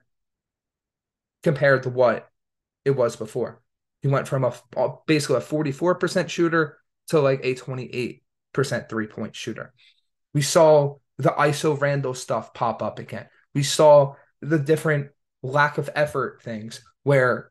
compared 1.43 1.83
to 1.85 1.91
what 1.91 2.29
it 2.85 2.93
was 2.93 3.17
before. 3.17 3.61
He 4.03 4.09
went 4.09 4.29
from 4.29 4.45
a 4.45 4.53
basically 5.07 5.37
a 5.37 5.41
44% 5.41 6.29
shooter 6.29 6.79
to 7.09 7.21
like 7.21 7.41
a 7.43 7.55
28% 7.55 8.21
three 8.89 9.07
point 9.07 9.35
shooter. 9.35 9.73
We 10.33 10.43
saw 10.43 10.97
the 11.19 11.31
ISO 11.31 11.81
Randle 11.81 12.15
stuff 12.15 12.55
pop 12.55 12.83
up 12.83 12.99
again. 12.99 13.27
We 13.55 13.63
saw 13.63 14.15
the 14.41 14.59
different 14.59 15.11
lack 15.43 15.79
of 15.79 15.91
effort 15.95 16.43
things 16.43 16.83
where 17.03 17.51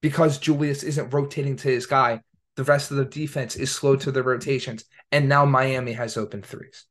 because 0.00 0.38
Julius 0.38 0.82
isn't 0.82 1.12
rotating 1.12 1.56
to 1.56 1.68
his 1.68 1.86
guy, 1.86 2.22
the 2.56 2.64
rest 2.64 2.90
of 2.90 2.96
the 2.96 3.04
defense 3.04 3.56
is 3.56 3.70
slow 3.70 3.96
to 3.96 4.10
the 4.10 4.22
rotations. 4.22 4.84
And 5.10 5.28
now 5.28 5.44
Miami 5.44 5.92
has 5.92 6.16
open 6.16 6.42
threes. 6.42 6.84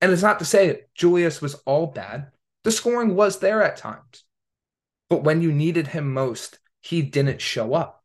And 0.00 0.12
it's 0.12 0.22
not 0.22 0.40
to 0.40 0.44
say 0.44 0.82
Julius 0.94 1.40
was 1.40 1.54
all 1.64 1.86
bad. 1.86 2.28
The 2.64 2.72
scoring 2.72 3.14
was 3.14 3.38
there 3.38 3.62
at 3.62 3.76
times. 3.76 4.24
But 5.08 5.22
when 5.22 5.40
you 5.40 5.52
needed 5.52 5.86
him 5.86 6.12
most, 6.12 6.58
he 6.80 7.02
didn't 7.02 7.40
show 7.40 7.72
up. 7.72 8.04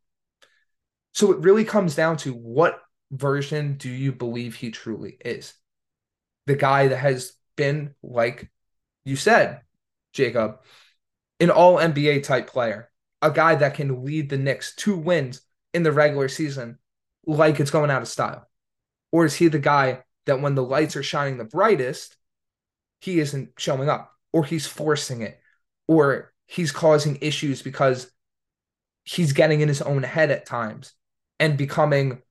So 1.13 1.32
it 1.32 1.39
really 1.39 1.65
comes 1.65 1.95
down 1.95 2.17
to 2.17 2.34
what 2.34 2.82
version 3.12 3.76
do 3.76 3.89
you 3.89 4.12
believe 4.12 4.56
he 4.56 4.71
truly 4.71 5.17
is? 5.24 5.54
The 6.47 6.56
guy 6.56 6.88
that 6.88 6.97
has 6.97 7.34
been, 7.56 7.93
like 8.02 8.50
you 9.04 9.15
said, 9.15 9.62
Jacob, 10.13 10.62
an 11.39 11.50
all 11.50 11.78
NBA 11.78 12.24
type 12.24 12.47
player, 12.47 12.89
a 13.21 13.32
guy 13.32 13.56
that 13.56 13.76
can 13.76 14.04
lead 14.04 14.30
the 14.30 14.38
Knicks 14.38 14.76
to 14.78 14.95
wins 14.95 15.41
in 15.74 15.84
the 15.84 15.91
regular 15.91 16.28
season 16.28 16.78
like 17.26 17.60
it's 17.60 17.71
going 17.71 17.91
out 17.91 18.02
of 18.02 18.08
style? 18.08 18.47
Or 19.12 19.26
is 19.26 19.36
he 19.36 19.47
the 19.47 19.60
guy 19.60 20.04
that 20.26 20.41
when 20.41 20.56
the 20.56 20.63
lights 20.63 20.95
are 20.95 21.04
shining 21.04 21.38
the 21.38 21.43
brightest, 21.43 22.15
he 23.00 23.19
isn't 23.19 23.52
showing 23.58 23.89
up, 23.89 24.12
or 24.32 24.45
he's 24.45 24.67
forcing 24.67 25.21
it, 25.21 25.39
or 25.88 26.34
he's 26.47 26.71
causing 26.71 27.17
issues 27.21 27.62
because 27.62 28.12
he's 29.04 29.34
getting 29.34 29.62
in 29.62 29.67
his 29.67 29.82
own 29.82 30.04
head 30.04 30.32
at 30.32 30.45
times 30.45 30.93
and 31.41 31.58
becoming 31.58 32.21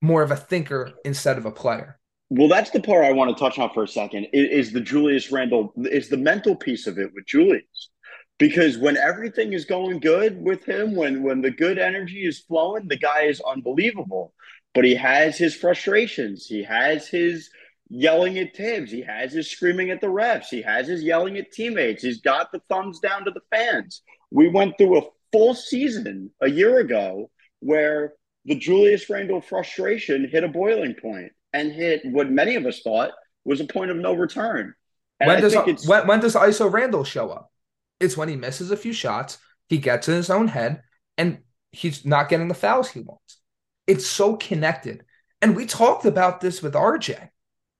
more 0.00 0.22
of 0.22 0.30
a 0.30 0.36
thinker 0.36 0.92
instead 1.04 1.36
of 1.36 1.44
a 1.44 1.50
player? 1.50 1.98
Well, 2.30 2.48
that's 2.48 2.70
the 2.70 2.80
part 2.80 3.04
I 3.04 3.12
want 3.12 3.36
to 3.36 3.42
touch 3.42 3.58
on 3.58 3.70
for 3.74 3.82
a 3.82 3.88
second. 3.88 4.28
Is 4.32 4.72
the 4.72 4.80
Julius 4.80 5.32
Randle 5.32 5.72
is 5.76 6.08
the 6.08 6.16
mental 6.16 6.54
piece 6.54 6.86
of 6.86 6.98
it 6.98 7.10
with 7.14 7.26
Julius, 7.26 7.90
because 8.38 8.78
when 8.78 8.96
everything 8.96 9.52
is 9.52 9.64
going 9.64 9.98
good 9.98 10.40
with 10.40 10.64
him, 10.64 10.94
when 10.94 11.22
when 11.22 11.42
the 11.42 11.50
good 11.50 11.78
energy 11.78 12.26
is 12.26 12.38
flowing, 12.40 12.86
the 12.86 12.98
guy 12.98 13.22
is 13.22 13.40
unbelievable. 13.40 14.32
But 14.74 14.84
he 14.84 14.94
has 14.94 15.36
his 15.36 15.56
frustrations. 15.56 16.46
He 16.46 16.62
has 16.62 17.08
his 17.08 17.50
yelling 17.88 18.38
at 18.38 18.54
Thibs. 18.54 18.92
He 18.92 19.00
has 19.00 19.32
his 19.32 19.50
screaming 19.50 19.90
at 19.90 20.00
the 20.00 20.06
refs. 20.06 20.48
He 20.50 20.62
has 20.62 20.86
his 20.86 21.02
yelling 21.02 21.38
at 21.38 21.50
teammates. 21.50 22.02
He's 22.02 22.20
got 22.20 22.52
the 22.52 22.60
thumbs 22.68 23.00
down 23.00 23.24
to 23.24 23.30
the 23.30 23.40
fans. 23.50 24.02
We 24.30 24.48
went 24.48 24.76
through 24.76 24.98
a 24.98 25.06
full 25.32 25.54
season 25.54 26.30
a 26.42 26.50
year 26.50 26.78
ago 26.78 27.30
where 27.60 28.12
the 28.48 28.54
Julius 28.54 29.08
Randle 29.10 29.40
frustration 29.40 30.28
hit 30.28 30.42
a 30.42 30.48
boiling 30.48 30.94
point 31.00 31.32
and 31.52 31.70
hit 31.70 32.00
what 32.04 32.30
many 32.30 32.56
of 32.56 32.64
us 32.64 32.80
thought 32.80 33.12
was 33.44 33.60
a 33.60 33.66
point 33.66 33.90
of 33.90 33.96
no 33.98 34.14
return. 34.14 34.74
And 35.20 35.28
when 35.28 35.36
I 35.36 35.40
does 35.40 35.86
when, 35.86 36.06
when 36.06 36.20
does 36.20 36.34
ISO 36.34 36.72
Randle 36.72 37.04
show 37.04 37.30
up? 37.30 37.52
It's 38.00 38.16
when 38.16 38.28
he 38.28 38.36
misses 38.36 38.70
a 38.70 38.76
few 38.76 38.92
shots, 38.92 39.38
he 39.68 39.78
gets 39.78 40.08
in 40.08 40.14
his 40.14 40.30
own 40.30 40.48
head, 40.48 40.82
and 41.16 41.38
he's 41.72 42.06
not 42.06 42.28
getting 42.28 42.48
the 42.48 42.54
fouls 42.54 42.90
he 42.90 43.00
wants. 43.00 43.38
It's 43.86 44.06
so 44.06 44.36
connected. 44.36 45.04
And 45.42 45.54
we 45.54 45.66
talked 45.66 46.04
about 46.04 46.40
this 46.40 46.62
with 46.62 46.74
RJ. 46.74 47.28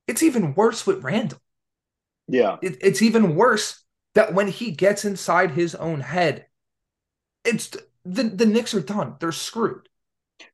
It's 0.07 0.23
even 0.23 0.55
worse 0.55 0.87
with 0.87 1.03
Randle. 1.03 1.39
Yeah. 2.27 2.57
It, 2.63 2.79
it's 2.81 3.03
even 3.03 3.37
worse 3.37 3.83
that 4.15 4.35
when 4.35 4.49
he 4.49 4.71
gets 4.71 5.05
inside 5.05 5.53
his 5.53 5.75
own 5.75 6.01
head, 6.01 6.47
it's 7.45 7.77
the, 8.05 8.25
the 8.25 8.47
Knicks 8.47 8.75
are 8.75 8.81
done. 8.81 9.17
They're 9.21 9.33
screwed. 9.33 9.88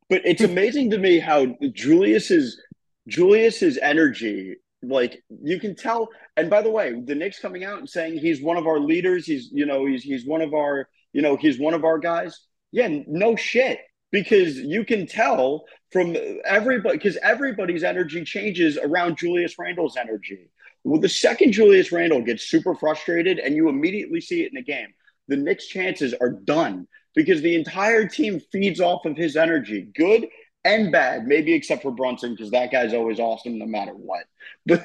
But 0.08 0.22
it's 0.24 0.42
amazing 0.42 0.90
to 0.90 0.98
me 0.98 1.18
how 1.18 1.46
Julius's 1.72 2.60
Julius's 3.08 3.78
energy, 3.78 4.56
like 4.82 5.22
you 5.42 5.58
can 5.60 5.74
tell. 5.76 6.08
And 6.36 6.50
by 6.50 6.62
the 6.62 6.70
way, 6.70 6.98
the 7.04 7.14
Knicks 7.14 7.38
coming 7.40 7.64
out 7.64 7.78
and 7.78 7.88
saying 7.88 8.18
he's 8.18 8.42
one 8.42 8.56
of 8.56 8.66
our 8.66 8.80
leaders. 8.80 9.26
He's 9.26 9.50
you 9.52 9.66
know 9.66 9.86
he's 9.86 10.02
he's 10.02 10.26
one 10.26 10.42
of 10.42 10.54
our 10.54 10.88
you 11.12 11.22
know 11.22 11.36
he's 11.36 11.58
one 11.58 11.74
of 11.74 11.84
our 11.84 11.98
guys. 11.98 12.40
Yeah, 12.72 12.88
no 13.06 13.36
shit. 13.36 13.78
because 14.10 14.58
you 14.58 14.84
can 14.84 15.06
tell 15.06 15.64
from 15.90 16.16
everybody 16.44 16.96
because 16.96 17.16
everybody's 17.22 17.82
energy 17.82 18.24
changes 18.24 18.78
around 18.78 19.18
Julius 19.18 19.58
Randle's 19.58 19.96
energy. 19.96 20.50
Well, 20.84 21.00
the 21.00 21.08
second 21.08 21.52
Julius 21.52 21.90
Randle 21.92 22.22
gets 22.22 22.44
super 22.44 22.74
frustrated 22.76 23.38
and 23.40 23.56
you 23.56 23.68
immediately 23.68 24.20
see 24.20 24.42
it 24.42 24.48
in 24.48 24.54
the 24.54 24.62
game, 24.62 24.88
the 25.28 25.36
Knicks' 25.36 25.66
chances 25.66 26.14
are 26.20 26.30
done 26.30 26.86
because 27.14 27.42
the 27.42 27.54
entire 27.54 28.06
team 28.06 28.40
feeds 28.52 28.80
off 28.80 29.04
of 29.04 29.16
his 29.16 29.36
energy, 29.36 29.88
good 29.94 30.26
and 30.64 30.90
bad, 30.90 31.26
maybe 31.26 31.52
except 31.52 31.82
for 31.82 31.90
Brunson, 31.90 32.32
because 32.32 32.50
that 32.50 32.72
guy's 32.72 32.94
always 32.94 33.20
awesome 33.20 33.58
no 33.58 33.66
matter 33.66 33.92
what. 33.92 34.24
But, 34.66 34.82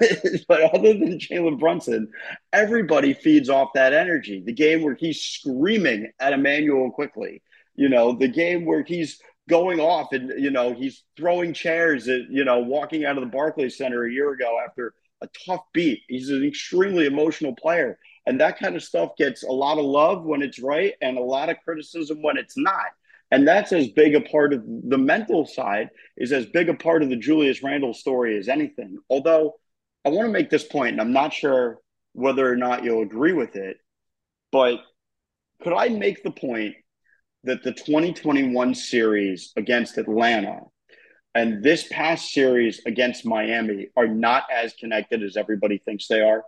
but 0.47 0.61
other 0.73 0.93
than 0.93 1.19
Jalen 1.19 1.57
Brunson, 1.59 2.11
everybody 2.51 3.13
feeds 3.13 3.49
off 3.49 3.69
that 3.75 3.93
energy. 3.93 4.43
The 4.45 4.53
game 4.53 4.83
where 4.83 4.95
he's 4.95 5.21
screaming 5.21 6.11
at 6.19 6.33
Immanuel 6.33 6.91
Quickley, 6.91 7.41
you 7.75 7.87
know, 7.87 8.11
the 8.13 8.27
game 8.27 8.65
where 8.65 8.83
he's 8.83 9.21
going 9.47 9.79
off 9.79 10.11
and, 10.11 10.33
you 10.37 10.51
know, 10.51 10.73
he's 10.73 11.03
throwing 11.15 11.53
chairs 11.53 12.09
at, 12.09 12.29
you 12.29 12.43
know, 12.43 12.59
walking 12.59 13.05
out 13.05 13.17
of 13.17 13.23
the 13.23 13.29
Barclays 13.29 13.77
Center 13.77 14.05
a 14.05 14.11
year 14.11 14.31
ago 14.31 14.57
after 14.65 14.93
a 15.21 15.29
tough 15.45 15.63
beat. 15.73 16.01
He's 16.09 16.29
an 16.29 16.45
extremely 16.45 17.05
emotional 17.05 17.55
player. 17.55 17.97
And 18.25 18.39
that 18.41 18.59
kind 18.59 18.75
of 18.75 18.83
stuff 18.83 19.15
gets 19.17 19.43
a 19.43 19.51
lot 19.51 19.77
of 19.77 19.85
love 19.85 20.23
when 20.23 20.41
it's 20.41 20.59
right 20.59 20.93
and 21.01 21.17
a 21.17 21.21
lot 21.21 21.49
of 21.49 21.57
criticism 21.63 22.21
when 22.21 22.37
it's 22.37 22.57
not. 22.57 22.85
And 23.31 23.47
that's 23.47 23.71
as 23.71 23.89
big 23.89 24.15
a 24.15 24.21
part 24.21 24.53
of 24.53 24.63
the 24.65 24.97
mental 24.97 25.45
side 25.45 25.89
is 26.17 26.31
as 26.31 26.45
big 26.47 26.69
a 26.69 26.73
part 26.73 27.03
of 27.03 27.09
the 27.09 27.15
Julius 27.15 27.61
Randle 27.61 27.93
story 27.93 28.37
as 28.37 28.49
anything. 28.49 28.97
Although 29.09 29.55
I 30.05 30.09
want 30.09 30.27
to 30.27 30.33
make 30.33 30.49
this 30.49 30.63
point, 30.63 30.93
and 30.93 31.01
I'm 31.01 31.13
not 31.13 31.33
sure 31.33 31.79
whether 32.13 32.51
or 32.51 32.55
not 32.55 32.83
you'll 32.83 33.03
agree 33.03 33.33
with 33.33 33.55
it, 33.55 33.77
but 34.51 34.79
could 35.61 35.73
I 35.73 35.89
make 35.89 36.23
the 36.23 36.31
point 36.31 36.75
that 37.43 37.63
the 37.63 37.71
2021 37.71 38.73
series 38.75 39.53
against 39.55 39.97
Atlanta 39.97 40.61
and 41.35 41.63
this 41.63 41.87
past 41.87 42.31
series 42.31 42.81
against 42.85 43.25
Miami 43.25 43.89
are 43.95 44.07
not 44.07 44.43
as 44.51 44.73
connected 44.73 45.21
as 45.21 45.37
everybody 45.37 45.77
thinks 45.77 46.07
they 46.07 46.21
are? 46.21 46.43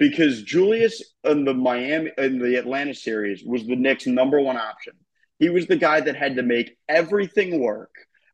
Because 0.00 0.42
Julius 0.42 1.00
in 1.22 1.44
the 1.44 1.54
Miami 1.54 2.10
in 2.18 2.40
the 2.40 2.56
Atlanta 2.56 2.94
series 2.94 3.44
was 3.44 3.64
the 3.66 3.76
Knicks' 3.76 4.08
number 4.08 4.40
one 4.40 4.56
option 4.56 4.94
he 5.40 5.48
was 5.48 5.66
the 5.66 5.76
guy 5.76 6.00
that 6.02 6.14
had 6.14 6.36
to 6.36 6.42
make 6.42 6.76
everything 6.88 7.60
work. 7.60 7.92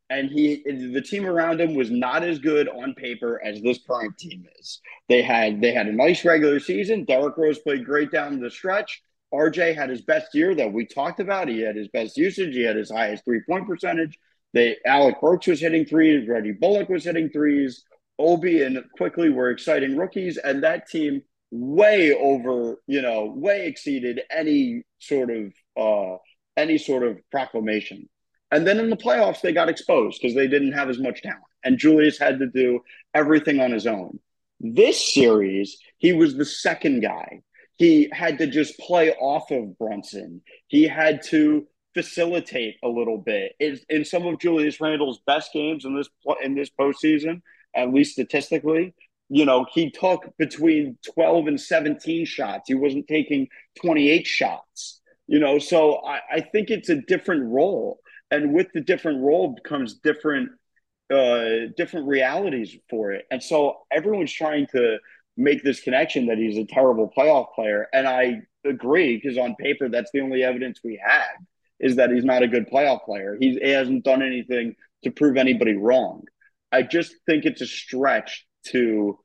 And 0.09 0.29
he 0.29 0.63
the 0.65 1.01
team 1.01 1.25
around 1.25 1.59
him 1.59 1.73
was 1.73 1.89
not 1.89 2.23
as 2.23 2.39
good 2.39 2.69
on 2.69 2.93
paper 2.93 3.41
as 3.43 3.61
this 3.61 3.79
current 3.85 4.17
team 4.17 4.45
is. 4.59 4.79
They 5.09 5.21
had 5.21 5.59
they 5.59 5.73
had 5.73 5.87
a 5.87 5.91
nice 5.91 6.23
regular 6.23 6.61
season. 6.61 7.03
Derrick 7.03 7.35
Rose 7.35 7.59
played 7.59 7.83
great 7.83 8.11
down 8.11 8.39
the 8.39 8.49
stretch. 8.49 9.01
RJ 9.33 9.75
had 9.75 9.89
his 9.89 10.01
best 10.01 10.33
year 10.33 10.55
that 10.55 10.71
we 10.71 10.85
talked 10.85 11.19
about. 11.19 11.49
He 11.49 11.59
had 11.59 11.75
his 11.75 11.89
best 11.89 12.15
usage. 12.15 12.55
He 12.55 12.63
had 12.63 12.77
his 12.77 12.91
highest 12.91 13.25
three 13.25 13.41
point 13.49 13.67
percentage. 13.67 14.17
They 14.53 14.77
Alec 14.85 15.19
Burks 15.19 15.47
was 15.47 15.59
hitting 15.59 15.85
threes. 15.85 16.27
Reggie 16.27 16.53
Bullock 16.53 16.87
was 16.87 17.03
hitting 17.03 17.29
threes. 17.29 17.83
Obi 18.17 18.63
and 18.63 18.81
Quickley 18.95 19.29
were 19.29 19.49
exciting 19.49 19.97
rookies, 19.97 20.37
and 20.37 20.63
that 20.63 20.87
team 20.87 21.21
way 21.51 22.13
over, 22.13 22.77
you 22.87 23.01
know, 23.01 23.25
way 23.35 23.67
exceeded 23.67 24.21
any 24.29 24.83
sort 24.99 25.29
of 25.29 25.53
uh, 25.77 26.17
any 26.55 26.77
sort 26.77 27.03
of 27.03 27.17
proclamation. 27.31 28.09
And 28.51 28.65
then 28.65 28.79
in 28.79 28.89
the 28.89 28.97
playoffs, 28.97 29.41
they 29.41 29.51
got 29.51 29.69
exposed 29.69 30.21
because 30.21 30.35
they 30.35 30.47
didn't 30.47 30.71
have 30.71 30.89
as 30.89 30.99
much 30.99 31.21
talent. 31.21 31.43
And 31.63 31.77
Julius 31.77 32.17
had 32.17 32.39
to 32.39 32.47
do 32.47 32.79
everything 33.13 33.59
on 33.59 33.71
his 33.71 33.85
own. 33.85 34.19
This 34.59 35.13
series, 35.13 35.77
he 35.97 36.13
was 36.13 36.35
the 36.35 36.45
second 36.45 37.01
guy. 37.01 37.41
He 37.75 38.09
had 38.11 38.39
to 38.39 38.47
just 38.47 38.79
play 38.79 39.11
off 39.13 39.51
of 39.51 39.77
Brunson. 39.77 40.41
He 40.67 40.87
had 40.87 41.21
to 41.25 41.67
facilitate 41.93 42.77
a 42.83 42.87
little 42.87 43.17
bit. 43.17 43.53
In, 43.59 44.05
some 44.05 44.25
of 44.25 44.39
Julius 44.39 44.81
Randle's 44.81 45.19
best 45.27 45.51
games 45.53 45.85
in 45.85 45.95
this 45.95 46.09
in 46.43 46.55
this 46.55 46.69
postseason, 46.69 47.41
at 47.75 47.93
least 47.93 48.13
statistically, 48.13 48.95
you 49.29 49.45
know, 49.45 49.65
he 49.73 49.91
took 49.91 50.25
between 50.37 50.97
12 51.13 51.47
and 51.47 51.59
17 51.59 52.25
shots. 52.25 52.63
He 52.67 52.75
wasn't 52.75 53.07
taking 53.07 53.47
28 53.81 54.25
shots. 54.25 55.01
You 55.27 55.39
know, 55.39 55.59
so 55.59 56.05
I, 56.05 56.21
I 56.31 56.41
think 56.41 56.69
it's 56.69 56.89
a 56.89 57.01
different 57.01 57.51
role. 57.51 57.99
And 58.31 58.53
with 58.53 58.67
the 58.73 58.81
different 58.81 59.21
role 59.21 59.57
comes 59.63 59.95
different 59.95 60.49
uh 61.09 61.71
different 61.77 62.07
realities 62.07 62.75
for 62.89 63.13
it. 63.13 63.25
And 63.31 63.41
so 63.41 63.77
everyone's 63.91 64.31
trying 64.31 64.67
to 64.67 64.97
make 65.37 65.63
this 65.63 65.79
connection 65.79 66.25
that 66.27 66.37
he's 66.37 66.57
a 66.57 66.65
terrible 66.65 67.11
playoff 67.15 67.53
player. 67.53 67.87
And 67.93 68.07
I 68.07 68.41
agree 68.65 69.15
because 69.15 69.37
on 69.37 69.55
paper 69.55 69.87
that's 69.87 70.11
the 70.11 70.21
only 70.21 70.43
evidence 70.43 70.79
we 70.83 70.99
have 71.05 71.37
is 71.79 71.95
that 71.97 72.11
he's 72.11 72.25
not 72.25 72.43
a 72.43 72.47
good 72.47 72.69
playoff 72.69 73.05
player. 73.05 73.37
He's, 73.39 73.57
he 73.57 73.69
hasn't 73.69 74.03
done 74.03 74.21
anything 74.21 74.75
to 75.03 75.11
prove 75.11 75.37
anybody 75.37 75.75
wrong. 75.75 76.23
I 76.71 76.81
just 76.81 77.15
think 77.25 77.45
it's 77.45 77.61
a 77.61 77.67
stretch 77.67 78.45
to 78.71 79.19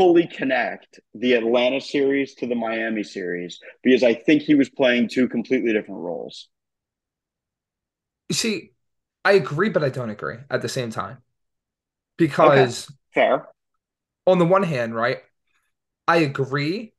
fully 0.00 0.26
connect 0.26 0.98
the 1.12 1.34
Atlanta 1.34 1.80
series 1.80 2.34
to 2.34 2.46
the 2.46 2.54
Miami 2.54 3.02
series 3.02 3.60
because 3.82 4.02
I 4.02 4.14
think 4.14 4.40
he 4.42 4.54
was 4.54 4.70
playing 4.70 5.08
two 5.08 5.28
completely 5.28 5.74
different 5.74 6.00
roles. 6.00 6.48
You 8.30 8.34
see, 8.34 8.70
I 9.24 9.32
agree, 9.32 9.68
but 9.68 9.84
I 9.84 9.90
don't 9.90 10.08
agree 10.08 10.36
at 10.48 10.62
the 10.62 10.68
same 10.68 10.90
time. 10.90 11.18
Because 12.16 12.88
okay. 12.88 12.94
fair. 13.12 13.48
On 14.26 14.38
the 14.38 14.46
one 14.46 14.62
hand, 14.62 14.94
right, 14.94 15.18
I 16.08 16.18
agree 16.18 16.94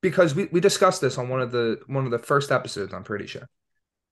because 0.00 0.34
we, 0.34 0.46
we 0.46 0.60
discussed 0.60 1.00
this 1.00 1.18
on 1.18 1.28
one 1.28 1.40
of 1.40 1.52
the 1.52 1.80
one 1.86 2.04
of 2.04 2.10
the 2.10 2.18
first 2.18 2.50
episodes, 2.50 2.92
I'm 2.92 3.04
pretty 3.04 3.26
sure. 3.26 3.48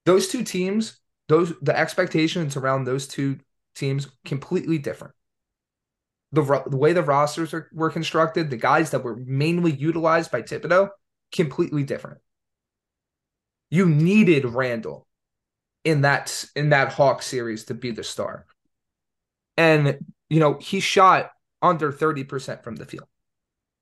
Those 0.06 0.28
two 0.28 0.44
teams, 0.44 1.00
those 1.28 1.52
the 1.60 1.76
expectations 1.76 2.56
around 2.56 2.84
those 2.84 3.08
two 3.08 3.38
teams 3.74 4.08
completely 4.24 4.78
different 4.78 5.14
the 6.32 6.42
the 6.66 6.76
way 6.76 6.92
the 6.92 7.02
rosters 7.02 7.52
are, 7.52 7.68
were 7.72 7.90
constructed, 7.90 8.50
the 8.50 8.56
guys 8.56 8.90
that 8.90 9.02
were 9.02 9.16
mainly 9.16 9.72
utilized 9.72 10.30
by 10.30 10.42
Thibodeau, 10.42 10.90
completely 11.32 11.82
different. 11.82 12.18
You 13.70 13.86
needed 13.86 14.44
Randle 14.44 15.06
in 15.84 16.02
that 16.02 16.44
in 16.54 16.70
that 16.70 16.92
Hawk 16.92 17.22
series 17.22 17.64
to 17.64 17.74
be 17.74 17.90
the 17.90 18.04
star, 18.04 18.46
and 19.56 19.98
you 20.28 20.40
know 20.40 20.58
he 20.60 20.80
shot 20.80 21.30
under 21.62 21.90
thirty 21.90 22.24
percent 22.24 22.62
from 22.62 22.76
the 22.76 22.86
field. 22.86 23.08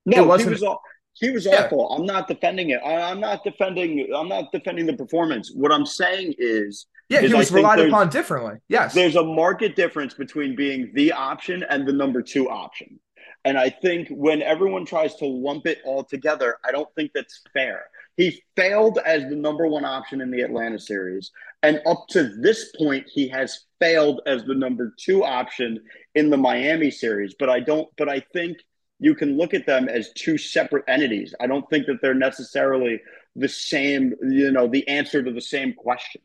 No, 0.06 0.37
he 0.37 0.44
was 0.46 0.62
all, 0.62 0.80
he 1.14 1.30
was 1.30 1.44
yeah. 1.44 1.64
awful. 1.64 1.90
I'm 1.90 2.06
not 2.06 2.28
defending 2.28 2.70
it. 2.70 2.80
I, 2.84 3.11
I'm 3.11 3.20
not 3.20 3.44
defending. 3.44 4.08
I'm 4.14 4.28
not 4.28 4.52
defending 4.52 4.87
the 4.87 4.96
performance. 4.96 5.52
What 5.54 5.72
I'm 5.72 5.87
saying 5.87 6.34
is 6.38 6.87
yeah, 7.09 7.21
he 7.23 7.33
was 7.33 7.51
relied 7.51 7.81
upon 7.81 8.11
differently. 8.11 8.57
Yes. 8.68 8.94
There's 8.94 9.16
a 9.16 9.25
market 9.25 9.77
difference 9.77 10.14
between 10.14 10.55
being 10.55 10.90
the 10.94 11.12
option 11.12 11.64
and 11.68 11.87
the 11.87 11.92
number 11.92 12.23
two 12.23 12.51
option. 12.51 13.01
And 13.44 13.57
I 13.57 13.71
think 13.71 14.09
when 14.11 14.42
everyone 14.42 14.85
tries 14.85 15.14
to 15.16 15.27
lump 15.27 15.66
it 15.66 15.79
all 15.85 16.05
together, 16.05 16.59
I 16.64 16.73
don't 16.73 16.92
think 16.94 17.12
that's 17.14 17.40
fair. 17.53 17.87
He 18.16 18.42
failed 18.57 18.99
as 19.07 19.23
the 19.23 19.37
number 19.37 19.66
one 19.68 19.85
option 19.85 20.21
in 20.21 20.31
the 20.31 20.42
Atlanta 20.42 20.79
series. 20.79 21.31
And 21.62 21.81
up 21.87 22.07
to 22.11 22.25
this 22.40 22.73
point, 22.77 23.07
he 23.09 23.29
has 23.29 23.64
failed 23.81 24.21
as 24.27 24.44
the 24.44 24.55
number 24.55 24.92
two 24.99 25.25
option 25.25 25.81
in 26.14 26.31
the 26.31 26.37
Miami 26.37 26.90
series. 26.90 27.35
But 27.38 27.49
I 27.49 27.61
don't, 27.61 27.88
but 27.97 28.09
I 28.09 28.21
think 28.33 28.59
you 28.99 29.14
can 29.14 29.37
look 29.37 29.55
at 29.55 29.66
them 29.66 29.88
as 29.88 30.12
two 30.14 30.37
separate 30.37 30.85
entities. 30.88 31.35
I 31.40 31.47
don't 31.47 31.68
think 31.71 31.87
that 31.87 32.03
they're 32.03 32.14
necessarily 32.14 33.01
the 33.37 33.49
same, 33.49 34.14
you 34.23 34.51
know, 34.51 34.66
the 34.66 34.87
answer 34.88 35.23
to 35.23 35.33
the 35.33 35.40
same 35.40 35.73
question. 35.73 36.21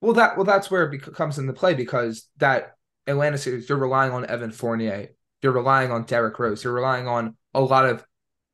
Well, 0.00 0.12
that 0.14 0.36
well, 0.36 0.44
that's 0.44 0.70
where 0.70 0.90
it 0.92 1.02
comes 1.14 1.38
into 1.38 1.52
play 1.52 1.74
because 1.74 2.28
that 2.38 2.74
Atlanta 3.06 3.38
series, 3.38 3.68
you're 3.68 3.78
relying 3.78 4.12
on 4.12 4.26
Evan 4.26 4.52
Fournier, 4.52 5.10
you're 5.42 5.52
relying 5.52 5.90
on 5.90 6.04
Derrick 6.04 6.38
Rose, 6.38 6.64
you're 6.64 6.72
relying 6.72 7.08
on 7.08 7.36
a 7.54 7.60
lot 7.60 7.86
of 7.86 8.04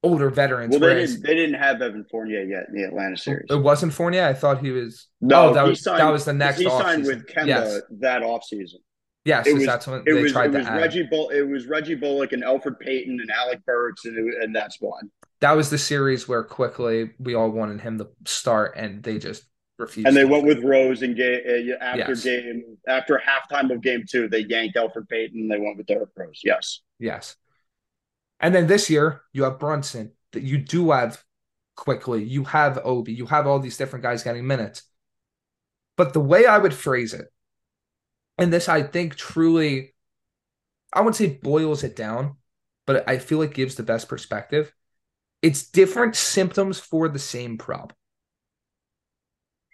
older 0.02 0.30
veterans. 0.30 0.70
Well, 0.70 0.80
they 0.80 0.94
didn't, 1.06 1.22
they 1.22 1.34
didn't 1.34 1.60
have 1.60 1.80
Evan 1.80 2.04
Fournier 2.10 2.42
yet 2.42 2.64
in 2.68 2.74
the 2.74 2.84
Atlanta 2.84 3.16
series. 3.16 3.46
It 3.50 3.62
wasn't 3.62 3.92
Fournier. 3.92 4.24
I 4.24 4.34
thought 4.34 4.60
he 4.60 4.70
was. 4.70 5.08
No, 5.20 5.50
oh, 5.50 5.54
that 5.54 5.66
was 5.66 5.82
signed, 5.82 6.00
that 6.00 6.10
was 6.10 6.24
the 6.24 6.32
next. 6.32 6.58
He 6.58 6.68
signed 6.68 7.04
with 7.04 7.26
Kemba 7.26 7.46
yes. 7.46 7.80
that 8.00 8.22
offseason. 8.22 8.76
Yes, 9.24 9.46
it 9.46 9.54
was, 9.54 9.66
that's 9.66 9.86
when 9.86 10.00
it 10.00 10.04
they 10.06 10.22
was, 10.22 10.32
tried 10.32 10.52
it 10.52 10.58
was 10.58 10.66
to 10.66 10.72
Reggie 10.72 11.06
Bull, 11.08 11.30
It 11.30 11.42
was 11.42 11.66
Reggie 11.66 11.94
Bullock 11.94 12.32
and 12.32 12.42
Elfrid 12.42 12.80
Payton 12.80 13.20
and 13.20 13.30
Alec 13.30 13.64
Burks 13.64 14.04
and 14.04 14.16
and 14.42 14.54
that's 14.54 14.80
one. 14.80 15.10
That 15.40 15.52
was 15.52 15.70
the 15.70 15.78
series 15.78 16.28
where 16.28 16.42
Quickley 16.42 17.12
we 17.18 17.34
all 17.34 17.50
wanted 17.50 17.80
him 17.80 17.98
to 17.98 18.08
start, 18.26 18.74
and 18.76 19.02
they 19.02 19.18
just 19.18 19.44
refused. 19.78 20.06
And 20.06 20.16
they 20.16 20.24
went 20.24 20.44
with 20.44 20.62
Rose 20.62 21.02
and 21.02 21.16
game 21.16 21.40
uh, 21.46 21.84
after 21.84 22.12
yes. 22.12 22.24
game 22.24 22.76
after 22.86 23.20
halftime 23.20 23.70
of 23.72 23.80
game 23.80 24.04
two. 24.08 24.28
They 24.28 24.40
yanked 24.40 24.76
Elfrid 24.76 25.08
Payton. 25.08 25.40
and 25.40 25.50
They 25.50 25.58
went 25.58 25.76
with 25.76 25.86
Derrick 25.86 26.10
Rose. 26.16 26.40
Yes, 26.44 26.80
yes. 26.98 27.36
And 28.40 28.54
then 28.54 28.66
this 28.66 28.90
year 28.90 29.22
you 29.32 29.44
have 29.44 29.58
Brunson. 29.58 30.12
That 30.32 30.42
you 30.42 30.58
do 30.58 30.90
have 30.92 31.22
Quickley. 31.76 32.24
You 32.24 32.44
have 32.44 32.78
Obi. 32.84 33.12
You 33.12 33.26
have 33.26 33.46
all 33.46 33.58
these 33.58 33.76
different 33.76 34.02
guys 34.02 34.22
getting 34.22 34.46
minutes. 34.46 34.82
But 35.96 36.14
the 36.14 36.20
way 36.20 36.46
I 36.46 36.58
would 36.58 36.72
phrase 36.72 37.12
it, 37.12 37.26
and 38.38 38.50
this 38.50 38.68
I 38.68 38.82
think 38.82 39.14
truly, 39.14 39.94
I 40.92 41.02
would 41.02 41.14
say 41.14 41.38
boils 41.42 41.84
it 41.84 41.94
down, 41.94 42.36
but 42.86 43.06
I 43.06 43.18
feel 43.18 43.42
it 43.42 43.52
gives 43.52 43.74
the 43.74 43.82
best 43.82 44.08
perspective. 44.08 44.72
It's 45.42 45.68
different 45.68 46.16
symptoms 46.16 46.78
for 46.78 47.08
the 47.08 47.18
same 47.18 47.58
problem 47.58 47.94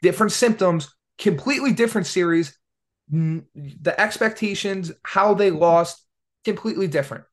different 0.03 0.33
symptoms, 0.33 0.95
completely 1.19 1.73
different 1.73 2.07
series, 2.07 2.59
the 3.11 3.95
expectations, 3.99 4.93
how 5.03 5.35
they 5.35 5.51
lost, 5.51 6.05
completely 6.45 6.87
different. 6.87 7.25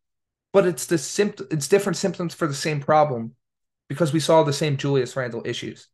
But 0.54 0.66
it's 0.66 0.86
the 0.86 0.98
symptom 0.98 1.48
it's 1.52 1.68
different 1.68 1.98
symptoms 1.98 2.34
for 2.34 2.48
the 2.48 2.54
same 2.54 2.80
problem 2.80 3.36
because 3.90 4.14
we 4.14 4.20
saw 4.20 4.44
the 4.44 4.54
same 4.54 4.78
Julius 4.78 5.16
Randle 5.16 5.44
issues. 5.46 5.88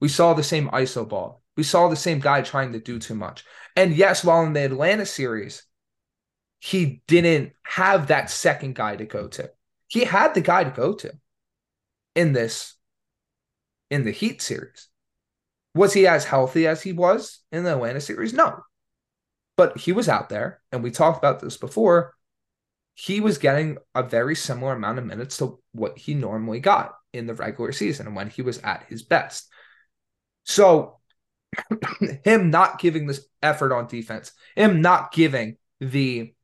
We 0.00 0.08
saw 0.08 0.34
the 0.34 0.42
same 0.42 0.68
ISO 0.68 1.08
ball. 1.08 1.42
We 1.56 1.62
saw 1.62 1.88
the 1.88 1.96
same 1.96 2.20
guy 2.20 2.42
trying 2.42 2.72
to 2.72 2.80
do 2.80 2.98
too 2.98 3.14
much. 3.14 3.44
And 3.76 3.94
yes, 3.94 4.24
while 4.24 4.44
in 4.44 4.52
the 4.52 4.64
Atlanta 4.64 5.06
series, 5.06 5.62
he 6.60 7.02
didn't 7.06 7.52
have 7.62 8.08
that 8.08 8.30
second 8.30 8.74
guy 8.74 8.96
to 8.96 9.04
go 9.04 9.28
to. 9.28 9.50
He 9.88 10.04
had 10.04 10.34
the 10.34 10.40
guy 10.40 10.64
to 10.64 10.70
go 10.70 10.94
to 10.94 11.12
in 12.14 12.32
this 12.32 12.74
in 13.90 14.04
the 14.04 14.10
Heat 14.10 14.42
series. 14.42 14.88
Was 15.74 15.92
he 15.92 16.06
as 16.06 16.24
healthy 16.24 16.66
as 16.66 16.82
he 16.82 16.92
was 16.92 17.40
in 17.50 17.64
the 17.64 17.72
Atlanta 17.72 18.00
series? 18.00 18.32
No. 18.32 18.60
But 19.56 19.78
he 19.78 19.92
was 19.92 20.08
out 20.08 20.28
there, 20.28 20.60
and 20.72 20.82
we 20.82 20.90
talked 20.90 21.18
about 21.18 21.40
this 21.40 21.56
before. 21.56 22.14
He 22.94 23.20
was 23.20 23.38
getting 23.38 23.78
a 23.94 24.02
very 24.02 24.36
similar 24.36 24.72
amount 24.72 24.98
of 24.98 25.04
minutes 25.04 25.38
to 25.38 25.60
what 25.72 25.98
he 25.98 26.14
normally 26.14 26.60
got 26.60 26.94
in 27.12 27.26
the 27.26 27.34
regular 27.34 27.72
season 27.72 28.14
when 28.14 28.30
he 28.30 28.42
was 28.42 28.58
at 28.58 28.84
his 28.88 29.02
best. 29.02 29.48
So, 30.44 30.98
him 32.24 32.50
not 32.50 32.78
giving 32.78 33.06
this 33.06 33.26
effort 33.42 33.72
on 33.72 33.86
defense, 33.86 34.32
him 34.56 34.80
not 34.80 35.12
giving 35.12 35.56
the 35.80 36.34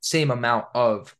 same 0.00 0.30
amount 0.30 0.66
of 0.74 1.16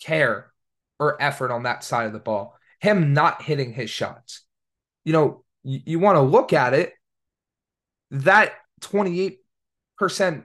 care 0.00 0.52
or 0.98 1.20
effort 1.20 1.50
on 1.50 1.64
that 1.64 1.84
side 1.84 2.06
of 2.06 2.12
the 2.12 2.18
ball, 2.18 2.56
him 2.80 3.12
not 3.12 3.42
hitting 3.42 3.72
his 3.72 3.90
shots. 3.90 4.42
You 5.04 5.12
know, 5.12 5.44
you, 5.62 5.80
you 5.84 5.98
want 5.98 6.16
to 6.16 6.22
look 6.22 6.52
at 6.52 6.74
it, 6.74 6.92
that 8.10 8.54
28% 8.82 9.38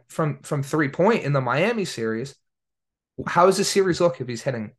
from 0.08 0.40
from 0.44 0.64
three 0.64 0.90
point 0.90 1.24
in 1.24 1.34
the 1.34 1.42
Miami 1.42 1.86
series, 1.86 2.36
how 3.28 3.46
does 3.46 3.58
the 3.58 3.64
series 3.64 4.02
look 4.02 4.22
if 4.22 4.28
he's 4.28 4.42
hitting 4.42 4.72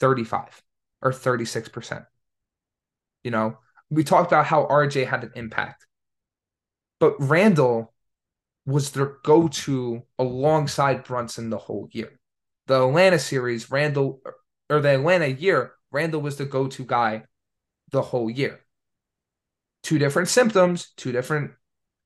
35 0.00 0.62
or 1.02 1.12
36%? 1.12 2.06
You 3.22 3.30
know, 3.30 3.58
we 3.90 4.04
talked 4.04 4.30
about 4.30 4.46
how 4.46 4.66
RJ 4.66 5.06
had 5.06 5.24
an 5.24 5.32
impact, 5.34 5.86
but 7.00 7.14
Randle 7.18 7.92
was 8.66 8.92
their 8.92 9.16
go 9.24 9.48
to 9.48 10.02
alongside 10.18 11.04
Brunson 11.04 11.50
the 11.50 11.58
whole 11.58 11.88
year. 11.92 12.18
The 12.66 12.86
Atlanta 12.86 13.18
series, 13.18 13.70
Randle, 13.70 14.20
or 14.70 14.80
the 14.80 14.94
Atlanta 14.94 15.26
year, 15.26 15.72
Randle 15.90 16.22
was 16.22 16.36
the 16.36 16.46
go 16.46 16.66
to 16.68 16.84
guy 16.84 17.24
the 17.90 18.02
whole 18.02 18.30
year. 18.30 18.60
Two 19.82 19.98
different 19.98 20.28
symptoms, 20.28 20.92
two 20.96 21.12
different 21.12 21.52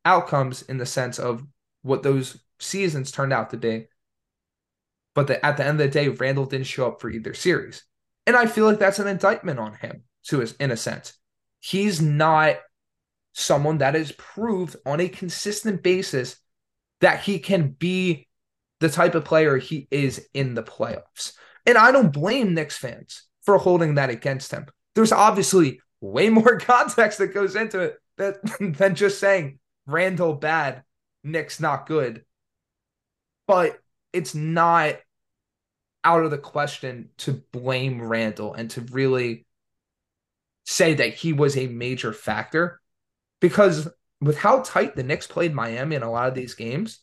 outcomes 0.08 0.62
in 0.62 0.78
the 0.78 0.86
sense 0.86 1.18
of 1.18 1.44
what 1.82 2.02
those 2.02 2.38
seasons 2.58 3.12
turned 3.12 3.32
out 3.32 3.50
to 3.50 3.58
be. 3.58 3.86
But 5.14 5.26
the, 5.26 5.44
at 5.44 5.56
the 5.56 5.64
end 5.64 5.80
of 5.80 5.86
the 5.86 5.88
day, 5.88 6.08
Randle 6.08 6.46
didn't 6.46 6.66
show 6.66 6.88
up 6.88 7.00
for 7.00 7.10
either 7.10 7.34
series. 7.34 7.84
And 8.26 8.34
I 8.34 8.46
feel 8.46 8.64
like 8.64 8.78
that's 8.78 8.98
an 8.98 9.06
indictment 9.06 9.58
on 9.58 9.74
him, 9.74 10.04
to 10.24 10.40
his, 10.40 10.52
in 10.52 10.70
a 10.70 10.76
sense. 10.76 11.12
He's 11.60 12.00
not 12.00 12.56
someone 13.34 13.78
that 13.78 13.94
is 13.94 14.12
proved 14.12 14.76
on 14.86 15.00
a 15.00 15.08
consistent 15.08 15.82
basis 15.82 16.36
that 17.00 17.20
he 17.20 17.38
can 17.38 17.70
be 17.70 18.26
the 18.80 18.88
type 18.88 19.14
of 19.14 19.24
player 19.24 19.56
he 19.58 19.86
is 19.90 20.26
in 20.34 20.54
the 20.54 20.62
playoffs. 20.62 21.32
And 21.66 21.76
I 21.76 21.92
don't 21.92 22.12
blame 22.12 22.54
Knicks 22.54 22.76
fans 22.76 23.24
for 23.42 23.58
holding 23.58 23.96
that 23.96 24.10
against 24.10 24.52
him. 24.52 24.66
There's 24.94 25.12
obviously 25.12 25.80
way 26.00 26.30
more 26.30 26.58
context 26.60 27.18
that 27.18 27.34
goes 27.34 27.56
into 27.56 27.80
it 27.80 27.98
than 28.58 28.94
just 28.94 29.20
saying 29.20 29.58
Randle 29.88 30.34
bad, 30.34 30.84
Knicks 31.24 31.58
not 31.58 31.86
good. 31.86 32.24
But 33.46 33.80
it's 34.12 34.34
not 34.34 34.96
out 36.04 36.24
of 36.24 36.30
the 36.30 36.38
question 36.38 37.08
to 37.18 37.42
blame 37.52 38.00
Randle 38.00 38.54
and 38.54 38.70
to 38.70 38.82
really 38.82 39.46
say 40.64 40.94
that 40.94 41.14
he 41.14 41.32
was 41.32 41.56
a 41.56 41.66
major 41.66 42.12
factor 42.12 42.80
because 43.40 43.88
with 44.20 44.36
how 44.36 44.60
tight 44.62 44.94
the 44.94 45.02
Knicks 45.02 45.26
played 45.26 45.54
Miami 45.54 45.96
in 45.96 46.02
a 46.02 46.10
lot 46.10 46.28
of 46.28 46.34
these 46.34 46.54
games, 46.54 47.00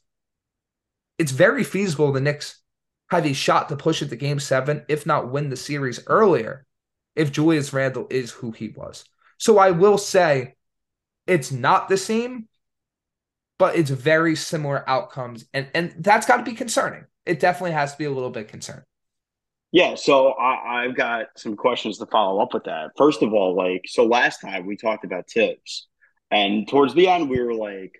it's 1.17 1.31
very 1.31 1.63
feasible 1.63 2.11
the 2.11 2.21
Knicks 2.21 2.61
have 3.09 3.25
a 3.25 3.33
shot 3.33 3.69
to 3.69 3.75
push 3.75 4.01
it 4.01 4.09
to 4.09 4.15
game 4.15 4.39
seven, 4.39 4.83
if 4.87 5.05
not 5.05 5.31
win 5.31 5.49
the 5.49 5.55
series 5.55 5.99
earlier, 6.07 6.65
if 7.15 7.31
Julius 7.31 7.73
Randle 7.73 8.07
is 8.09 8.31
who 8.31 8.51
he 8.51 8.69
was. 8.69 9.05
So 9.37 9.57
I 9.57 9.71
will 9.71 9.97
say 9.97 10.55
it's 11.25 11.51
not 11.51 11.87
the 11.87 11.97
same, 11.97 12.47
but 13.57 13.75
it's 13.75 13.89
very 13.89 14.35
similar 14.35 14.87
outcomes. 14.89 15.45
And, 15.53 15.67
and 15.73 15.93
that's 15.99 16.25
got 16.25 16.37
to 16.37 16.43
be 16.43 16.53
concerning. 16.53 17.05
It 17.25 17.39
definitely 17.39 17.71
has 17.71 17.93
to 17.93 17.97
be 17.97 18.05
a 18.05 18.11
little 18.11 18.29
bit 18.29 18.47
concerning. 18.47 18.83
Yeah, 19.71 19.95
so 19.95 20.33
I, 20.33 20.83
have 20.83 20.95
got 20.95 21.27
some 21.35 21.57
questions 21.57 21.97
to 21.97 22.05
follow 22.05 22.41
up 22.41 22.53
with 22.53 22.63
that. 22.63 22.91
First 22.97 23.21
of 23.21 23.33
all, 23.33 23.55
like, 23.55 23.81
so 23.87 24.05
last 24.05 24.39
time 24.39 24.65
we 24.65 24.77
talked 24.77 25.03
about 25.03 25.29
Thibs, 25.29 25.87
and 26.31 26.67
towards 26.67 26.93
the 26.93 27.09
end, 27.09 27.29
we 27.29 27.41
were 27.41 27.53
like, 27.53 27.91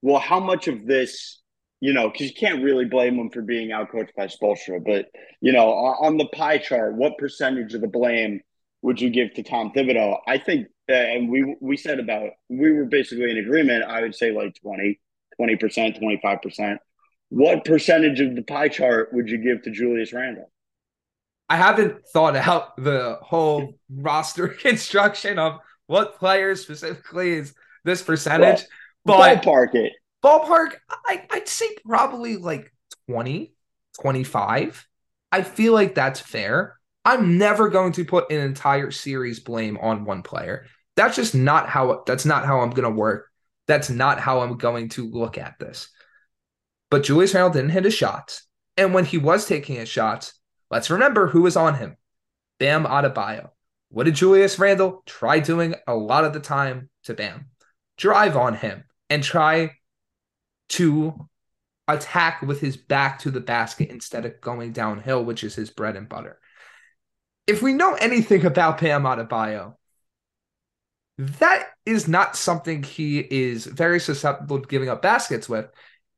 well, 0.00 0.20
how 0.20 0.38
much 0.38 0.68
of 0.68 0.86
this 0.86 1.42
you 1.84 1.92
know, 1.92 2.08
because 2.08 2.28
you 2.28 2.34
can't 2.34 2.62
really 2.62 2.86
blame 2.86 3.18
them 3.18 3.28
for 3.28 3.42
being 3.42 3.68
outcoached 3.68 4.14
by 4.16 4.26
Spoelstra. 4.26 4.82
But 4.82 5.10
you 5.42 5.52
know, 5.52 5.68
on 5.68 6.16
the 6.16 6.26
pie 6.28 6.56
chart, 6.56 6.94
what 6.94 7.18
percentage 7.18 7.74
of 7.74 7.82
the 7.82 7.88
blame 7.88 8.40
would 8.80 9.02
you 9.02 9.10
give 9.10 9.34
to 9.34 9.42
Tom 9.42 9.70
Thibodeau? 9.70 10.16
I 10.26 10.38
think, 10.38 10.68
uh, 10.88 10.94
and 10.94 11.28
we 11.28 11.54
we 11.60 11.76
said 11.76 12.00
about 12.00 12.30
we 12.48 12.72
were 12.72 12.86
basically 12.86 13.30
in 13.30 13.36
agreement. 13.36 13.84
I 13.84 14.00
would 14.00 14.14
say 14.14 14.32
like 14.32 14.54
20, 14.62 14.98
20 15.36 15.56
percent, 15.56 15.96
twenty 15.98 16.18
five 16.22 16.42
percent. 16.42 16.80
What 17.30 17.64
percentage 17.64 18.20
of 18.20 18.34
the 18.36 18.42
pie 18.42 18.68
chart 18.68 19.10
would 19.12 19.28
you 19.28 19.38
give 19.38 19.62
to 19.62 19.70
Julius 19.70 20.12
Randle? 20.12 20.50
I 21.48 21.56
haven't 21.56 22.06
thought 22.12 22.36
out 22.36 22.76
the 22.76 23.18
whole 23.20 23.74
roster 23.90 24.48
construction 24.62 25.38
of 25.38 25.58
what 25.86 26.18
players 26.18 26.62
specifically 26.62 27.32
is 27.32 27.54
this 27.84 28.02
percentage. 28.02 28.64
Well, 29.04 29.18
but 29.18 29.42
ballpark 29.42 29.74
it 29.74 29.92
ballpark, 30.24 30.74
I, 31.06 31.26
I'd 31.30 31.46
say 31.48 31.68
probably 31.84 32.36
like 32.36 32.72
20, 33.08 33.52
25. 34.00 34.88
I 35.30 35.42
feel 35.42 35.74
like 35.74 35.94
that's 35.94 36.20
fair. 36.20 36.78
I'm 37.04 37.36
never 37.36 37.68
going 37.68 37.92
to 37.92 38.04
put 38.04 38.30
an 38.30 38.40
entire 38.40 38.90
series 38.90 39.40
blame 39.40 39.76
on 39.76 40.04
one 40.04 40.22
player. 40.22 40.66
That's 40.96 41.16
just 41.16 41.34
not 41.34 41.68
how 41.68 42.02
that's 42.06 42.24
not 42.24 42.46
how 42.46 42.60
I'm 42.60 42.70
going 42.70 42.84
to 42.84 42.90
work. 42.90 43.28
That's 43.66 43.90
not 43.90 44.20
how 44.20 44.40
I'm 44.40 44.56
going 44.56 44.90
to 44.90 45.08
look 45.08 45.38
at 45.38 45.58
this. 45.58 45.88
But 46.90 47.04
Julius 47.04 47.34
Randle 47.34 47.52
didn't 47.52 47.70
hit 47.70 47.84
his 47.84 47.94
shots. 47.94 48.46
And 48.76 48.92
when 48.92 49.04
he 49.04 49.18
was 49.18 49.46
taking 49.46 49.76
his 49.76 49.88
shots, 49.88 50.34
let's 50.70 50.90
remember 50.90 51.26
who 51.26 51.42
was 51.42 51.56
on 51.56 51.74
him. 51.74 51.96
Bam 52.58 52.84
Adebayo. 52.84 53.50
What 53.88 54.04
did 54.04 54.16
Julius 54.16 54.58
Randle 54.58 55.02
try 55.06 55.38
doing 55.38 55.74
a 55.86 55.94
lot 55.94 56.24
of 56.24 56.32
the 56.32 56.40
time 56.40 56.88
to 57.04 57.14
Bam? 57.14 57.46
Drive 57.96 58.36
on 58.36 58.54
him 58.54 58.84
and 59.08 59.22
try 59.22 59.72
to 60.70 61.28
attack 61.86 62.42
with 62.42 62.60
his 62.60 62.76
back 62.76 63.20
to 63.20 63.30
the 63.30 63.40
basket 63.40 63.90
instead 63.90 64.24
of 64.24 64.40
going 64.40 64.72
downhill, 64.72 65.24
which 65.24 65.44
is 65.44 65.54
his 65.54 65.70
bread 65.70 65.96
and 65.96 66.08
butter. 66.08 66.38
If 67.46 67.62
we 67.62 67.74
know 67.74 67.94
anything 67.94 68.46
about 68.46 68.80
Bam 68.80 69.02
Adebayo, 69.02 69.74
that 71.18 71.68
is 71.86 72.08
not 72.08 72.36
something 72.36 72.82
he 72.82 73.20
is 73.20 73.66
very 73.66 74.00
susceptible 74.00 74.60
to 74.60 74.68
giving 74.68 74.88
up 74.88 75.02
baskets 75.02 75.48
with, 75.48 75.66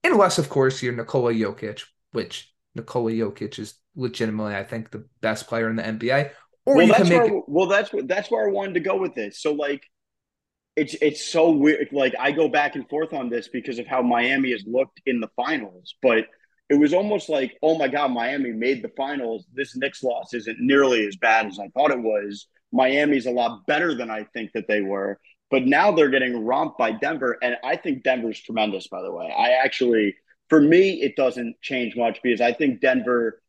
unless, 0.04 0.38
of 0.38 0.48
course, 0.48 0.82
you're 0.82 0.94
Nikola 0.94 1.32
Jokic, 1.32 1.82
which 2.12 2.52
Nikola 2.74 3.12
Jokic 3.12 3.58
is 3.58 3.74
legitimately, 3.94 4.54
I 4.54 4.64
think, 4.64 4.90
the 4.90 5.06
best 5.20 5.48
player 5.48 5.68
in 5.68 5.76
the 5.76 5.86
NBA. 5.86 6.30
Or 6.64 6.76
well, 6.76 6.86
you 6.86 6.94
can 6.94 7.08
make 7.08 7.22
where, 7.22 7.34
it- 7.38 7.44
well, 7.46 7.66
that's 7.66 7.90
that's 8.04 8.30
where 8.30 8.46
I 8.48 8.50
wanted 8.50 8.74
to 8.74 8.80
go 8.80 8.96
with 8.96 9.14
this. 9.14 9.40
So, 9.40 9.52
like, 9.52 9.82
it's 10.76 10.94
it's 11.00 11.24
so 11.24 11.50
weird. 11.50 11.88
Like 11.92 12.14
I 12.18 12.32
go 12.32 12.48
back 12.48 12.74
and 12.76 12.88
forth 12.88 13.12
on 13.12 13.30
this 13.30 13.48
because 13.48 13.78
of 13.78 13.86
how 13.86 14.02
Miami 14.02 14.52
has 14.52 14.64
looked 14.66 15.00
in 15.06 15.20
the 15.20 15.28
finals, 15.36 15.94
but 16.02 16.26
it 16.68 16.74
was 16.74 16.92
almost 16.92 17.28
like, 17.28 17.56
oh 17.62 17.78
my 17.78 17.88
god, 17.88 18.10
Miami 18.10 18.52
made 18.52 18.82
the 18.82 18.90
finals. 18.96 19.46
This 19.54 19.76
Knicks 19.76 20.02
loss 20.02 20.34
isn't 20.34 20.58
nearly 20.60 21.06
as 21.06 21.16
bad 21.16 21.46
as 21.46 21.58
I 21.58 21.68
thought 21.68 21.92
it 21.92 22.00
was. 22.02 22.46
Miami's 22.72 23.26
a 23.26 23.30
lot 23.30 23.66
better 23.66 23.94
than 23.94 24.10
I 24.10 24.24
think 24.24 24.52
that 24.52 24.68
they 24.68 24.80
were, 24.80 25.18
but 25.50 25.64
now 25.64 25.92
they're 25.92 26.10
getting 26.10 26.44
romped 26.44 26.78
by 26.78 26.92
Denver, 26.92 27.38
and 27.42 27.56
I 27.64 27.76
think 27.76 28.02
Denver's 28.02 28.40
tremendous. 28.40 28.88
By 28.88 29.02
the 29.02 29.12
way, 29.12 29.32
I 29.36 29.50
actually, 29.50 30.14
for 30.48 30.60
me, 30.60 31.02
it 31.02 31.16
doesn't 31.16 31.60
change 31.60 31.96
much 31.96 32.20
because 32.22 32.40
I 32.40 32.52
think 32.52 32.80
Denver 32.80 33.40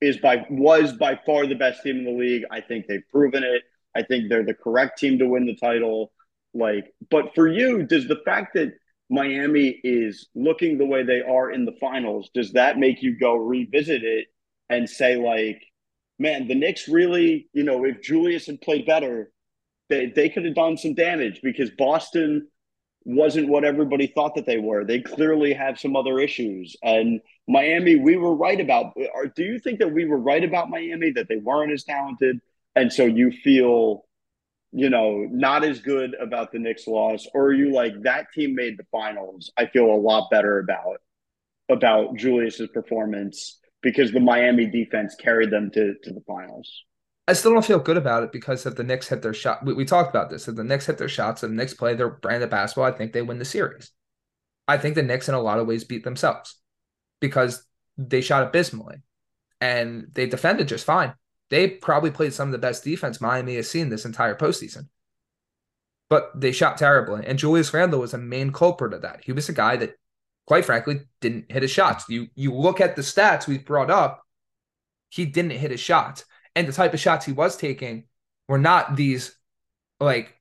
is 0.00 0.16
by 0.18 0.44
was 0.50 0.92
by 0.94 1.18
far 1.24 1.46
the 1.46 1.54
best 1.54 1.82
team 1.82 1.98
in 1.98 2.04
the 2.04 2.10
league. 2.10 2.44
I 2.50 2.60
think 2.60 2.86
they've 2.86 3.08
proven 3.10 3.44
it. 3.44 3.62
I 3.94 4.02
think 4.02 4.28
they're 4.28 4.44
the 4.44 4.54
correct 4.54 4.98
team 4.98 5.18
to 5.18 5.28
win 5.28 5.46
the 5.46 5.56
title. 5.56 6.12
Like, 6.54 6.92
but 7.10 7.34
for 7.34 7.48
you, 7.48 7.84
does 7.84 8.08
the 8.08 8.20
fact 8.24 8.54
that 8.54 8.72
Miami 9.08 9.80
is 9.84 10.28
looking 10.34 10.78
the 10.78 10.86
way 10.86 11.02
they 11.02 11.20
are 11.20 11.50
in 11.50 11.64
the 11.64 11.76
finals, 11.80 12.30
does 12.34 12.52
that 12.52 12.78
make 12.78 13.02
you 13.02 13.18
go 13.18 13.36
revisit 13.36 14.02
it 14.02 14.26
and 14.68 14.88
say, 14.88 15.16
like, 15.16 15.62
man, 16.22 16.48
the 16.48 16.54
Knicks 16.54 16.88
really, 16.88 17.48
you 17.52 17.64
know, 17.64 17.84
if 17.84 18.00
Julius 18.00 18.46
had 18.46 18.60
played 18.60 18.86
better, 18.86 19.32
they, 19.90 20.06
they 20.06 20.28
could 20.28 20.44
have 20.44 20.54
done 20.54 20.76
some 20.76 20.94
damage 20.94 21.40
because 21.42 21.70
Boston 21.70 22.48
wasn't 23.04 23.48
what 23.48 23.64
everybody 23.64 24.06
thought 24.06 24.36
that 24.36 24.46
they 24.46 24.58
were. 24.58 24.84
They 24.84 25.00
clearly 25.00 25.52
have 25.52 25.78
some 25.78 25.96
other 25.96 26.20
issues. 26.20 26.76
And 26.82 27.20
Miami, 27.48 27.96
we 27.96 28.16
were 28.16 28.34
right 28.34 28.60
about. 28.60 28.94
Or 29.14 29.26
do 29.26 29.42
you 29.42 29.58
think 29.58 29.80
that 29.80 29.92
we 29.92 30.04
were 30.04 30.18
right 30.18 30.44
about 30.44 30.70
Miami 30.70 31.10
that 31.10 31.28
they 31.28 31.36
weren't 31.36 31.72
as 31.72 31.82
talented, 31.82 32.40
and 32.76 32.92
so 32.92 33.04
you 33.04 33.32
feel, 33.32 34.04
you 34.70 34.88
know, 34.88 35.26
not 35.30 35.64
as 35.64 35.80
good 35.80 36.14
about 36.20 36.52
the 36.52 36.60
Knicks 36.60 36.86
loss, 36.86 37.26
or 37.34 37.46
are 37.46 37.52
you 37.52 37.72
like 37.72 38.00
that 38.02 38.32
team 38.32 38.54
made 38.54 38.78
the 38.78 38.86
finals? 38.92 39.52
I 39.58 39.66
feel 39.66 39.86
a 39.86 39.98
lot 39.98 40.30
better 40.30 40.60
about 40.60 40.98
about 41.68 42.16
Julius's 42.16 42.68
performance 42.68 43.58
because 43.82 44.12
the 44.12 44.20
Miami 44.20 44.66
defense 44.66 45.14
carried 45.14 45.50
them 45.50 45.70
to 45.72 45.94
to 46.02 46.12
the 46.12 46.22
finals. 46.26 46.70
I 47.28 47.34
still 47.34 47.52
don't 47.52 47.64
feel 47.64 47.78
good 47.78 47.96
about 47.96 48.24
it 48.24 48.32
because 48.32 48.66
if 48.66 48.74
the 48.74 48.82
Knicks 48.82 49.08
hit 49.08 49.22
their 49.22 49.34
shot, 49.34 49.64
we, 49.64 49.74
we 49.74 49.84
talked 49.84 50.10
about 50.10 50.28
this. 50.28 50.48
If 50.48 50.56
the 50.56 50.64
Knicks 50.64 50.86
hit 50.86 50.98
their 50.98 51.08
shots 51.08 51.42
and 51.42 51.52
the 51.52 51.56
Knicks 51.56 51.74
play 51.74 51.94
their 51.94 52.10
brand 52.10 52.42
of 52.42 52.50
basketball, 52.50 52.84
I 52.84 52.92
think 52.92 53.12
they 53.12 53.22
win 53.22 53.38
the 53.38 53.44
series. 53.44 53.92
I 54.66 54.76
think 54.76 54.96
the 54.96 55.02
Knicks, 55.02 55.28
in 55.28 55.34
a 55.34 55.40
lot 55.40 55.58
of 55.58 55.66
ways, 55.66 55.84
beat 55.84 56.02
themselves 56.02 56.58
because 57.20 57.64
they 57.96 58.20
shot 58.20 58.42
abysmally 58.42 58.96
and 59.60 60.08
they 60.12 60.26
defended 60.26 60.66
just 60.68 60.84
fine. 60.84 61.14
They 61.50 61.68
probably 61.68 62.10
played 62.10 62.32
some 62.32 62.48
of 62.48 62.52
the 62.52 62.58
best 62.58 62.82
defense 62.82 63.20
Miami 63.20 63.56
has 63.56 63.70
seen 63.70 63.88
this 63.88 64.04
entire 64.04 64.34
postseason. 64.34 64.88
But 66.08 66.32
they 66.34 66.50
shot 66.52 66.78
terribly. 66.78 67.24
And 67.26 67.38
Julius 67.38 67.72
Randle 67.72 68.00
was 68.00 68.14
a 68.14 68.18
main 68.18 68.52
culprit 68.52 68.92
of 68.92 69.02
that. 69.02 69.22
He 69.24 69.32
was 69.32 69.48
a 69.48 69.52
guy 69.52 69.76
that, 69.76 69.94
quite 70.46 70.64
frankly, 70.64 71.00
didn't 71.20 71.50
hit 71.50 71.62
his 71.62 71.70
shots. 71.70 72.04
You 72.08 72.28
you 72.34 72.54
look 72.54 72.80
at 72.80 72.96
the 72.96 73.02
stats 73.02 73.46
we've 73.46 73.64
brought 73.64 73.90
up, 73.90 74.22
he 75.08 75.26
didn't 75.26 75.52
hit 75.52 75.70
his 75.70 75.80
shots. 75.80 76.24
And 76.54 76.68
the 76.68 76.72
type 76.72 76.94
of 76.94 77.00
shots 77.00 77.24
he 77.24 77.32
was 77.32 77.56
taking 77.56 78.04
were 78.48 78.58
not 78.58 78.96
these 78.96 79.34
like 80.00 80.34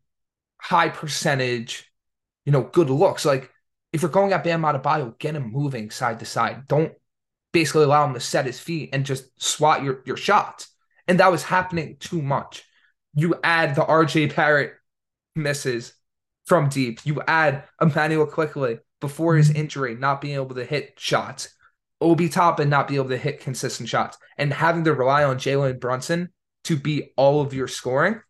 high 0.57 0.89
percentage, 0.89 1.91
you 2.45 2.51
know, 2.51 2.63
good 2.63 2.89
looks. 2.89 3.25
Like 3.25 3.51
if 3.93 4.01
you're 4.01 4.11
going 4.11 4.33
at 4.33 4.43
Bam 4.43 4.61
Adebayo, 4.63 5.17
get 5.19 5.35
him 5.35 5.51
moving 5.51 5.89
side 5.91 6.19
to 6.19 6.25
side. 6.25 6.67
Don't 6.67 6.93
basically 7.51 7.83
allow 7.83 8.05
him 8.05 8.13
to 8.13 8.19
set 8.19 8.45
his 8.45 8.59
feet 8.59 8.89
and 8.93 9.05
just 9.05 9.25
swat 9.41 9.83
your, 9.83 10.01
your 10.05 10.17
shots. 10.17 10.69
And 11.07 11.19
that 11.19 11.31
was 11.31 11.43
happening 11.43 11.97
too 11.99 12.21
much. 12.21 12.63
You 13.13 13.35
add 13.43 13.75
the 13.75 13.81
RJ 13.81 14.35
Barrett 14.35 14.73
misses 15.35 15.93
from 16.45 16.69
deep. 16.69 17.05
You 17.05 17.21
add 17.27 17.65
Immanuel 17.81 18.25
Quickley 18.25 18.79
before 19.01 19.35
his 19.35 19.51
injury, 19.51 19.95
not 19.95 20.21
being 20.21 20.35
able 20.35 20.55
to 20.55 20.63
hit 20.63 20.93
shots. 20.97 21.53
Obi 21.99 22.29
Toppin 22.29 22.69
not 22.69 22.87
be 22.87 22.95
able 22.95 23.09
to 23.09 23.17
hit 23.17 23.41
consistent 23.41 23.89
shots 23.89 24.17
and 24.37 24.53
having 24.53 24.85
to 24.85 24.93
rely 24.93 25.23
on 25.23 25.37
Jalen 25.37 25.79
Brunson 25.79 26.29
to 26.63 26.77
beat 26.77 27.11
all 27.17 27.41
of 27.41 27.53
your 27.53 27.67
scoring, 27.67 28.21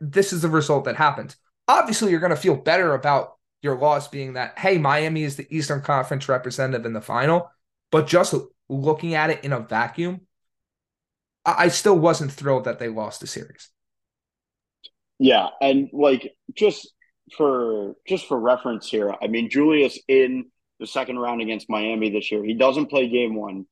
this 0.00 0.32
is 0.32 0.42
the 0.42 0.48
result 0.48 0.84
that 0.84 0.96
happened. 0.96 1.34
Obviously, 1.68 2.10
you're 2.10 2.20
going 2.20 2.30
to 2.30 2.36
feel 2.36 2.56
better 2.56 2.94
about 2.94 3.34
your 3.62 3.78
loss 3.78 4.08
being 4.08 4.34
that, 4.34 4.58
hey, 4.58 4.78
Miami 4.78 5.22
is 5.22 5.36
the 5.36 5.46
Eastern 5.54 5.82
Conference 5.82 6.28
representative 6.28 6.86
in 6.86 6.92
the 6.92 7.00
final. 7.00 7.50
But 7.90 8.06
just 8.06 8.34
looking 8.68 9.14
at 9.14 9.30
it 9.30 9.44
in 9.44 9.52
a 9.52 9.60
vacuum, 9.60 10.22
I 11.44 11.68
still 11.68 11.98
wasn't 11.98 12.32
thrilled 12.32 12.64
that 12.64 12.78
they 12.78 12.88
lost 12.88 13.20
the 13.20 13.26
series. 13.26 13.68
Yeah. 15.18 15.48
And 15.60 15.88
like 15.92 16.34
just 16.54 16.92
for 17.36 17.94
just 18.06 18.26
for 18.26 18.38
reference 18.38 18.88
here, 18.88 19.14
I 19.22 19.26
mean, 19.26 19.50
Julius 19.50 19.98
in 20.08 20.46
the 20.80 20.86
second 20.86 21.18
round 21.18 21.42
against 21.42 21.70
Miami 21.70 22.10
this 22.10 22.32
year. 22.32 22.42
He 22.42 22.54
doesn't 22.54 22.86
play 22.86 23.08
game 23.08 23.34
one. 23.34 23.66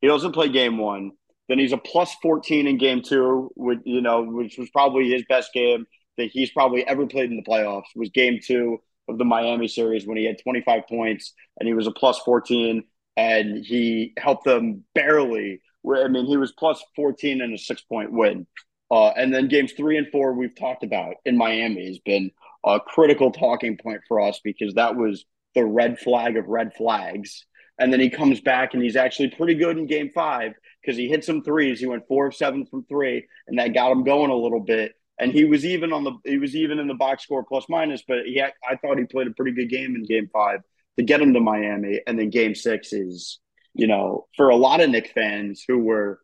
He 0.00 0.06
doesn't 0.06 0.32
play 0.32 0.48
game 0.48 0.78
one. 0.78 1.12
Then 1.48 1.58
he's 1.58 1.72
a 1.72 1.78
plus 1.78 2.14
14 2.22 2.66
in 2.66 2.78
game 2.78 3.02
two, 3.02 3.50
with, 3.56 3.80
you 3.84 4.00
know, 4.00 4.22
which 4.22 4.56
was 4.58 4.70
probably 4.70 5.10
his 5.10 5.24
best 5.28 5.52
game 5.52 5.86
that 6.16 6.30
he's 6.30 6.50
probably 6.50 6.86
ever 6.86 7.06
played 7.06 7.30
in 7.30 7.36
the 7.36 7.42
playoffs, 7.42 7.84
was 7.96 8.10
game 8.10 8.38
two 8.42 8.78
of 9.08 9.18
the 9.18 9.24
Miami 9.24 9.66
series 9.66 10.06
when 10.06 10.16
he 10.16 10.24
had 10.24 10.36
25 10.42 10.86
points 10.86 11.32
and 11.58 11.66
he 11.66 11.74
was 11.74 11.86
a 11.86 11.90
plus 11.90 12.18
14 12.20 12.84
and 13.16 13.64
he 13.64 14.12
helped 14.18 14.44
them 14.44 14.84
barely. 14.94 15.60
I 15.90 16.08
mean, 16.08 16.26
he 16.26 16.36
was 16.36 16.52
plus 16.52 16.82
14 16.94 17.40
in 17.40 17.54
a 17.54 17.58
six 17.58 17.80
point 17.82 18.12
win. 18.12 18.46
Uh, 18.90 19.08
and 19.08 19.34
then 19.34 19.48
games 19.48 19.72
three 19.72 19.96
and 19.96 20.08
four, 20.12 20.32
we've 20.32 20.54
talked 20.54 20.84
about 20.84 21.16
in 21.24 21.36
Miami 21.36 21.86
has 21.86 21.98
been 21.98 22.30
a 22.68 22.80
critical 22.80 23.32
talking 23.32 23.76
point 23.76 24.00
for 24.06 24.20
us 24.20 24.40
because 24.44 24.74
that 24.74 24.94
was 24.96 25.24
the 25.54 25.64
red 25.64 25.98
flag 25.98 26.36
of 26.36 26.46
red 26.46 26.74
flags. 26.74 27.44
And 27.78 27.92
then 27.92 28.00
he 28.00 28.10
comes 28.10 28.40
back 28.40 28.74
and 28.74 28.82
he's 28.82 28.96
actually 28.96 29.30
pretty 29.30 29.54
good 29.54 29.78
in 29.78 29.86
game 29.86 30.10
five 30.14 30.52
because 30.82 30.96
he 30.96 31.08
hit 31.08 31.24
some 31.24 31.42
threes. 31.42 31.80
He 31.80 31.86
went 31.86 32.08
four 32.08 32.26
of 32.26 32.34
seven 32.34 32.66
from 32.66 32.84
three, 32.84 33.26
and 33.46 33.58
that 33.58 33.74
got 33.74 33.92
him 33.92 34.04
going 34.04 34.30
a 34.30 34.36
little 34.36 34.60
bit. 34.60 34.92
And 35.20 35.32
he 35.32 35.44
was 35.44 35.64
even 35.64 35.92
on 35.92 36.04
the 36.04 36.12
he 36.24 36.38
was 36.38 36.54
even 36.54 36.78
in 36.78 36.88
the 36.88 36.94
box 36.94 37.24
score 37.24 37.44
plus 37.44 37.66
minus, 37.68 38.02
but 38.06 38.18
had, 38.36 38.52
I 38.68 38.76
thought 38.76 38.98
he 38.98 39.04
played 39.04 39.28
a 39.28 39.32
pretty 39.32 39.52
good 39.52 39.70
game 39.70 39.96
in 39.96 40.04
game 40.04 40.28
five 40.32 40.60
to 40.96 41.04
get 41.04 41.20
him 41.20 41.34
to 41.34 41.40
Miami. 41.40 42.00
And 42.06 42.18
then 42.18 42.30
game 42.30 42.54
six 42.54 42.92
is, 42.92 43.40
you 43.74 43.86
know, 43.86 44.26
for 44.36 44.48
a 44.48 44.56
lot 44.56 44.80
of 44.80 44.90
Knick 44.90 45.12
fans 45.14 45.64
who 45.66 45.78
were 45.78 46.20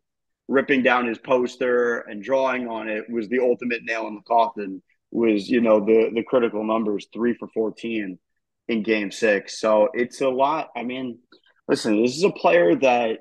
ripping 0.47 0.83
down 0.83 1.07
his 1.07 1.17
poster 1.17 1.99
and 1.99 2.23
drawing 2.23 2.67
on 2.67 2.87
it 2.87 3.09
was 3.09 3.27
the 3.29 3.39
ultimate 3.39 3.83
nail 3.83 4.07
in 4.07 4.15
the 4.15 4.21
coffin 4.21 4.81
was, 5.15 5.49
you 5.49 5.61
know, 5.61 5.79
the 5.79 6.11
the 6.13 6.23
critical 6.23 6.63
numbers, 6.63 7.07
three 7.13 7.35
for 7.35 7.47
14 7.53 8.19
in 8.67 8.83
game 8.83 9.11
six. 9.11 9.59
So 9.59 9.89
it's 9.93 10.21
a 10.21 10.29
lot. 10.29 10.69
I 10.75 10.83
mean, 10.83 11.19
listen, 11.67 12.01
this 12.01 12.17
is 12.17 12.23
a 12.23 12.31
player 12.31 12.75
that 12.75 13.19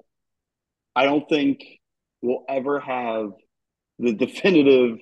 I 0.97 1.05
don't 1.05 1.29
think 1.29 1.65
will 2.23 2.45
ever 2.49 2.81
have 2.81 3.31
the 3.99 4.13
definitive, 4.13 4.99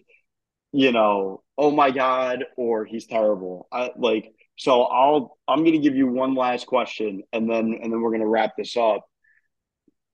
you 0.73 0.93
know, 0.93 1.43
oh 1.57 1.71
my 1.71 1.91
God, 1.91 2.45
or 2.57 2.85
he's 2.85 3.07
terrible. 3.07 3.69
I 3.73 3.91
like 3.97 4.33
so 4.57 4.83
I'll 4.83 5.39
I'm 5.49 5.65
gonna 5.65 5.79
give 5.79 5.97
you 5.97 6.09
one 6.09 6.35
last 6.35 6.67
question 6.67 7.23
and 7.33 7.49
then 7.49 7.79
and 7.83 7.93
then 7.93 8.01
we're 8.01 8.13
gonna 8.13 8.29
wrap 8.29 8.53
this 8.57 8.77
up. 8.77 9.07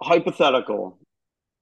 Hypothetical. 0.00 0.98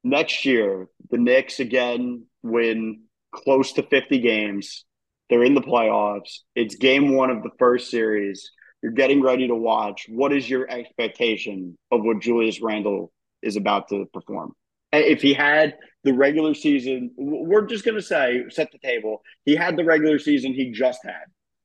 Next 0.04 0.44
year, 0.44 0.88
the 1.10 1.18
Knicks 1.18 1.58
again 1.58 2.26
win 2.42 3.04
close 3.32 3.72
to 3.72 3.82
50 3.82 4.20
games. 4.20 4.85
They're 5.28 5.44
in 5.44 5.54
the 5.54 5.60
playoffs. 5.60 6.38
It's 6.54 6.76
game 6.76 7.14
one 7.14 7.30
of 7.30 7.42
the 7.42 7.50
first 7.58 7.90
series. 7.90 8.50
You're 8.82 8.92
getting 8.92 9.22
ready 9.22 9.48
to 9.48 9.54
watch. 9.54 10.06
What 10.08 10.32
is 10.32 10.48
your 10.48 10.70
expectation 10.70 11.76
of 11.90 12.02
what 12.02 12.20
Julius 12.20 12.60
Randle 12.60 13.12
is 13.42 13.56
about 13.56 13.88
to 13.88 14.06
perform? 14.12 14.52
If 14.92 15.20
he 15.22 15.34
had 15.34 15.74
the 16.04 16.14
regular 16.14 16.54
season, 16.54 17.10
we're 17.16 17.66
just 17.66 17.84
going 17.84 17.96
to 17.96 18.02
say, 18.02 18.44
set 18.50 18.70
the 18.70 18.78
table. 18.78 19.22
He 19.44 19.56
had 19.56 19.76
the 19.76 19.84
regular 19.84 20.18
season 20.18 20.54
he 20.54 20.70
just 20.70 21.00
had, 21.04 21.24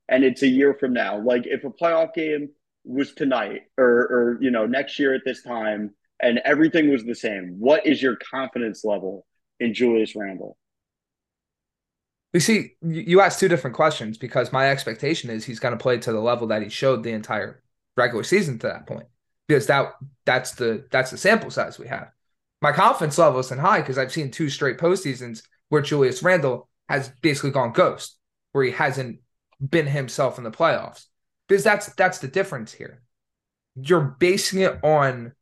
and 0.10 0.24
it's 0.24 0.41
a 0.41 0.47
year 0.47 0.74
from 0.74 0.93
now. 0.93 1.21
Like 1.21 1.43
if 1.45 1.63
a 1.63 1.69
playoff 1.69 2.13
game 2.13 2.50
was 2.84 3.13
tonight 3.13 3.62
or, 3.78 3.86
or 3.86 4.38
you 4.41 4.50
know, 4.50 4.65
next 4.65 4.97
year 4.97 5.13
at 5.13 5.21
this 5.24 5.43
time, 5.43 5.91
and 6.19 6.39
everything 6.45 6.89
was 6.89 7.04
the 7.04 7.15
same, 7.15 7.56
what 7.60 7.86
is 7.86 8.02
your 8.02 8.15
confidence 8.15 8.84
level 8.84 9.26
in 9.60 9.74
Julius 9.74 10.15
Randle? 10.15 10.58
We 12.34 12.39
see 12.39 12.76
you 12.82 13.20
asked 13.20 13.39
two 13.39 13.50
different 13.50 13.76
questions 13.76 14.17
because 14.17 14.54
my 14.54 14.70
expectation 14.70 15.30
is 15.30 15.44
he's 15.44 15.60
going 15.60 15.78
to 15.78 15.82
play 15.82 15.98
to 15.98 16.13
the 16.13 16.20
level 16.22 16.48
that 16.48 16.62
he 16.62 16.70
showed 16.70 17.04
the 17.04 17.12
entire 17.12 17.62
regular 17.98 18.24
season 18.24 18.58
to 18.60 18.67
that 18.67 18.88
point 18.88 19.08
because 19.48 19.67
that 19.67 19.94
that's 20.26 20.52
the 20.52 20.86
that's 20.91 21.12
the 21.12 21.17
sample 21.17 21.52
size 21.52 21.78
we 21.78 21.88
have. 21.88 22.10
My 22.62 22.72
confidence 22.72 23.17
level 23.17 23.39
isn't 23.39 23.60
high 23.60 23.82
because 23.82 23.98
I've 23.98 24.13
seen 24.13 24.32
two 24.32 24.50
straight 24.50 24.78
postseasons 24.78 25.44
where 25.70 25.82
Julius 25.82 26.24
Randle 26.24 26.70
has 26.88 27.10
basically 27.22 27.52
gone 27.52 27.74
ghost, 27.74 28.17
where 28.54 28.63
he 28.63 28.72
hasn't 28.72 29.20
been 29.67 29.88
himself 29.88 30.38
in 30.38 30.44
the 30.44 30.52
playoffs. 30.52 31.06
Because 31.48 31.63
that's 31.65 31.94
that's 31.96 32.20
the 32.20 32.30
difference 32.30 32.72
here. 32.72 33.02
You're 33.76 34.15
basing 34.20 34.62
it 34.62 34.82
on 34.84 35.34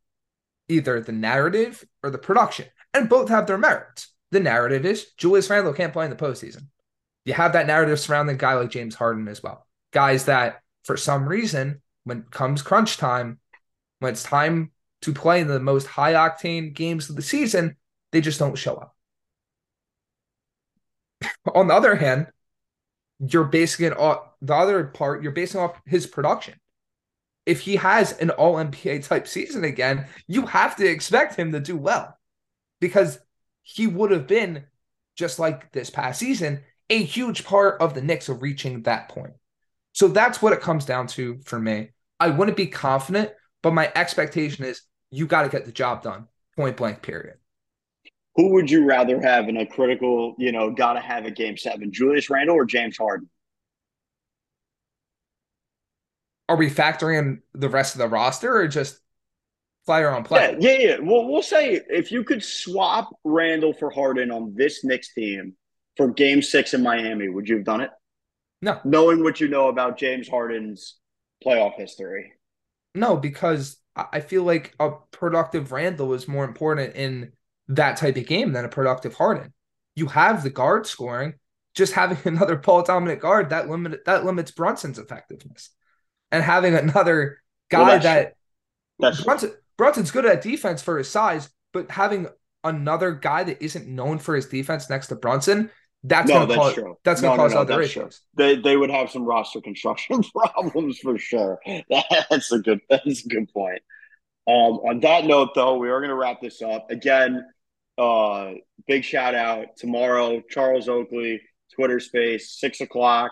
either 0.69 1.02
the 1.02 1.12
narrative 1.12 1.86
or 2.02 2.10
the 2.10 2.17
production, 2.17 2.65
and 2.95 3.10
both 3.10 3.30
have 3.30 3.45
their 3.45 3.58
merits. 3.60 4.08
The 4.32 4.39
narrative 4.39 4.86
is 4.86 5.12
Julius 5.17 5.49
Randle 5.52 5.73
can't 5.73 5.93
play 5.93 6.06
in 6.06 6.12
the 6.12 6.17
postseason 6.17 6.67
you 7.25 7.34
have 7.34 7.53
that 7.53 7.67
narrative 7.67 7.99
surrounding 7.99 8.36
a 8.36 8.39
guy 8.39 8.53
like 8.53 8.69
James 8.69 8.95
Harden 8.95 9.27
as 9.27 9.43
well. 9.43 9.67
Guys 9.91 10.25
that, 10.25 10.62
for 10.84 10.97
some 10.97 11.27
reason, 11.27 11.82
when 12.03 12.23
comes 12.23 12.62
crunch 12.62 12.97
time, 12.97 13.39
when 13.99 14.13
it's 14.13 14.23
time 14.23 14.71
to 15.01 15.13
play 15.13 15.41
in 15.41 15.47
the 15.47 15.60
most 15.60 15.88
high 15.88 16.13
octane 16.13 16.73
games 16.73 17.10
of 17.10 17.15
the 17.15 17.21
season, 17.21 17.75
they 18.12 18.21
just 18.21 18.39
don't 18.39 18.58
show 18.58 18.75
up. 18.75 18.96
On 21.54 21.67
the 21.67 21.73
other 21.73 21.96
hand, 21.96 22.27
you're 23.19 23.43
basing 23.43 23.87
it 23.87 23.98
off 23.98 24.29
the 24.41 24.56
other 24.56 24.85
part, 24.85 25.21
you're 25.21 25.31
basing 25.31 25.60
off 25.60 25.79
his 25.85 26.08
production. 26.08 26.56
If 27.46 27.62
he 27.62 27.75
has 27.77 28.13
an 28.13 28.29
all 28.31 28.56
NBA 28.56 29.06
type 29.06 29.27
season 29.27 29.63
again, 29.63 30.08
you 30.27 30.46
have 30.46 30.75
to 30.77 30.87
expect 30.87 31.35
him 31.35 31.52
to 31.52 31.60
do 31.60 31.75
well 31.75 32.17
because 32.79 33.19
he 33.63 33.87
would 33.87 34.12
have 34.12 34.27
been 34.27 34.65
just 35.15 35.39
like 35.39 35.71
this 35.71 35.89
past 35.89 36.19
season 36.19 36.62
a 36.90 37.04
huge 37.04 37.46
part 37.46 37.81
of 37.81 37.94
the 37.94 38.02
Knicks 38.02 38.29
of 38.29 38.42
reaching 38.42 38.83
that 38.83 39.10
point. 39.10 39.33
So 39.94 40.08
that's 40.08 40.42
what 40.42 40.54
it 40.54 40.62
comes 40.62 40.85
down 40.85 41.08
to 41.08 41.40
for 41.46 41.60
me. 41.60 41.90
I 42.19 42.29
wouldn't 42.29 42.58
be 42.58 42.67
confident, 42.67 43.31
but 43.62 43.73
my 43.73 43.92
expectation 43.96 44.65
is 44.65 44.81
you 45.12 45.25
got 45.25 45.44
to 45.44 45.50
get 45.50 45.65
the 45.65 45.71
job 45.71 46.04
done, 46.04 46.27
point 46.56 46.77
blank, 46.77 47.02
period. 47.02 47.37
Who 48.35 48.54
would 48.54 48.69
you 48.69 48.85
rather 48.85 49.21
have 49.21 49.50
in 49.50 49.58
a 49.58 49.65
critical, 49.65 50.35
you 50.37 50.52
know, 50.52 50.71
got 50.71 50.94
to 50.94 51.00
have 51.00 51.25
a 51.25 51.31
game 51.31 51.58
seven, 51.58 51.92
Julius 51.92 52.29
Randle 52.29 52.56
or 52.56 52.65
James 52.65 52.98
Harden? 52.98 53.29
are 56.50 56.56
we 56.56 56.69
factoring 56.69 57.19
in 57.19 57.42
the 57.54 57.69
rest 57.69 57.94
of 57.94 58.00
the 58.00 58.08
roster 58.08 58.58
or 58.58 58.67
just 58.67 59.00
player 59.85 60.10
on 60.10 60.23
player? 60.23 60.58
Yeah, 60.60 60.71
yeah, 60.71 60.87
yeah. 60.87 60.98
Well, 61.00 61.27
we'll 61.27 61.44
say 61.44 61.79
if 61.90 62.12
you 62.12 62.23
could 62.23 62.44
swap 62.44 63.15
Randle 63.23 63.71
for 63.71 63.92
Harden 63.92 64.31
on 64.31 64.56
this 64.56 64.83
Knicks 64.83 65.13
team 65.13 65.54
for 66.00 66.08
Game 66.08 66.41
Six 66.41 66.73
in 66.73 66.81
Miami, 66.81 67.27
would 67.27 67.50
you 67.50 67.58
have 67.58 67.65
done 67.65 67.81
it? 67.81 67.89
No. 68.62 68.79
Knowing 68.85 69.21
what 69.21 69.41
you 69.41 69.50
know 69.50 69.67
about 69.67 69.97
James 69.97 70.29
Harden's 70.29 70.95
playoff 71.45 71.75
history. 71.75 72.31
No, 72.95 73.17
because 73.17 73.77
I 73.97 74.21
feel 74.21 74.43
like 74.43 74.73
a 74.79 74.91
productive 75.12 75.73
Randle 75.73 76.13
is 76.13 76.25
more 76.25 76.45
important 76.45 76.95
in 76.95 77.33
that 77.67 77.97
type 77.97 78.15
of 78.15 78.25
game 78.25 78.54
than 78.54 78.63
a 78.63 78.69
productive 78.69 79.13
Harden. 79.13 79.54
You 79.97 80.06
have 80.06 80.41
the 80.41 80.50
guard 80.50 80.87
scoring, 80.87 81.33
just 81.75 81.91
having 81.91 82.17
another 82.33 82.56
ball 82.56 82.81
dominant 82.81 83.19
guard 83.19 83.50
that 83.50 83.69
limit 83.69 84.06
that 84.06 84.23
limits 84.23 84.52
Brunson's 84.52 85.00
effectiveness, 85.00 85.69
and 86.31 86.41
having 86.41 86.75
another 86.75 87.41
guy 87.69 87.83
well, 87.83 88.00
that 88.00 88.35
that's 89.00 89.21
Brunson 89.21 89.52
Brunson's 89.77 90.12
good 90.12 90.25
at 90.25 90.41
defense 90.41 90.81
for 90.81 90.97
his 90.97 91.10
size, 91.10 91.50
but 91.73 91.91
having 91.91 92.29
another 92.63 93.12
guy 93.12 93.43
that 93.43 93.62
isn't 93.62 93.87
known 93.87 94.17
for 94.17 94.33
his 94.33 94.45
defense 94.45 94.89
next 94.89 95.08
to 95.08 95.15
Brunson, 95.15 95.69
that's 96.04 96.29
no, 96.29 96.35
gonna 96.35 96.47
that's 96.47 96.58
cause 96.58 96.73
true. 96.73 96.97
that's 97.04 97.21
gonna 97.21 97.37
no, 97.37 97.43
cause 97.43 97.54
no, 97.54 97.60
other 97.62 97.81
issues. 97.81 98.21
They 98.35 98.56
they 98.56 98.77
would 98.77 98.89
have 98.89 99.12
some 99.12 99.25
roster 99.25 99.62
construction 99.62 100.23
problems 100.33 101.00
for 101.00 101.17
sure. 101.17 101.60
That's 101.89 102.52
a 102.52 102.60
good 102.60 102.79
that's 102.89 103.25
a 103.25 103.27
good 103.27 103.52
point. 103.54 103.81
Um, 104.50 104.79
on 104.79 105.00
that 105.02 105.25
note, 105.25 105.50
though, 105.54 105.77
we 105.77 105.89
are 105.91 106.00
going 106.00 106.10
to 106.10 106.15
wrap 106.15 106.41
this 106.41 106.63
up 106.63 106.89
again. 106.89 107.45
Uh, 108.00 108.54
big 108.87 109.04
shout 109.04 109.35
out 109.35 109.77
tomorrow, 109.77 110.41
Charles 110.50 110.89
Oakley, 110.89 111.39
Twitter 111.75 112.00
Space, 112.00 112.58
six 112.60 112.81
o'clock. 112.81 113.31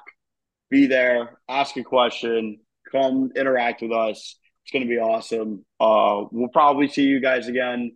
Be 0.69 0.85
there, 0.85 1.39
ask 1.49 1.75
a 1.77 1.83
question, 1.83 2.59
come 2.91 3.31
interact 3.35 3.81
with 3.81 3.93
us. 3.93 4.35
It's 4.63 4.71
going 4.71 4.83
to 4.83 4.89
be 4.89 4.99
awesome. 4.99 5.65
Uh, 5.79 6.25
we'll 6.31 6.49
probably 6.49 6.87
see 6.87 7.03
you 7.03 7.19
guys 7.19 7.47
again 7.47 7.93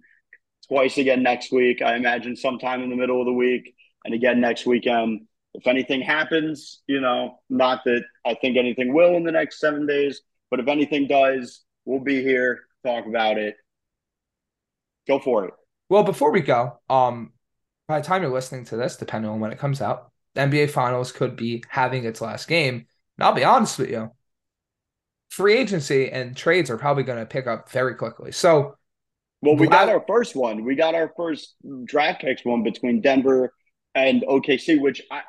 twice 0.68 0.98
again 0.98 1.22
next 1.22 1.52
week. 1.52 1.84
I 1.84 1.98
imagine 1.98 2.36
sometime 2.36 2.82
in 2.82 2.90
the 2.90 2.96
middle 2.96 3.20
of 3.20 3.28
the 3.28 3.34
week, 3.34 3.76
and 4.06 4.14
again 4.14 4.42
next 4.42 4.66
weekend. 4.66 5.28
If 5.54 5.68
anything 5.68 6.02
happens, 6.02 6.82
you 6.88 7.02
know, 7.02 7.40
not 7.50 7.84
that 7.86 8.04
I 8.26 8.36
think 8.36 8.58
anything 8.58 8.94
will 8.94 9.16
in 9.16 9.24
the 9.24 9.32
next 9.32 9.60
seven 9.60 9.86
days, 9.86 10.22
but 10.50 10.60
if 10.60 10.68
anything 10.68 11.08
does, 11.08 11.64
we'll 11.86 12.00
be 12.00 12.22
here 12.24 12.62
talk 12.86 13.06
about 13.06 13.38
it. 13.38 13.56
Go 15.08 15.20
for 15.20 15.46
it. 15.46 15.54
Well, 15.90 16.04
before 16.04 16.32
we 16.32 16.42
go, 16.42 16.80
um, 16.90 17.34
by 17.88 18.00
the 18.00 18.08
time 18.08 18.22
you're 18.22 18.32
listening 18.32 18.66
to 18.66 18.78
this, 18.78 18.96
depending 18.96 19.30
on 19.30 19.40
when 19.40 19.52
it 19.52 19.60
comes 19.60 19.82
out, 19.82 20.12
the 20.36 20.42
NBA 20.42 20.70
Finals 20.70 21.12
could 21.12 21.36
be 21.36 21.64
having 21.68 22.06
its 22.06 22.22
last 22.22 22.48
game. 22.48 22.86
And 23.18 23.26
I'll 23.26 23.34
be 23.34 23.44
honest 23.44 23.78
with 23.78 23.90
you, 23.90 24.12
free 25.30 25.58
agency 25.58 26.10
and 26.10 26.36
trades 26.36 26.70
are 26.70 26.78
probably 26.78 27.04
going 27.04 27.20
to 27.20 27.26
pick 27.26 27.48
up 27.48 27.70
very 27.70 27.96
quickly. 27.96 28.32
So, 28.32 28.78
well, 29.42 29.56
we 29.56 29.68
got 29.68 29.90
our 29.90 30.04
first 30.08 30.36
one. 30.36 30.64
We 30.64 30.76
got 30.76 30.96
our 30.96 31.12
first 31.18 31.56
draft 31.86 32.22
picks 32.22 32.46
one 32.46 32.64
between 32.64 33.02
Denver 33.02 33.54
and 33.96 34.24
OKC, 34.24 34.80
which 34.80 35.02
I, 35.12 35.22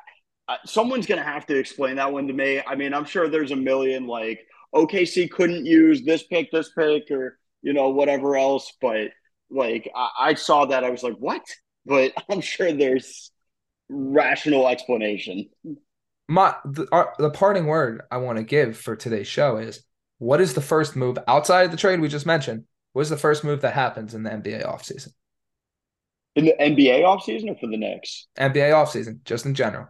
I 0.47 0.57
someone's 0.65 1.07
going 1.07 1.19
to 1.19 1.27
have 1.27 1.45
to 1.47 1.57
explain 1.57 1.95
that 1.97 2.11
one 2.11 2.27
to 2.27 2.33
me. 2.33 2.61
I 2.65 2.75
mean, 2.75 2.93
I'm 2.93 3.05
sure 3.05 3.27
there's 3.27 3.51
a 3.51 3.55
million 3.55 4.07
like 4.07 4.45
OKC 4.73 5.29
couldn't 5.29 5.65
use 5.65 6.03
this 6.03 6.23
pick, 6.23 6.51
this 6.51 6.71
pick, 6.77 7.09
or 7.11 7.37
you 7.61 7.73
know 7.73 7.89
whatever 7.89 8.35
else. 8.37 8.71
But 8.81 9.09
like 9.49 9.89
I, 9.95 10.09
I 10.19 10.33
saw 10.33 10.65
that, 10.65 10.83
I 10.83 10.89
was 10.89 11.03
like, 11.03 11.17
what? 11.17 11.43
But 11.85 12.13
I'm 12.29 12.41
sure 12.41 12.71
there's 12.71 13.31
rational 13.89 14.67
explanation. 14.67 15.49
My 16.27 16.55
the, 16.65 16.87
our, 16.91 17.13
the 17.19 17.29
parting 17.29 17.67
word 17.67 18.01
I 18.09 18.17
want 18.17 18.37
to 18.37 18.43
give 18.43 18.77
for 18.77 18.95
today's 18.95 19.27
show 19.27 19.57
is 19.57 19.83
what 20.19 20.39
is 20.39 20.53
the 20.53 20.61
first 20.61 20.95
move 20.95 21.17
outside 21.27 21.63
of 21.63 21.71
the 21.71 21.77
trade 21.77 21.99
we 21.99 22.07
just 22.07 22.25
mentioned? 22.25 22.63
What 22.93 23.01
is 23.01 23.09
the 23.09 23.17
first 23.17 23.43
move 23.43 23.61
that 23.61 23.73
happens 23.73 24.13
in 24.13 24.23
the 24.23 24.29
NBA 24.29 24.65
offseason? 24.65 25.09
In 26.35 26.45
the 26.45 26.55
NBA 26.59 27.01
offseason 27.03 27.51
or 27.51 27.55
for 27.55 27.67
the 27.67 27.77
Knicks? 27.77 28.27
NBA 28.37 28.71
offseason, 28.71 29.23
just 29.23 29.45
in 29.45 29.53
general. 29.53 29.87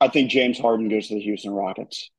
I 0.00 0.08
think 0.08 0.30
James 0.30 0.58
Harden 0.58 0.88
goes 0.88 1.08
to 1.08 1.14
the 1.14 1.20
Houston 1.20 1.52
Rockets. 1.52 2.10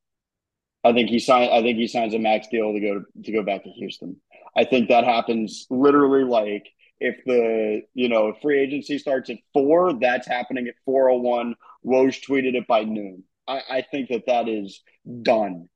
I 0.84 0.94
think 0.94 1.10
he 1.10 1.20
signed 1.20 1.52
I 1.52 1.62
think 1.62 1.78
he 1.78 1.88
signs 1.88 2.14
a 2.14 2.20
max 2.20 2.48
deal 2.48 2.74
to 2.74 2.80
go 2.80 3.04
to 3.24 3.32
go 3.32 3.44
back 3.44 3.64
to 3.64 3.70
Houston. 3.70 4.18
I 4.56 4.66
think 4.66 4.90
that 4.90 5.04
happens 5.04 5.68
literally 5.70 6.24
like 6.24 6.68
if 7.00 7.18
the 7.26 7.82
you 7.94 8.10
know 8.10 8.34
free 8.42 8.60
agency 8.60 8.98
starts 8.98 9.30
at 9.30 9.38
four, 9.54 9.94
that's 9.94 10.28
happening 10.28 10.68
at 10.68 10.76
four 10.86 11.10
oh 11.10 11.18
one. 11.18 11.56
Woj 11.86 12.24
tweeted 12.28 12.56
it 12.56 12.68
by 12.68 12.84
noon. 12.84 13.24
I, 13.48 13.62
I 13.70 13.86
think 13.90 14.10
that 14.10 14.26
that 14.28 14.48
is 14.48 14.82
done. 15.22 15.68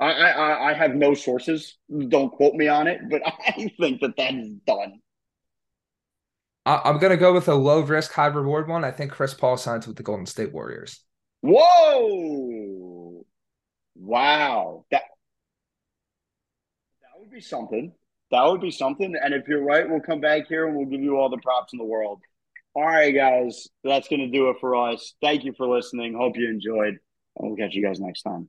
I, 0.00 0.10
I 0.12 0.70
I 0.70 0.74
have 0.74 0.94
no 0.94 1.14
sources. 1.14 1.76
Don't 2.08 2.32
quote 2.32 2.54
me 2.54 2.68
on 2.68 2.88
it, 2.88 3.00
but 3.10 3.22
I 3.26 3.70
think 3.78 4.00
that 4.00 4.16
that 4.16 4.34
is 4.34 4.48
done. 4.66 5.00
I'm 6.64 6.98
gonna 6.98 7.16
go 7.16 7.32
with 7.32 7.48
a 7.48 7.54
low 7.54 7.80
risk, 7.80 8.12
high 8.12 8.26
reward 8.26 8.68
one. 8.68 8.84
I 8.84 8.90
think 8.90 9.12
Chris 9.12 9.34
Paul 9.34 9.56
signs 9.56 9.86
with 9.86 9.96
the 9.96 10.02
Golden 10.02 10.26
State 10.26 10.52
Warriors. 10.52 11.02
Whoa! 11.40 13.24
Wow, 13.96 14.84
that 14.90 15.02
that 17.00 17.20
would 17.20 17.30
be 17.30 17.40
something 17.40 17.92
that 18.32 18.46
would 18.46 18.60
be 18.60 18.70
something. 18.70 19.14
And 19.22 19.34
if 19.34 19.46
you're 19.46 19.62
right, 19.62 19.88
we'll 19.88 20.00
come 20.00 20.20
back 20.20 20.48
here 20.48 20.66
and 20.66 20.74
we'll 20.74 20.86
give 20.86 21.02
you 21.02 21.16
all 21.16 21.28
the 21.28 21.38
props 21.38 21.72
in 21.74 21.78
the 21.78 21.84
world. 21.84 22.20
All 22.74 22.82
right, 22.82 23.14
guys, 23.14 23.68
that's 23.84 24.08
going 24.08 24.20
to 24.20 24.28
do 24.28 24.48
it 24.48 24.56
for 24.58 24.74
us. 24.74 25.14
Thank 25.20 25.44
you 25.44 25.52
for 25.52 25.68
listening. 25.68 26.14
Hope 26.14 26.36
you 26.36 26.48
enjoyed. 26.48 26.96
And 27.36 27.48
we'll 27.48 27.56
catch 27.56 27.74
you 27.74 27.84
guys 27.84 28.00
next 28.00 28.22
time. 28.22 28.48